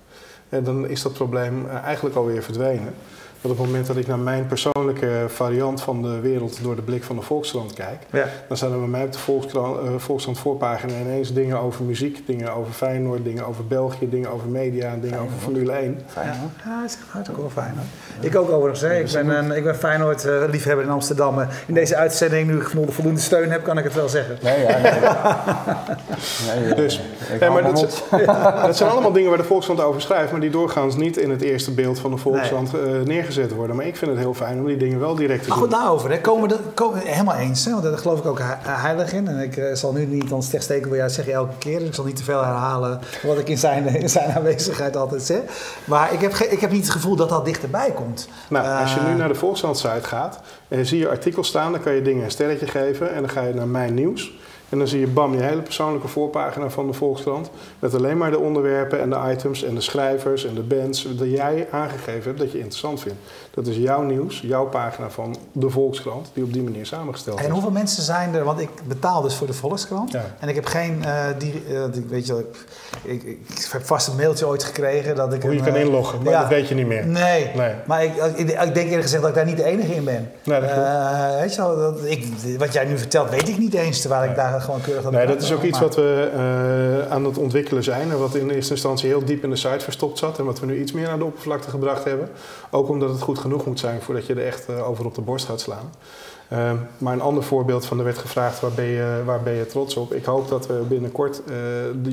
dan 0.50 0.88
is 0.88 1.02
dat 1.02 1.14
probleem 1.14 1.70
eigenlijk 1.70 2.16
alweer 2.16 2.44
verdwenen. 2.44 2.94
Want 3.42 3.54
op 3.54 3.60
het 3.60 3.70
moment 3.70 3.88
dat 3.88 3.98
ik 3.98 4.08
naar 4.08 4.20
mijn 4.20 4.46
persoonlijke 4.48 5.26
variant 5.28 5.82
van 5.82 6.02
de 6.02 6.20
wereld 6.20 6.64
door 6.64 6.76
de 6.76 6.82
blik 6.82 7.04
van 7.04 7.16
de 7.16 7.22
Volkskrant 7.22 7.74
kijk, 7.74 8.02
ja. 8.12 8.26
dan 8.48 8.58
staan 8.58 8.72
er 8.72 8.80
bij 8.80 8.88
mij 8.88 9.04
op 9.04 9.12
de 9.12 9.20
Volkskrant, 9.20 9.78
eh, 9.78 9.92
Volkskrant 9.98 10.40
voorpagina 10.40 10.94
ineens 11.00 11.34
dingen 11.34 11.60
over 11.60 11.84
muziek, 11.86 12.28
dingen 12.28 12.54
over 12.56 12.74
Feyenoord, 12.74 13.24
dingen 13.24 13.46
over 13.48 13.68
België, 13.68 14.10
dingen 14.10 14.32
over 14.32 14.48
media, 14.48 14.96
dingen 15.02 15.20
over 15.20 15.32
Formule 15.40 15.72
1. 15.72 16.00
Fijn, 16.08 16.28
Ja, 16.28 16.34
hoor. 16.40 16.50
ja 16.66 16.82
dat 16.82 16.90
is 16.90 16.98
hartstikke 17.10 17.42
wel 17.42 17.50
fijn. 17.50 17.74
Hoor. 17.76 18.26
Ik 18.26 18.36
ook 18.36 18.50
overigens. 18.50 18.82
Hè. 18.82 19.00
Ik, 19.00 19.12
ben 19.12 19.30
een, 19.30 19.52
ik 19.58 19.64
ben 19.64 19.76
Feyenoord 19.76 20.26
eh, 20.26 20.44
liefhebber 20.50 20.86
in 20.86 20.92
Amsterdam. 20.92 21.40
Eh, 21.40 21.48
In 21.68 21.74
deze 21.74 21.96
uitzending, 21.96 22.48
nu 22.48 22.56
ik 22.56 22.64
voldoende, 22.64 22.92
voldoende 22.92 23.20
steun 23.20 23.52
heb, 23.52 23.64
kan 23.64 23.78
ik 23.78 23.84
het 23.84 23.94
wel 23.94 24.10
zeggen. 24.10 24.38
Nee, 24.42 24.62
ja, 24.62 24.78
nee. 24.78 24.92
nee, 26.62 26.70
eh, 26.70 26.76
Dus, 26.76 27.02
hou 27.40 27.52
maar 27.54 27.64
dat, 27.64 27.80
zijn- 28.10 28.26
dat 28.66 28.78
zijn 28.78 28.90
allemaal 28.90 29.12
dingen 29.12 29.30
waar 29.30 29.38
de 29.38 29.44
Volkskrant 29.44 29.82
over 29.82 30.02
schrijft, 30.02 30.32
maar 30.32 30.42
die 30.42 30.50
doorgaans 30.50 30.96
niet 30.96 31.18
in 31.18 31.30
het 31.30 31.42
eerste 31.42 31.72
beeld 31.72 32.00
van 32.00 32.12
de 32.12 32.18
Volkskrant 32.18 32.74
eh, 32.74 32.80
neergezet 33.06 33.54
worden. 33.54 33.76
Maar 33.76 33.86
ik 33.86 33.96
vind 33.98 34.12
het 34.12 34.20
heel 34.20 34.34
fijn 34.34 34.60
om 34.60 34.66
die 34.66 34.78
dingen 34.78 35.00
wel 35.00 35.16
direct 35.16 35.44
te 35.44 35.50
Maar 35.50 35.58
doen. 35.58 35.68
goed, 35.68 35.78
daarover. 35.78 36.12
Hè. 36.12 36.22
Komen 36.22 36.50
we 36.50 36.58
komen, 36.74 37.00
helemaal 37.04 37.36
eens. 37.36 37.66
Hè, 37.66 37.72
want 37.72 37.84
daar 37.84 37.98
geloof 37.98 38.20
ik 38.20 38.26
ook 38.26 38.40
he- 38.40 38.72
heilig 38.72 39.14
in. 39.14 39.28
En 39.28 39.40
ik 39.40 39.58
eh, 39.58 39.74
zal 39.76 39.92
nu 39.94 40.06
niet 40.06 40.32
ons 40.32 40.50
steken 40.58 40.90
bij 40.90 40.98
jou, 40.98 41.10
zeg 41.10 41.26
je 41.26 41.32
elke 41.32 41.58
keer. 41.58 41.80
Dus 41.80 41.88
ik 41.88 41.94
zal 41.94 42.06
niet 42.06 42.16
te 42.16 42.24
veel 42.24 42.44
herhalen 42.44 43.00
wat 43.24 43.38
ik 43.38 43.50
in 43.50 43.58
zijn, 43.58 43.88
in 43.88 44.10
zijn 44.10 44.32
aanwezigheid 44.36 44.96
altijd 44.98 45.22
zeg. 45.22 45.40
Maar 45.86 46.14
ik 46.14 46.20
heb, 46.22 46.34
ik 46.34 46.60
heb 46.60 46.72
niet 46.72 46.84
het 46.84 46.92
gevoel 46.92 47.16
dat 47.16 47.30
dat 47.30 47.46
dichterbij 47.46 47.92
komt. 47.96 48.28
Nou, 48.50 48.82
als 48.82 48.94
je 48.94 49.00
Eh, 49.00 49.06
nu 49.08 49.14
naar 49.16 49.28
de 49.28 49.36
Volkskrant-site 49.36 50.04
gaat 50.08 50.40
en 50.68 50.78
je 50.78 50.86
zie 50.86 51.00
je 51.00 51.10
artikels 51.10 51.48
staan, 51.48 51.72
dan 51.72 51.82
kan 51.82 51.94
je 51.94 52.02
dingen 52.02 52.24
een 52.24 52.32
sterretje 52.32 52.68
geven 52.68 53.14
en 53.14 53.22
dan 53.22 53.30
ga 53.30 53.42
je 53.42 53.54
naar 53.54 53.68
Mijn 53.68 53.94
Nieuws. 53.94 54.32
En 54.70 54.78
dan 54.78 54.88
zie 54.88 55.00
je 55.00 55.08
bam, 55.08 55.34
je 55.34 55.42
hele 55.42 55.62
persoonlijke 55.62 56.08
voorpagina 56.08 56.70
van 56.70 56.88
de 56.88 56.94
Volkskrant. 56.94 57.50
Met 57.80 57.96
alleen 57.96 58.18
maar 58.18 58.32
de 58.32 58.40
onderwerpen 58.40 59.02
en 59.02 59.10
de 59.10 59.20
items 59.32 59.64
en 59.64 59.76
de 59.76 59.82
schrijvers 59.82 60.46
en 60.46 60.56
de 60.56 60.62
bands 60.62 61.08
dat 61.16 61.30
jij 61.30 61.68
aangegeven 61.72 62.24
hebt 62.24 62.38
dat 62.38 62.52
je 62.52 62.58
interessant 62.58 63.02
vindt. 63.02 63.20
Dat 63.54 63.68
is 63.68 63.76
jouw 63.78 64.02
nieuws, 64.02 64.42
jouw 64.42 64.66
pagina 64.66 65.10
van 65.10 65.36
de 65.52 65.70
Volkskrant, 65.70 66.30
die 66.34 66.44
op 66.44 66.54
die 66.54 66.64
manier 66.64 66.86
samengesteld 66.86 67.40
En 67.40 67.46
is. 67.46 67.52
hoeveel 67.52 67.72
mensen 67.72 68.04
zijn 68.04 68.34
er? 68.36 68.44
Want 68.44 68.60
ik 68.60 68.70
betaal 68.88 69.22
dus 69.22 69.36
voor 69.36 69.48
de 69.48 69.54
Volkskrant. 69.54 70.12
Ja. 70.12 70.26
En 70.40 70.50
ik 70.50 70.56
heb 70.56 70.66
geen. 70.66 71.04
eh 71.06 71.26
die, 71.38 71.64
eh, 71.70 71.84
ik 71.84 72.10
weet 72.10 72.26
je, 72.28 72.46
ik, 73.04 73.24
ik, 73.24 73.24
ik 73.24 73.68
heb 73.72 73.86
vast 73.86 74.08
een 74.08 74.16
mailtje 74.16 74.48
ooit 74.48 74.64
gekregen 74.64 75.16
dat 75.16 75.34
ik. 75.34 75.42
Hoe 75.42 75.52
je 75.52 75.58
een, 75.58 75.64
kan 75.66 75.76
eh, 75.76 75.82
inloggen, 75.82 76.24
maar 76.24 76.34
ja. 76.34 76.40
dat 76.40 76.50
weet 76.50 76.68
je 76.68 76.76
niet 76.76 76.88
meer. 76.88 77.06
Nee. 77.08 77.52
Nee. 77.56 77.74
Maar 77.86 78.04
ik, 78.04 78.16
ik, 78.16 78.50
ik 78.50 78.56
denk 78.56 78.76
eerlijk 78.76 79.02
gezegd 79.02 79.22
dat 79.22 79.30
ik 79.30 79.36
daar 79.36 79.46
niet 79.46 79.58
de 79.58 79.64
enige 79.64 79.96
in 79.96 80.04
ben. 80.04 80.32
Nee, 80.44 80.62
dat. 80.62 80.70
Eh, 80.70 81.40
weet 81.40 81.56
je 81.56 81.62
wel, 81.62 81.78
dat, 81.78 82.00
ik, 82.04 82.28
wat 82.58 82.74
jij 82.74 82.86
nu 82.86 82.98
vertelt, 82.98 83.30
weet 83.30 83.48
ik 83.48 83.58
niet 83.58 83.74
eens, 83.74 84.02
terwijl 84.02 84.30
ik 84.30 84.36
daar 84.36 84.62
gewoon 84.62 84.82
keurig 84.82 85.06
aan 85.06 85.14
Nee, 85.14 85.28
dat 85.28 85.42
is 85.42 85.54
ook 85.54 85.64
iets 85.64 85.80
wat 85.80 85.96
we 85.96 87.08
aan 87.10 87.26
het 87.26 87.38
ontwikkelen 87.38 87.84
zijn. 87.84 88.12
En 88.12 88.20
wat 88.20 88.36
in 88.36 88.50
eerste 88.50 88.74
instantie 88.74 89.10
heel 89.10 89.26
diep 89.26 89.44
in 89.44 89.50
de 89.50 89.56
site 89.56 89.80
verstopt 89.80 90.18
zat. 90.18 90.40
En 90.40 90.46
wat 90.46 90.60
we 90.60 90.66
nu 90.66 90.80
iets 90.82 90.92
meer 90.92 91.08
naar 91.08 91.18
de 91.18 91.24
oppervlakte 91.26 91.70
gebracht 91.70 92.04
hebben. 92.04 92.30
Ook 92.72 92.90
omdat 92.90 93.10
het 93.10 93.22
goed 93.22 93.39
genoeg 93.40 93.66
moet 93.66 93.80
zijn 93.80 94.02
voordat 94.02 94.26
je 94.26 94.34
er 94.34 94.46
echt 94.46 94.70
eh, 94.70 94.90
over 94.90 95.06
op 95.06 95.16
de 95.16 95.22
borst 95.22 95.46
gaat 95.46 95.62
slaan. 95.62 95.92
Ehm, 96.50 96.76
maar 96.98 97.14
een 97.14 97.22
ander 97.22 97.44
voorbeeld 97.44 97.86
van 97.86 97.98
er 97.98 98.04
werd 98.04 98.18
gevraagd 98.18 98.60
waar 98.60 98.72
ben, 98.72 98.86
je, 98.86 99.22
waar 99.26 99.42
ben 99.42 99.54
je 99.54 99.66
trots 99.66 99.96
op. 99.96 100.14
Ik 100.14 100.26
hoop 100.26 100.48
dat 100.48 100.68
we 100.68 100.74
binnenkort 100.74 101.42
eh, 101.44 101.54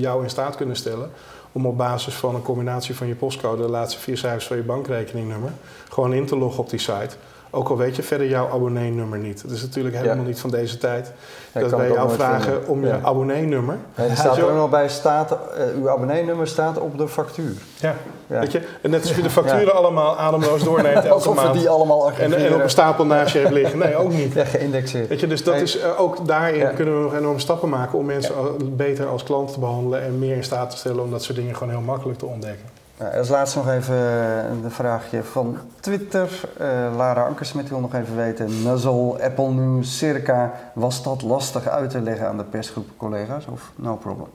jou 0.01 0.23
in 0.23 0.31
staat 0.31 0.57
kunnen 0.57 0.77
stellen 0.77 1.11
om 1.53 1.67
op 1.67 1.77
basis 1.77 2.15
van 2.15 2.35
een 2.35 2.43
combinatie 2.43 2.95
van 2.95 3.07
je 3.07 3.15
postcode, 3.15 3.63
de 3.63 3.69
laatste 3.69 4.01
vier 4.01 4.19
cijfers 4.19 4.47
van 4.47 4.57
je 4.57 4.63
bankrekeningnummer, 4.63 5.53
gewoon 5.89 6.13
in 6.13 6.27
te 6.27 6.37
loggen 6.37 6.63
op 6.63 6.71
die 6.71 6.79
site. 6.79 7.17
Ook 7.57 7.69
al 7.69 7.77
weet 7.77 7.97
je 7.97 8.03
verder 8.03 8.29
jouw 8.29 8.49
abonneenummer 8.53 9.19
niet. 9.19 9.43
Het 9.43 9.51
is 9.51 9.63
natuurlijk 9.63 9.95
helemaal 9.97 10.17
Ja. 10.17 10.23
niet 10.23 10.41
van 10.41 10.51
deze 10.51 10.79
tijd 10.79 11.13
Ja, 11.53 11.61
dat 11.61 11.71
wij 11.71 11.91
jou 11.91 12.11
vragen 12.11 12.43
vinden. 12.53 12.69
om 12.69 12.81
je 12.81 12.87
Ja. 12.89 12.99
abonneenummer. 13.03 13.77
Nee, 13.97 14.09
er 14.09 14.17
staat 14.17 14.37
er 14.37 14.45
ook 14.49 14.55
nog 14.57 14.71
bij, 14.71 14.89
staat, 14.89 15.31
eh, 15.33 15.39
uw 15.77 15.91
abonneenummer 15.91 16.47
staat 16.47 16.79
op 16.79 16.99
de 16.99 17.09
factuur. 17.09 17.53
Ja. 17.81 17.95
Weet 18.27 18.53
je? 18.53 18.61
En 18.83 18.91
net 18.91 19.01
als 19.07 19.15
je 19.17 19.23
de 19.23 19.31
facturen 19.41 19.75
allemaal 19.75 20.17
ademloos 20.19 20.63
doorneemt 20.65 20.95
elke 21.05 21.09
Alsof 21.09 21.35
maand. 21.35 21.55
die 21.59 21.69
allemaal 21.69 22.13
En, 22.13 22.33
en 22.35 22.55
op 22.55 22.63
een 22.63 22.71
stapel 22.71 23.07
naast 23.07 23.33
je 23.33 23.39
hebt 23.39 23.53
liggen. 23.53 23.79
Nee, 23.79 23.97
ook 23.97 24.13
niet. 24.13 24.33
Ja, 24.33 24.45
geïndexeerd. 24.45 25.09
Weet 25.09 25.21
je, 25.21 25.27
dus 25.27 25.45
dat 25.45 25.55
Nee. 25.55 25.63
is, 25.63 25.79
eh, 25.79 26.01
ook 26.01 26.27
daarin 26.27 26.75
kunnen 26.75 26.97
we 26.97 27.03
nog 27.03 27.15
enorme 27.15 27.39
stappen 27.41 27.69
maken 27.69 27.99
om 27.99 28.05
mensen 28.05 28.35
beter 28.77 29.07
als 29.07 29.23
klant 29.23 29.53
te 29.53 29.61
behandelen 29.61 30.03
en 30.03 30.19
meer 30.19 30.37
in 30.37 30.45
staat 30.45 30.71
te 30.71 30.77
stellen 30.77 31.03
om 31.03 31.11
dat 31.11 31.23
soort 31.23 31.39
dingen 31.39 31.55
gewoon 31.57 31.73
heel 31.73 31.81
makkelijk 31.85 32.19
te 32.19 32.27
ontdekken. 32.27 32.65
Nou, 32.99 33.17
als 33.17 33.29
laatste 33.29 33.59
nog 33.59 33.69
even 33.69 33.95
eh, 33.95 34.49
een 34.65 34.71
vraagje 34.71 35.23
van 35.23 35.59
Twitter. 35.81 36.41
Eh, 36.59 36.67
Lara 36.97 37.25
Ankersmit 37.25 37.69
wil 37.69 37.81
nog 37.81 37.95
even 37.95 38.17
weten. 38.17 38.63
Nuzzle, 38.63 39.23
Apple 39.23 39.51
News, 39.51 39.99
Circa. 39.99 40.53
Was 40.75 41.03
dat 41.03 41.23
lastig 41.23 41.69
uit 41.69 41.91
te 41.91 42.01
leggen 42.01 42.29
aan 42.29 42.37
de 42.37 42.45
persgroep 42.45 42.89
collega's 42.97 43.47
of 43.47 43.73
no 43.75 43.97
problem? 43.97 44.29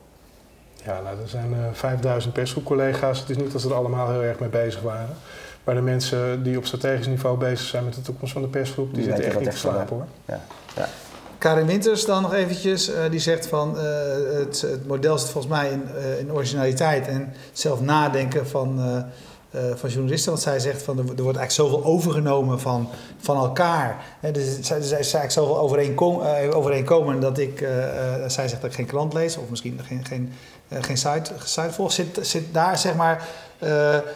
Ja, 0.84 1.00
nou, 1.02 1.22
er 1.22 1.30
zijn 1.30 1.54
eh 1.54 1.60
5000 1.72 2.34
persgroepcollega's. 2.34 3.20
Het 3.20 3.30
is 3.30 3.38
niet 3.38 3.52
dat 3.52 3.62
ze 3.62 3.70
er 3.70 3.76
allemaal 3.76 4.12
heel 4.12 4.24
erg 4.24 4.40
mee 4.40 4.50
bezig 4.50 4.82
waren. 4.82 5.16
Maar 5.64 5.76
de 5.76 5.82
mensen 5.82 6.44
die 6.44 6.58
op 6.58 6.66
strategisch 6.66 7.08
niveau 7.08 7.38
bezig 7.38 7.68
zijn 7.68 7.84
met 7.84 7.94
de 7.94 8.02
toekomst 8.02 8.34
van 8.34 8.42
de 8.42 8.48
persgroep, 8.48 8.94
die, 8.94 8.96
Die 8.96 9.04
zitten 9.04 9.26
echt 9.26 9.40
niet 9.40 9.52
te 9.52 9.58
slapen 9.58 9.96
hoor. 9.96 10.06
Ja. 10.26 10.40
Karin 11.42 11.66
Winters 11.66 12.06
dan 12.06 12.22
nog 12.22 12.34
eventjes, 12.34 12.94
eh, 12.94 13.10
die 13.10 13.20
zegt 13.20 13.48
van 13.48 13.78
eh, 13.78 13.84
het, 14.34 14.62
het 14.62 14.88
model 14.88 15.18
zit 15.18 15.30
volgens 15.30 15.54
mij 15.54 15.70
in, 15.70 15.84
eh, 15.96 16.20
in 16.20 16.32
originaliteit 16.32 17.08
en 17.08 17.34
zelf 17.52 17.82
nadenken 17.82 18.48
van, 18.48 18.80
van 19.76 19.90
journalisten. 19.90 20.32
Want 20.32 20.44
zij 20.44 20.60
zegt 20.60 20.82
van 20.82 20.98
er, 20.98 21.04
wordt 21.04 21.18
eigenlijk 21.18 21.52
zoveel 21.52 21.84
overgenomen 21.86 22.60
van, 22.60 22.90
van 23.18 23.38
elkaar. 23.38 24.04
Hè, 24.20 24.32
dus 24.32 24.46
zij, 24.46 24.62
zij 24.62 24.80
is 24.82 25.14
eigenlijk 25.14 25.32
zoveel 25.32 25.60
overeenkom, 25.60 26.22
overeenkomen 26.54 27.20
dat 27.20 27.38
ik, 27.38 27.68
zij 28.28 28.48
zegt 28.48 28.62
dat 28.62 28.70
ik 28.70 28.76
geen 28.76 28.86
krant 28.86 29.14
lees 29.14 29.38
of 29.38 29.50
misschien 29.50 29.80
geen, 29.84 30.06
geen, 30.06 30.34
geen 30.70 30.98
site, 30.98 31.32
site 31.44 31.72
volg. 31.72 31.92
Zit, 31.92 32.20
zit 32.22 32.54
daar 32.54 32.78
zeg 32.78 32.96
maar 32.96 33.28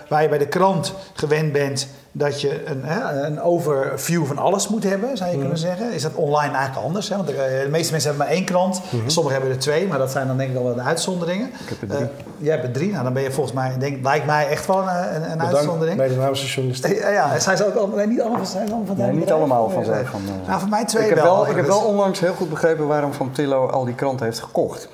waar 0.09 0.21
je 0.21 0.29
bij 0.29 0.37
de 0.37 0.47
krant 0.47 0.93
gewend 1.13 1.51
bent 1.51 1.87
dat 2.17 2.41
je 2.41 2.65
een, 2.65 2.83
hè, 2.83 3.25
een 3.25 3.41
overview 3.41 4.25
van 4.25 4.37
alles 4.37 4.67
moet 4.67 4.83
hebben, 4.83 5.17
zou 5.17 5.31
je 5.31 5.37
kunnen 5.37 5.57
zeggen. 5.57 5.93
Is 5.93 6.01
dat 6.01 6.13
online 6.13 6.53
eigenlijk 6.53 6.85
anders? 6.85 7.09
Hè? 7.09 7.15
Want 7.15 7.29
eh, 7.29 7.35
de 7.35 7.67
meeste 7.69 7.91
mensen 7.91 8.09
hebben 8.09 8.27
maar 8.27 8.35
één 8.35 8.45
krant, 8.45 8.81
sommigen 9.05 9.37
hebben 9.39 9.55
er 9.55 9.61
twee, 9.61 9.87
maar 9.87 9.97
dat 9.97 10.11
zijn 10.11 10.27
dan 10.27 10.37
denk 10.37 10.49
ik 10.51 10.57
al 10.57 10.63
wel 10.63 10.75
de 10.75 10.81
uitzonderingen. 10.81 11.47
Ik 11.47 11.69
heb 11.69 11.81
er 11.81 11.87
drie. 11.87 12.01
Eh, 12.01 12.07
jij 12.37 12.51
hebt 12.53 12.63
er 12.67 12.71
drie, 12.71 12.91
nou 12.91 13.03
dan 13.03 13.13
ben 13.13 13.23
je 13.23 13.31
volgens 13.31 13.55
mij, 13.55 13.77
denk, 13.77 14.03
lijkt 14.03 14.25
mij 14.25 14.47
echt 14.47 14.65
wel 14.65 14.77
een, 14.77 14.87
een, 14.87 15.21
Bedankt, 15.31 15.55
uitzondering. 15.55 15.97
Nederlandse 15.97 16.45
journalistiek. 16.45 16.99
Ja, 16.99 17.09
ja, 17.09 17.39
zijn 17.39 17.57
ze 17.57 17.67
ook 17.67 17.75
allemaal, 17.75 17.97
nee, 17.97 18.07
niet 18.07 18.21
allemaal, 18.21 18.45
zijn 18.45 18.67
allemaal 18.67 18.85
van 18.85 18.97
Nee, 18.97 19.11
niet 19.11 19.31
allemaal 19.31 19.69
van 19.69 19.81
Nee, 19.81 19.85
zij. 19.85 19.95
nee. 19.95 20.05
Van, 20.05 20.21
eh, 20.27 20.47
Nou, 20.47 20.59
voor 20.59 20.69
mij 20.69 20.85
twee 20.85 21.03
ik 21.03 21.09
heb, 21.09 21.23
wel, 21.23 21.33
ik 21.33 21.39
heb 21.39 21.49
overigens. 21.49 21.77
wel 21.81 21.87
onlangs 21.87 22.19
heel 22.19 22.33
goed 22.33 22.49
begrepen 22.49 22.87
waarom 22.87 23.13
Van 23.13 23.31
Tillo 23.31 23.67
al 23.67 23.85
die 23.85 23.95
kranten 23.95 24.25
heeft 24.25 24.39
gekocht. 24.39 24.89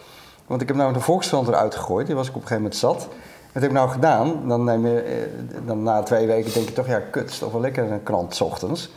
Want 0.47 0.61
ik 0.61 0.67
heb 0.67 0.77
nou 0.77 0.93
de 0.93 0.99
Volkskrant 0.99 1.47
eruit 1.47 1.75
gegooid. 1.75 2.05
Die 2.07 2.15
was 2.15 2.27
ik 2.27 2.35
op 2.35 2.41
een 2.41 2.47
gegeven 2.47 2.63
moment 2.63 2.79
zat. 2.79 3.07
Wat 3.53 3.61
heb 3.61 3.71
ik 3.71 3.77
nou 3.77 3.89
gedaan? 3.89 4.47
Dan, 4.47 4.63
neem 4.63 4.87
je, 4.87 5.01
eh, 5.01 5.15
dan 5.65 5.83
na 5.83 6.03
twee 6.03 6.27
weken 6.27 6.53
denk 6.53 6.67
je 6.67 6.73
toch, 6.73 6.87
ja, 6.87 6.99
kut, 6.99 7.39
toch 7.39 7.51
wel 7.51 7.61
lekker 7.61 7.91
een 7.91 8.03
krant 8.03 8.35
's 8.35 8.41
ochtends. 8.41 8.89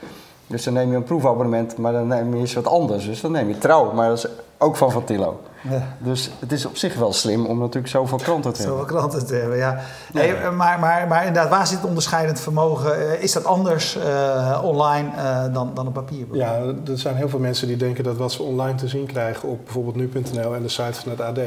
Dus 0.46 0.64
dan 0.64 0.72
neem 0.72 0.90
je 0.90 0.96
een 0.96 1.02
proefabonnement, 1.02 1.76
maar 1.76 1.92
dan 1.92 2.06
neem 2.06 2.34
je 2.34 2.40
eens 2.40 2.54
wat 2.54 2.66
anders. 2.66 3.06
Dus 3.06 3.20
dan 3.20 3.32
neem 3.32 3.48
je 3.48 3.58
trouw, 3.58 3.92
maar 3.92 4.08
dat 4.08 4.18
is 4.18 4.28
ook 4.58 4.76
van 4.76 4.92
Van 4.92 5.04
Tillo. 5.04 5.40
Ja. 5.70 5.96
Dus 5.98 6.30
het 6.38 6.52
is 6.52 6.66
op 6.66 6.76
zich 6.76 6.94
wel 6.94 7.12
slim 7.12 7.46
om 7.46 7.58
natuurlijk 7.58 7.88
zoveel 7.88 8.18
kranten 8.18 8.52
te 8.52 8.62
hebben. 8.62 8.78
Zoveel 8.78 8.96
klanten 8.96 9.26
te 9.26 9.34
hebben, 9.34 9.56
ja. 9.56 9.80
Nee, 10.12 10.34
maar, 10.50 10.78
maar, 10.78 11.06
maar 11.08 11.26
inderdaad, 11.26 11.50
waar 11.50 11.66
zit 11.66 11.76
het 11.76 11.86
onderscheidend 11.86 12.40
vermogen? 12.40 13.10
Eh, 13.10 13.22
Is 13.22 13.32
dat 13.32 13.44
anders 13.44 13.96
eh, 13.96 14.60
online 14.64 15.08
eh, 15.16 15.52
dan, 15.52 15.70
dan 15.74 15.86
op 15.86 15.92
papier? 15.92 16.26
Ja, 16.32 16.62
er 16.86 16.98
zijn 16.98 17.16
heel 17.16 17.28
veel 17.28 17.38
mensen 17.38 17.66
die 17.66 17.76
denken 17.76 18.04
dat 18.04 18.16
wat 18.16 18.32
ze 18.32 18.42
online 18.42 18.74
te 18.74 18.88
zien 18.88 19.06
krijgen 19.06 19.48
op 19.48 19.64
bijvoorbeeld 19.64 19.96
nu.nl 19.96 20.54
en 20.54 20.62
de 20.62 20.68
site 20.68 21.00
van 21.00 21.10
het 21.10 21.20
AD, 21.20 21.38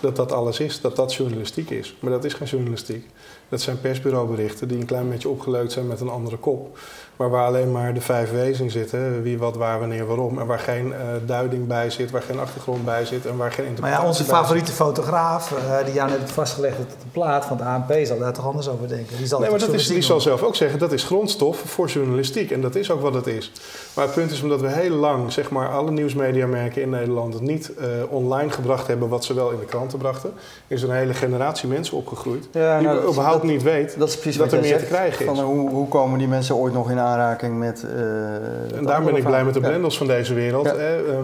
dat 0.00 0.16
dat 0.16 0.32
alles 0.32 0.60
is, 0.60 0.80
dat 0.80 0.96
dat 0.96 1.14
journalistiek 1.14 1.70
is. 1.70 1.96
Maar 2.00 2.10
dat 2.10 2.24
is 2.24 2.34
geen 2.34 2.48
journalistiek. 2.48 3.10
Dat 3.48 3.60
zijn 3.60 3.80
persbureauberichten 3.80 4.68
die 4.68 4.78
een 4.78 4.86
klein 4.86 5.08
beetje 5.08 5.28
opgeleukt 5.28 5.72
zijn 5.72 5.86
met 5.86 6.00
een 6.00 6.08
andere 6.08 6.36
kop. 6.36 6.78
Maar 7.20 7.30
waar 7.30 7.46
alleen 7.46 7.72
maar 7.72 7.94
de 7.94 8.00
vijf 8.00 8.30
W's 8.30 8.60
in 8.60 8.70
zitten. 8.70 9.22
Wie, 9.22 9.38
wat, 9.38 9.56
waar, 9.56 9.78
wanneer, 9.78 10.06
waarom. 10.06 10.38
En 10.38 10.46
waar 10.46 10.58
geen 10.58 10.92
eh, 10.92 11.00
duiding 11.26 11.66
bij 11.66 11.90
zit, 11.90 12.10
waar 12.10 12.22
geen 12.22 12.38
achtergrond 12.38 12.84
bij 12.84 13.04
zit 13.04 13.26
en 13.26 13.36
waar 13.36 13.52
geen 13.52 13.64
Maar 13.64 13.70
interpretatie 13.70 14.02
ja, 14.02 14.08
onze 14.08 14.24
favoriete 14.24 14.72
fotograaf, 14.72 15.52
eh, 15.52 15.84
die 15.84 15.94
jou 15.94 16.10
net 16.10 16.18
heeft 16.18 16.32
vastgelegd 16.32 16.78
op 16.78 16.88
de 16.88 17.06
plaat 17.12 17.44
van 17.44 17.56
het 17.56 17.66
ANP, 17.66 18.06
zal 18.06 18.18
daar 18.18 18.32
toch 18.32 18.46
anders 18.46 18.68
over 18.68 18.88
denken. 18.88 19.16
Die 19.16 19.26
zal 19.26 19.40
Nee, 19.40 19.50
maar 19.50 19.58
dat 19.58 19.72
is, 19.72 19.86
die 19.86 20.02
zal 20.02 20.20
zelf 20.20 20.42
ook 20.42 20.56
zeggen 20.56 20.78
dat 20.78 20.92
is 20.92 21.04
grondstof 21.04 21.62
voor 21.66 21.88
journalistiek. 21.88 22.50
En 22.50 22.60
dat 22.60 22.74
is 22.74 22.90
ook 22.90 23.00
wat 23.00 23.14
het 23.14 23.26
is. 23.26 23.52
Maar 23.94 24.04
het 24.04 24.14
punt 24.14 24.30
is 24.30 24.42
omdat 24.42 24.60
we 24.60 24.68
heel 24.68 24.94
lang, 24.96 25.32
zeg 25.32 25.50
maar, 25.50 25.68
alle 25.68 25.90
nieuwsmediamerken 25.90 26.82
in 26.82 26.90
Nederland 26.90 27.32
het 27.34 27.42
niet 27.42 27.72
eh, 27.78 27.86
online 28.08 28.50
gebracht 28.50 28.86
hebben 28.86 29.08
wat 29.08 29.24
ze 29.24 29.34
wel 29.34 29.50
in 29.50 29.58
de 29.58 29.64
kranten 29.64 29.98
brachten, 29.98 30.32
is 30.66 30.82
er 30.82 30.88
een 30.90 30.94
hele 30.96 31.14
generatie 31.14 31.68
mensen 31.68 31.96
opgegroeid 31.96 32.48
Ja, 32.52 32.78
die 32.78 32.86
nou, 32.86 33.08
überhaupt 33.08 33.42
dat- 33.42 33.50
niet 33.50 33.62
weet 33.62 33.98
Dat 33.98 34.08
is 34.24 34.38
er 34.38 34.60
meer 34.60 34.78
te 34.78 34.84
krijgen 34.84 35.20
is. 35.20 35.36
Van, 35.36 35.44
hoe, 35.44 35.70
hoe 35.70 35.88
komen 35.88 36.18
die 36.18 36.28
mensen 36.28 36.54
ooit 36.56 36.72
nog 36.74 36.90
in 36.90 36.98
aanraking 36.98 37.58
met... 37.58 37.84
eh, 37.94 38.76
En 38.78 38.84
daar 38.84 39.02
ben 39.02 39.16
ik 39.16 39.24
blij 39.24 39.44
met 39.44 39.54
de 39.54 39.60
Ja. 39.60 39.66
blendels 39.68 39.96
van 39.98 40.06
deze 40.06 40.34
wereld. 40.34 40.66
Ja. 40.66 40.74
Hè. 40.76 40.96
Ehm, 40.96 41.16
eh, 41.16 41.22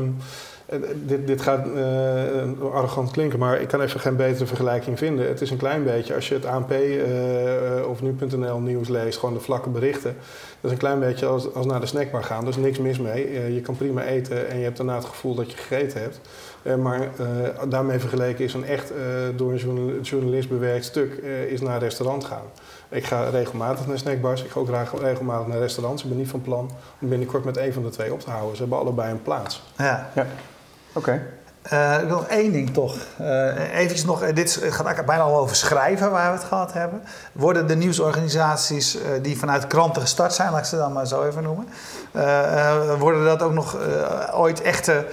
dit, 0.95 1.27
dit 1.27 1.41
gaat 1.41 1.67
eh, 1.75 2.73
arrogant 2.73 3.11
klinken, 3.11 3.39
maar 3.39 3.61
ik 3.61 3.69
kan 3.69 3.81
even 3.81 4.01
geen 4.01 4.17
betere 4.17 4.47
vergelijking 4.47 4.99
vinden. 4.99 5.29
Het 5.29 5.41
is 5.41 5.51
een 5.51 5.57
klein 5.57 5.85
beetje, 5.85 6.15
als 6.15 6.29
je 6.29 6.35
het 6.35 6.47
ANP 6.47 6.71
eh, 6.71 7.79
eh, 7.79 7.89
of 7.89 8.03
nu.nl 8.03 8.59
nieuws 8.59 8.89
leest, 8.89 9.19
gewoon 9.19 9.35
de 9.35 9.41
vlakke 9.41 9.69
berichten. 9.69 10.17
Dat 10.61 10.65
is 10.65 10.71
een 10.71 10.77
klein 10.77 11.01
beetje 11.01 11.27
als, 11.27 11.55
als 11.55 11.67
naar 11.67 11.81
de 11.81 11.87
snackbar 11.87 12.25
gaan. 12.25 12.43
Er 12.43 12.49
is 12.49 12.57
niks 12.57 12.79
mis 12.79 12.99
mee. 12.99 13.25
Eh, 13.27 13.55
je 13.55 13.61
kan 13.61 13.77
prima 13.77 14.03
eten 14.05 14.49
en 14.49 14.59
je 14.59 14.65
hebt 14.65 14.77
daarna 14.77 14.95
het 14.95 15.05
gevoel 15.05 15.35
dat 15.35 15.51
je 15.51 15.57
gegeten 15.57 16.01
hebt. 16.01 16.21
Eh, 16.63 16.75
maar 16.75 17.01
eh, 17.01 17.07
daarmee 17.69 17.99
vergeleken 17.99 18.45
is 18.45 18.55
een 18.55 18.65
echt 18.65 18.91
eh, 18.91 18.97
door 19.37 19.51
een 19.51 19.57
journal- 19.59 20.01
journalist 20.01 20.49
bewerkt 20.49 20.85
stuk 20.85 21.13
eh, 21.23 21.43
is 21.45 21.61
naar 21.61 21.75
een 21.75 21.81
restaurant 21.81 22.25
gaan. 22.25 22.45
Ik 22.89 23.05
ga 23.05 23.29
regelmatig 23.29 23.87
naar 23.87 23.99
snackbars. 23.99 24.45
Ik 24.45 24.51
ga 24.51 24.61
ook 24.61 24.69
reg- 24.69 25.01
regelmatig 25.01 25.47
naar 25.47 25.59
restaurants. 25.59 26.03
Ik 26.03 26.09
ben 26.09 26.19
niet 26.19 26.29
van 26.29 26.41
plan 26.43 26.71
om 27.01 27.09
binnenkort 27.09 27.45
met 27.45 27.57
één 27.57 27.73
van 27.73 27.83
de 27.83 27.89
twee 27.89 28.13
op 28.13 28.21
te 28.21 28.31
houden. 28.31 28.55
Ze 28.57 28.61
hebben 28.63 28.79
allebei 28.79 29.11
een 29.11 29.23
plaats. 29.23 29.63
Ja. 29.79 30.11
Oké. 30.97 31.23
Eh, 31.63 32.01
ik 32.03 32.09
wil 32.09 32.27
één 32.29 32.53
ding 32.53 32.73
toch. 32.73 32.97
Eh 33.19 33.79
even 33.79 34.07
nog, 34.07 34.23
eh, 34.23 34.35
dit 34.35 34.61
gaat 34.63 35.07
bijna 35.07 35.23
al 35.23 35.39
over 35.39 35.57
schrijven 35.57 36.11
waar 36.11 36.33
we 36.33 36.39
het 36.39 36.47
gehad 36.47 36.73
hebben. 36.73 37.03
Worden 37.33 37.67
de 37.67 37.77
nieuwsorganisaties 37.77 38.99
die 39.23 39.39
vanuit 39.39 39.67
kranten 39.67 40.03
gestart 40.03 40.33
zijn, 40.35 40.51
laat 40.51 40.61
ik 40.61 40.65
ze 40.65 40.77
dan 40.77 40.93
maar 40.93 41.07
zo 41.07 41.25
even 41.25 41.43
noemen, 41.43 41.69
worden 42.99 43.25
dat 43.25 43.43
ook 43.43 43.53
nog 43.53 43.77
ooit 44.33 44.63
echte 44.63 45.07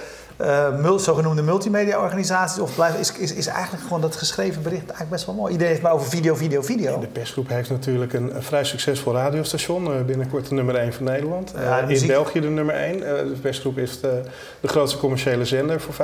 mul- 0.80 0.98
zogenoemde 0.98 1.42
multimedia-organisaties? 1.42 2.58
Of 2.58 2.74
blijft, 2.74 2.98
is, 2.98 3.12
is, 3.12 3.32
is 3.34 3.46
eigenlijk 3.46 3.82
gewoon 3.82 4.00
dat 4.00 4.16
geschreven 4.16 4.62
bericht 4.62 4.80
eigenlijk 4.82 5.10
best 5.10 5.26
wel 5.26 5.34
mooi? 5.34 5.52
Iedereen 5.52 5.72
heeft 5.72 5.84
maar 5.84 5.92
over 5.92 6.08
video, 6.08 6.34
video, 6.34 6.62
video. 6.62 7.00
De 7.00 7.06
persgroep 7.06 7.48
heeft 7.48 7.70
natuurlijk 7.70 8.12
een, 8.12 8.36
een 8.36 8.42
vrij 8.42 8.64
succesvol 8.64 9.12
radiostation. 9.12 9.86
eh, 9.94 10.02
binnenkort 10.06 10.48
de 10.48 10.54
nummer 10.54 10.74
1 10.76 10.92
van 10.92 11.04
Nederland. 11.04 11.52
Ja, 11.56 11.80
Eh, 11.88 12.00
in 12.00 12.06
België 12.06 12.40
de 12.40 12.48
nummer 12.48 12.74
1. 12.74 12.98
de 13.00 13.36
persgroep 13.42 13.78
is 13.78 14.00
de, 14.00 14.22
de 14.60 14.68
grootste 14.68 14.98
commerciële 14.98 15.44
zender 15.44 15.80
voor 15.80 15.94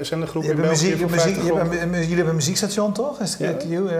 zendergroep 0.00 0.42
Je 0.42 0.48
in 0.50 0.56
België. 0.56 0.70
muziek, 0.70 0.98
voor 1.00 1.10
muziek, 1.10 1.22
50 1.34 1.44
je 1.46 1.54
hebt 1.54 1.82
een, 1.82 1.90
jullie 1.90 2.06
hebben 2.08 2.28
een 2.28 2.34
muziekstation 2.34 2.92
toch? 2.92 3.20
Is 3.20 3.36
Ja. 3.38 3.54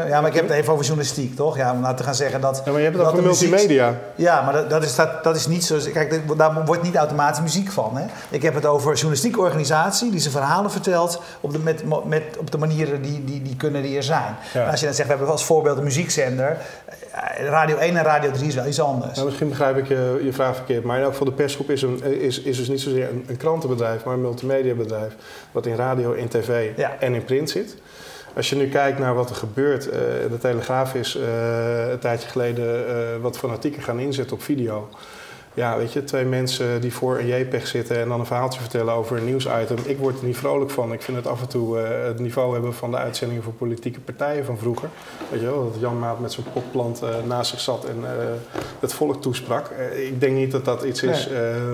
ja. 0.08 0.20
maar 0.20 0.30
ik 0.30 0.34
heb 0.36 0.48
het 0.48 0.56
even 0.56 0.72
over 0.72 0.84
journalistiek 0.84 1.36
toch? 1.36 1.56
Ja, 1.56 1.72
om 1.72 1.80
nou 1.80 1.96
te 1.96 2.02
gaan 2.02 2.14
zeggen 2.14 2.40
dat. 2.40 2.62
Ja, 2.64 2.70
maar 2.70 2.80
je 2.80 2.86
hebt 2.86 2.98
het 2.98 3.06
over 3.06 3.22
muziek- 3.22 3.50
multimedia. 3.50 3.94
Ja, 4.14 4.42
maar 4.42 4.52
dat, 4.52 4.70
dat, 4.70 4.84
is, 4.84 4.94
dat, 4.94 5.24
dat 5.24 5.36
is 5.36 5.46
niet 5.46 5.64
zo. 5.64 5.76
Kijk, 5.92 6.22
daar 6.36 6.64
wordt 6.64 6.82
niet 6.82 6.96
automatisch 6.96 7.40
muziek 7.42 7.70
van. 7.70 7.96
Hè? 7.96 8.04
Ik 8.30 8.42
heb 8.42 8.54
het 8.54 8.66
over 8.66 8.86
een 8.90 8.94
journalistieke 8.96 9.40
organisatie 9.70 10.10
die 10.10 10.20
zijn 10.20 10.32
verhalen 10.32 10.70
vertelt 10.70 11.22
op 11.40 11.52
de, 11.52 11.58
met, 11.58 11.82
met, 12.04 12.22
op 12.38 12.50
de 12.50 12.58
manieren 12.58 13.02
die, 13.02 13.24
die, 13.24 13.42
die 13.42 13.56
kunnen 13.56 13.82
die 13.82 13.96
er 13.96 14.02
zijn. 14.02 14.36
Ja. 14.54 14.70
Als 14.70 14.80
je 14.80 14.86
dan 14.86 14.94
zegt, 14.94 15.08
we 15.08 15.14
hebben 15.14 15.32
als 15.32 15.44
voorbeeld 15.44 15.78
een 15.78 15.84
muziekzender. 15.84 16.56
eh, 17.12 17.46
Radio 17.46 17.76
1 17.76 17.96
en 17.96 18.02
Radio 18.04 18.30
3 18.30 18.46
is 18.48 18.54
wel 18.54 18.66
iets 18.66 18.80
anders. 18.80 19.14
Nou, 19.14 19.26
misschien 19.26 19.48
begrijp 19.48 19.76
ik 19.76 19.88
je, 19.88 20.20
je 20.24 20.32
vraag 20.32 20.56
verkeerd, 20.56 20.84
maar 20.84 20.96
in 20.96 21.02
elk 21.02 21.12
geval 21.12 21.26
de 21.26 21.32
persgroep 21.32 21.70
is, 21.70 21.82
een, 21.82 22.02
is, 22.20 22.40
is 22.40 22.56
dus 22.56 22.68
niet 22.68 22.80
zozeer 22.80 23.08
een, 23.08 23.24
een 23.28 23.36
krantenbedrijf, 23.36 24.04
maar 24.04 24.14
een 24.14 24.20
multimediabedrijf. 24.20 25.12
Wat 25.52 25.66
in 25.66 25.76
radio, 25.76 26.12
in 26.12 26.28
tv 26.28 26.70
Ja. 26.76 26.96
en 27.00 27.14
in 27.14 27.24
print 27.24 27.50
zit. 27.50 27.76
Als 28.36 28.50
je 28.50 28.56
nu 28.56 28.68
kijkt 28.68 28.98
naar 28.98 29.14
wat 29.14 29.30
er 29.30 29.36
gebeurt, 29.36 29.88
eh, 29.88 29.98
de 30.30 30.38
Telegraaf 30.40 30.94
is 30.94 31.16
eh, 31.16 31.90
een 31.90 31.98
tijdje 31.98 32.28
geleden 32.28 32.88
eh, 32.88 32.94
wat 33.20 33.38
fanatieker 33.38 33.82
gaan 33.82 33.98
inzetten 33.98 34.36
op 34.36 34.42
video. 34.42 34.88
Ja, 35.58 35.76
weet 35.76 35.92
je, 35.92 36.04
twee 36.04 36.24
mensen 36.24 36.80
die 36.80 36.92
voor 36.92 37.18
een 37.18 37.26
JPEG 37.26 37.66
zitten 37.66 38.00
en 38.00 38.08
dan 38.08 38.20
een 38.20 38.26
verhaaltje 38.26 38.60
vertellen 38.60 38.94
over 38.94 39.16
een 39.16 39.24
nieuwsitem. 39.24 39.76
Ik 39.84 39.98
word 39.98 40.18
er 40.18 40.26
niet 40.26 40.36
vrolijk 40.36 40.70
van. 40.70 40.92
Ik 40.92 41.02
vind 41.02 41.16
het 41.16 41.26
af 41.26 41.40
en 41.40 41.48
toe 41.48 41.80
eh, 41.80 42.06
het 42.06 42.18
niveau 42.18 42.52
hebben 42.52 42.74
van 42.74 42.90
de 42.90 42.96
uitzendingen 42.96 43.42
voor 43.42 43.52
politieke 43.52 44.00
partijen 44.00 44.44
van 44.44 44.58
vroeger. 44.58 44.88
Weet 45.30 45.40
je 45.40 45.46
wel, 45.46 45.70
dat 45.72 45.80
Jan 45.80 45.98
Maat 45.98 46.20
met 46.20 46.32
zijn 46.32 46.46
potplant 46.52 47.02
eh, 47.02 47.08
naast 47.26 47.50
zich 47.50 47.60
zat 47.60 47.84
en 47.84 47.96
eh, 48.04 48.10
het 48.80 48.92
volk 48.92 49.22
toesprak. 49.22 49.70
Ik 49.94 50.20
denk 50.20 50.36
niet 50.36 50.50
dat 50.50 50.64
dat 50.64 50.82
iets 50.82 51.02
is 51.02 51.28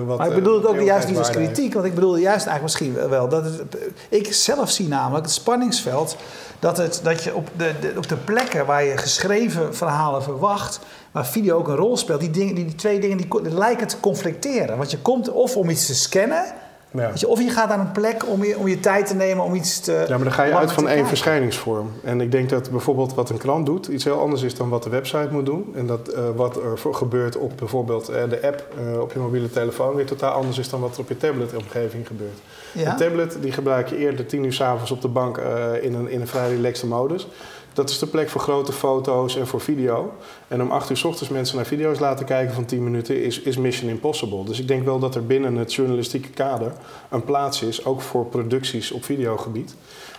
wat... 0.05 0.17
Maar 0.17 0.27
ik 0.27 0.33
bedoel 0.35 0.55
het 0.55 0.67
ook 0.67 0.81
juist 0.81 1.07
niet 1.07 1.17
als 1.17 1.29
heeft. 1.29 1.39
kritiek, 1.39 1.73
want 1.73 1.85
ik 1.85 1.95
bedoel 1.95 2.17
juist 2.17 2.47
eigenlijk 2.47 2.63
misschien 2.63 3.09
wel 3.09 3.29
dat 3.29 3.43
het, 3.43 3.61
ik 4.09 4.33
zelf 4.33 4.69
zie 4.69 4.87
namelijk 4.87 5.25
het 5.25 5.33
spanningsveld 5.33 6.17
dat, 6.59 6.77
het, 6.77 6.99
dat 7.03 7.23
je 7.23 7.35
op 7.35 7.49
de, 7.57 7.71
de, 7.81 7.93
op 7.97 8.07
de 8.07 8.17
plekken 8.17 8.65
waar 8.65 8.83
je 8.83 8.97
geschreven 8.97 9.75
verhalen 9.75 10.23
verwacht, 10.23 10.79
waar 11.15 11.25
video 11.25 11.57
ook 11.57 11.67
een 11.67 11.75
rol 11.75 11.97
speelt, 11.97 12.19
die, 12.19 12.29
dingen, 12.29 12.55
die, 12.55 12.65
die 12.65 12.75
twee 12.75 12.99
dingen 12.99 13.17
die, 13.17 13.27
lijken 13.41 13.87
te 13.87 13.99
conflicteren. 13.99 14.77
Want 14.77 14.91
je 14.91 14.97
komt 14.97 15.31
of 15.31 15.57
om 15.57 15.69
iets 15.69 15.85
te 15.85 15.95
scannen, 15.95 16.43
Ja. 16.91 17.11
je, 17.13 17.27
of 17.27 17.41
je 17.41 17.49
gaat 17.49 17.69
naar 17.69 17.79
een 17.79 17.91
plek 17.91 18.29
om 18.29 18.43
je, 18.43 18.57
om 18.57 18.67
je 18.67 18.79
tijd 18.79 19.07
te 19.07 19.15
nemen 19.15 19.43
om 19.43 19.55
iets 19.55 19.79
te. 19.79 19.91
Ja, 19.91 20.15
maar 20.15 20.23
dan 20.23 20.31
ga 20.31 20.43
je 20.43 20.55
uit 20.55 20.71
van 20.71 20.87
één 20.87 21.07
verschijningsvorm. 21.07 21.91
En 22.03 22.21
ik 22.21 22.31
denk 22.31 22.49
dat 22.49 22.71
bijvoorbeeld 22.71 23.13
wat 23.13 23.29
een 23.29 23.37
krant 23.37 23.65
doet 23.65 23.87
iets 23.87 24.03
heel 24.03 24.19
anders 24.19 24.41
is 24.41 24.55
dan 24.55 24.69
wat 24.69 24.83
de 24.83 24.89
website 24.89 25.27
moet 25.31 25.45
doen. 25.45 25.73
En 25.75 25.87
dat 25.87 26.07
eh, 26.07 26.23
wat 26.35 26.55
er 26.55 26.79
voor 26.79 26.95
gebeurt 26.95 27.37
op 27.37 27.51
bijvoorbeeld 27.57 28.09
eh, 28.09 28.29
de 28.29 28.41
app 28.41 28.65
eh, 28.77 29.01
op 29.01 29.11
je 29.11 29.19
mobiele 29.19 29.49
telefoon 29.49 29.95
weer 29.95 30.05
totaal 30.05 30.33
anders 30.33 30.57
is 30.57 30.69
dan 30.69 30.79
wat 30.79 30.93
er 30.93 30.99
op 30.99 31.07
je 31.07 31.17
tablet-omgeving 31.17 32.07
gebeurt. 32.07 32.37
Ja? 32.71 32.91
Een 32.91 32.97
tablet 32.97 33.37
die 33.41 33.51
gebruik 33.51 33.87
je 33.87 33.97
eerder 33.97 34.25
tien 34.25 34.43
uur 34.43 34.53
s'avonds 34.53 34.91
op 34.91 35.01
de 35.01 35.07
bank 35.07 35.37
in, 35.81 35.93
een, 35.93 36.09
in 36.09 36.21
een 36.21 36.27
vrij 36.27 36.49
relaxte 36.49 36.87
modus. 36.87 37.27
Dat 37.75 37.89
is 37.89 37.99
de 37.99 38.07
plek 38.07 38.29
voor 38.29 38.41
grote 38.41 38.71
foto's 38.71 39.35
en 39.35 39.47
voor 39.47 39.61
video. 39.61 40.13
En 40.47 40.61
om 40.61 40.71
acht 40.71 40.89
uur 40.89 40.97
's 40.97 41.03
ochtends 41.03 41.29
mensen 41.29 41.55
naar 41.55 41.65
video's 41.65 41.99
laten 41.99 42.25
kijken 42.25 42.53
van 42.53 42.65
10 42.65 42.83
minuten 42.83 43.23
is, 43.23 43.39
is 43.39 43.57
mission 43.57 43.89
impossible. 43.89 44.43
Dus 44.43 44.59
ik 44.59 44.67
denk 44.67 44.85
wel 44.85 44.99
dat 44.99 45.15
er 45.15 45.25
binnen 45.25 45.55
het 45.55 45.73
journalistieke 45.73 46.29
kader 46.29 46.73
een 47.09 47.23
plaats 47.23 47.61
is, 47.61 47.85
ook 47.85 48.01
voor 48.01 48.25
producties 48.25 48.91
op 48.91 49.03
videogebied. 49.03 49.75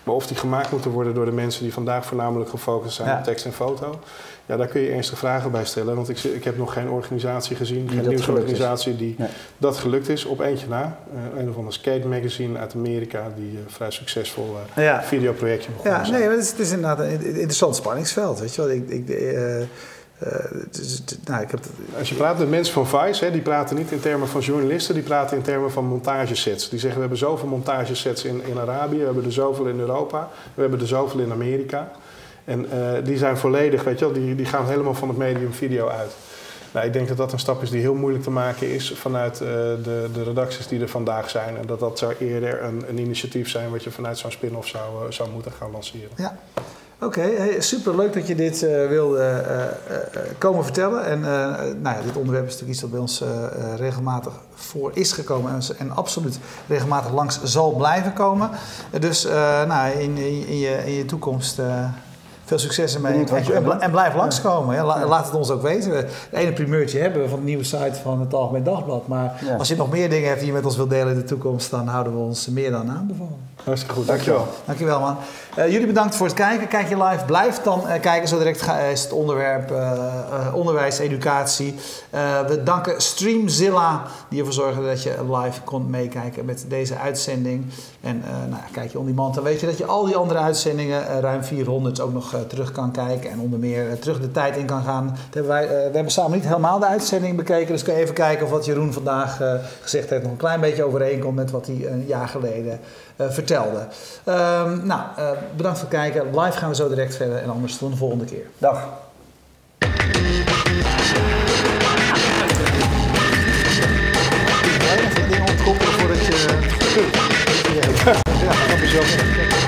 Maar 0.06 0.14
of 0.14 0.26
die 0.26 0.36
gemaakt 0.36 0.70
moeten 0.70 0.90
worden 0.90 1.14
door 1.14 1.24
de 1.24 1.32
mensen 1.32 1.62
die 1.62 1.72
vandaag 1.72 2.06
voornamelijk 2.06 2.50
gefocust 2.50 2.96
zijn 2.96 3.08
Ja. 3.08 3.18
op 3.18 3.24
tekst 3.24 3.44
en 3.44 3.52
foto, 3.52 4.00
ja, 4.46 4.56
daar 4.56 4.66
kun 4.66 4.80
je 4.80 4.90
ernstige 4.90 5.16
vragen 5.18 5.50
bij 5.50 5.64
stellen. 5.64 5.94
Want 5.96 6.08
ik, 6.08 6.18
ik 6.24 6.44
heb 6.44 6.56
nog 6.58 6.72
geen 6.72 6.88
organisatie 6.88 7.56
gezien, 7.56 7.88
geen 7.90 8.08
nieuwsorganisatie 8.08 8.96
die 8.96 9.14
Nee. 9.18 9.28
dat 9.58 9.76
gelukt 9.76 10.08
is. 10.08 10.24
Op 10.24 10.40
eentje 10.40 10.66
na. 10.68 10.98
Eh, 11.14 11.40
een 11.40 11.48
of 11.48 11.56
ander 11.56 11.72
skate 11.72 12.06
magazine 12.08 12.58
uit 12.58 12.74
Amerika 12.74 13.32
die 13.36 13.50
eh, 13.58 13.72
vrij 13.72 13.90
succesvol 13.90 14.56
Ja. 14.76 15.02
videoprojectje 15.02 15.70
begonnen 15.70 16.04
Ja, 16.04 16.10
nee, 16.10 16.20
maar 16.20 16.30
het 16.30 16.42
is, 16.42 16.50
het 16.50 16.58
is 16.58 16.70
inderdaad 16.70 16.98
een 16.98 17.24
interessant 17.24 17.76
spanningsveld. 17.76 18.40
Weet 18.40 18.54
je 18.54 18.62
wel. 18.62 18.70
Ik, 18.70 18.88
ik, 18.88 19.08
eh, 20.18 20.28
nou, 21.24 21.42
ik 21.42 21.50
heb, 21.50 21.60
Als 21.98 22.08
je 22.08 22.14
praat 22.14 22.38
met 22.38 22.50
mensen 22.50 22.74
van 22.74 22.86
Vice, 22.86 23.24
hè, 23.24 23.30
die 23.30 23.40
praten 23.40 23.76
niet 23.76 23.90
in 23.90 24.00
termen 24.00 24.28
van 24.28 24.40
journalisten, 24.40 24.94
die 24.94 25.02
praten 25.02 25.36
in 25.36 25.42
termen 25.42 25.72
van 25.72 25.84
montagesets. 25.84 26.68
Die 26.68 26.78
zeggen 26.78 26.94
we 26.94 27.00
hebben 27.00 27.18
zoveel 27.18 27.48
montagesets 27.48 28.24
in, 28.24 28.42
in 28.44 28.58
Arabië, 28.58 28.98
we 28.98 29.04
hebben 29.04 29.24
er 29.24 29.32
zoveel 29.32 29.66
in 29.66 29.80
Europa, 29.80 30.28
we 30.54 30.60
hebben 30.60 30.80
er 30.80 30.86
zoveel 30.86 31.20
in 31.20 31.32
Amerika. 31.32 31.90
En 32.44 32.70
eh, 32.70 33.04
die 33.04 33.18
zijn 33.18 33.36
volledig, 33.36 33.84
weet 33.84 33.98
je 33.98 34.04
wel, 34.04 34.14
die, 34.14 34.34
die 34.34 34.46
gaan 34.46 34.66
helemaal 34.66 34.94
van 34.94 35.08
het 35.08 35.16
medium 35.16 35.52
video 35.52 35.88
uit. 35.88 36.12
Nou, 36.72 36.86
ik 36.86 36.92
denk 36.92 37.08
dat 37.08 37.16
dat 37.16 37.32
een 37.32 37.38
stap 37.38 37.62
is 37.62 37.70
die 37.70 37.80
heel 37.80 37.94
moeilijk 37.94 38.24
te 38.24 38.30
maken 38.30 38.70
is 38.70 38.92
vanuit 38.92 39.40
eh, 39.40 39.48
de, 39.82 40.08
de 40.12 40.22
redacties 40.24 40.66
die 40.66 40.80
er 40.80 40.88
vandaag 40.88 41.30
zijn. 41.30 41.56
En 41.56 41.66
dat 41.66 41.80
dat 41.80 41.98
zou 41.98 42.14
eerder 42.18 42.62
een, 42.62 42.84
een 42.88 42.98
initiatief 42.98 43.48
zijn 43.48 43.70
wat 43.70 43.84
je 43.84 43.90
vanuit 43.90 44.18
zo'n 44.18 44.30
spin-off 44.30 44.68
zou, 44.68 45.12
zou 45.12 45.30
moeten 45.30 45.52
gaan 45.52 45.70
lanceren. 45.70 46.10
Ja. 46.16 46.38
Oké, 47.00 47.20
hey, 47.20 47.60
super 47.60 47.96
leuk 47.96 48.12
dat 48.12 48.26
je 48.26 48.34
dit 48.34 48.62
eh 48.62 48.88
wilde 48.88 49.18
eh, 49.18 49.62
eh, 49.64 49.70
komen 50.38 50.64
vertellen. 50.64 51.04
En 51.04 51.20
nou 51.82 51.96
ja, 51.96 52.02
dit 52.02 52.16
onderwerp 52.16 52.44
is 52.46 52.52
natuurlijk 52.52 52.70
iets 52.72 52.80
dat 52.80 52.90
bij 52.90 53.00
ons 53.00 53.22
regelmatig 53.76 54.32
voor 54.54 54.90
is 54.94 55.12
gekomen 55.12 55.52
en, 55.52 55.60
en 55.78 55.90
absoluut 55.90 56.38
regelmatig 56.68 57.12
langs 57.12 57.42
zal 57.42 57.70
blijven 57.72 58.12
komen. 58.12 58.50
Dus 59.00 59.24
nou, 59.66 59.90
in, 59.98 60.16
in, 60.16 60.46
in 60.46 60.58
je, 60.58 60.82
in 60.86 60.92
je 60.92 61.04
toekomst 61.04 61.60
veel 62.44 62.58
succes 62.58 62.94
ermee. 62.94 63.24
En, 63.80 63.90
blijf 63.90 64.14
langskomen. 64.14 64.74
Ja. 64.74 64.84
La- 64.84 65.06
Laat 65.06 65.24
het 65.26 65.34
ons 65.34 65.50
ook 65.50 65.62
weten. 65.62 65.90
We- 65.90 65.96
Het 65.96 66.08
ene 66.30 66.52
primeurtje 66.52 66.98
hebben 67.00 67.22
we 67.22 67.28
van 67.28 67.38
de 67.38 67.44
nieuwe 67.44 67.64
site 67.64 67.94
van 68.02 68.20
het 68.20 68.34
Algemeen 68.34 68.62
Dagblad. 68.64 69.06
Maar 69.08 69.42
Ja. 69.44 69.56
als 69.56 69.68
je 69.68 69.76
nog 69.76 69.90
meer 69.90 70.10
dingen 70.10 70.26
hebt 70.28 70.38
die 70.38 70.48
je 70.48 70.54
met 70.54 70.64
ons 70.64 70.76
wilt 70.76 70.90
delen 70.90 71.12
in 71.12 71.18
de 71.18 71.24
toekomst, 71.24 71.70
dan 71.70 71.86
houden 71.86 72.12
we 72.12 72.18
ons 72.18 72.48
meer 72.48 72.70
dan 72.70 72.90
aanbevolen. 72.90 73.36
Hartstikke 73.64 73.94
goed, 73.96 74.06
dankjewel. 74.06 74.46
Dankjewel 74.64 75.00
man. 75.00 75.16
Eh, 75.56 75.70
jullie 75.72 75.86
bedankt 75.86 76.14
voor 76.16 76.26
het 76.26 76.34
kijken. 76.34 76.68
Kijk 76.68 76.88
je 76.88 77.02
live, 77.04 77.24
blijf 77.24 77.62
dan 77.62 77.88
eh, 77.88 78.00
kijken. 78.00 78.28
Zo 78.28 78.38
direct 78.38 78.60
ga- 78.62 78.78
is 78.78 79.02
het 79.02 79.12
onderwerp 79.12 79.70
eh, 79.70 79.90
eh, 79.92 80.54
onderwijs, 80.54 80.98
educatie. 80.98 81.74
Eh, 82.10 82.40
we 82.46 82.62
danken 82.62 83.00
Streamzilla 83.02 84.02
die 84.28 84.38
ervoor 84.38 84.54
zorgde 84.54 84.84
dat 84.86 85.02
je 85.02 85.14
live 85.30 85.60
kon 85.60 85.90
meekijken 85.90 86.44
met 86.44 86.64
deze 86.68 86.96
uitzending. 86.98 87.64
En 88.00 88.22
eh, 88.24 88.30
nou, 88.50 88.62
kijk 88.72 88.92
je 88.92 88.98
on 88.98 89.06
demand, 89.06 89.34
dan 89.34 89.44
weet 89.44 89.60
je 89.60 89.66
dat 89.66 89.78
je 89.78 89.84
al 89.84 90.04
die 90.04 90.16
andere 90.16 90.38
uitzendingen, 90.38 91.08
eh, 91.08 91.18
ruim 91.18 91.44
400, 91.44 92.00
ook 92.00 92.12
nog 92.12 92.34
terug 92.48 92.72
kan 92.72 92.90
kijken 92.92 93.30
en 93.30 93.40
onder 93.40 93.58
meer 93.58 93.98
terug 93.98 94.20
de 94.20 94.30
tijd 94.32 94.56
in 94.56 94.66
kan 94.66 94.82
gaan. 94.82 95.16
We 95.32 95.90
hebben 95.92 96.10
samen 96.12 96.32
niet 96.32 96.46
helemaal 96.46 96.78
de 96.78 96.86
uitzending 96.86 97.36
bekeken, 97.36 97.66
dus 97.72 97.82
kun 97.82 97.94
je 97.94 98.00
even 98.00 98.14
kijken 98.14 98.44
of 98.44 98.50
wat 98.52 98.64
Jeroen 98.64 98.92
vandaag 98.92 99.40
gezegd 99.82 100.10
heeft 100.10 100.22
nog 100.22 100.30
een 100.32 100.36
klein 100.38 100.60
beetje 100.60 100.84
overeenkomt 100.84 101.34
met 101.36 101.50
wat 101.50 101.66
hij 101.66 101.86
een 101.86 102.04
jaar 102.06 102.28
geleden 102.28 102.80
eh, 103.16 103.30
vertelde. 103.30 103.86
Ehm, 104.24 104.86
nou, 104.86 105.00
eh, 105.16 105.30
bedankt 105.56 105.78
voor 105.78 105.88
het 105.88 105.98
kijken. 105.98 106.40
Live 106.40 106.58
gaan 106.58 106.68
we 106.68 106.74
zo 106.74 106.88
direct 106.88 107.16
verder 107.16 107.38
en 107.38 107.50
anders 107.50 107.76
tot 107.76 107.90
de 107.90 107.96
volgende 107.96 108.24
keer. 108.24 108.46
Dag. 108.58 108.88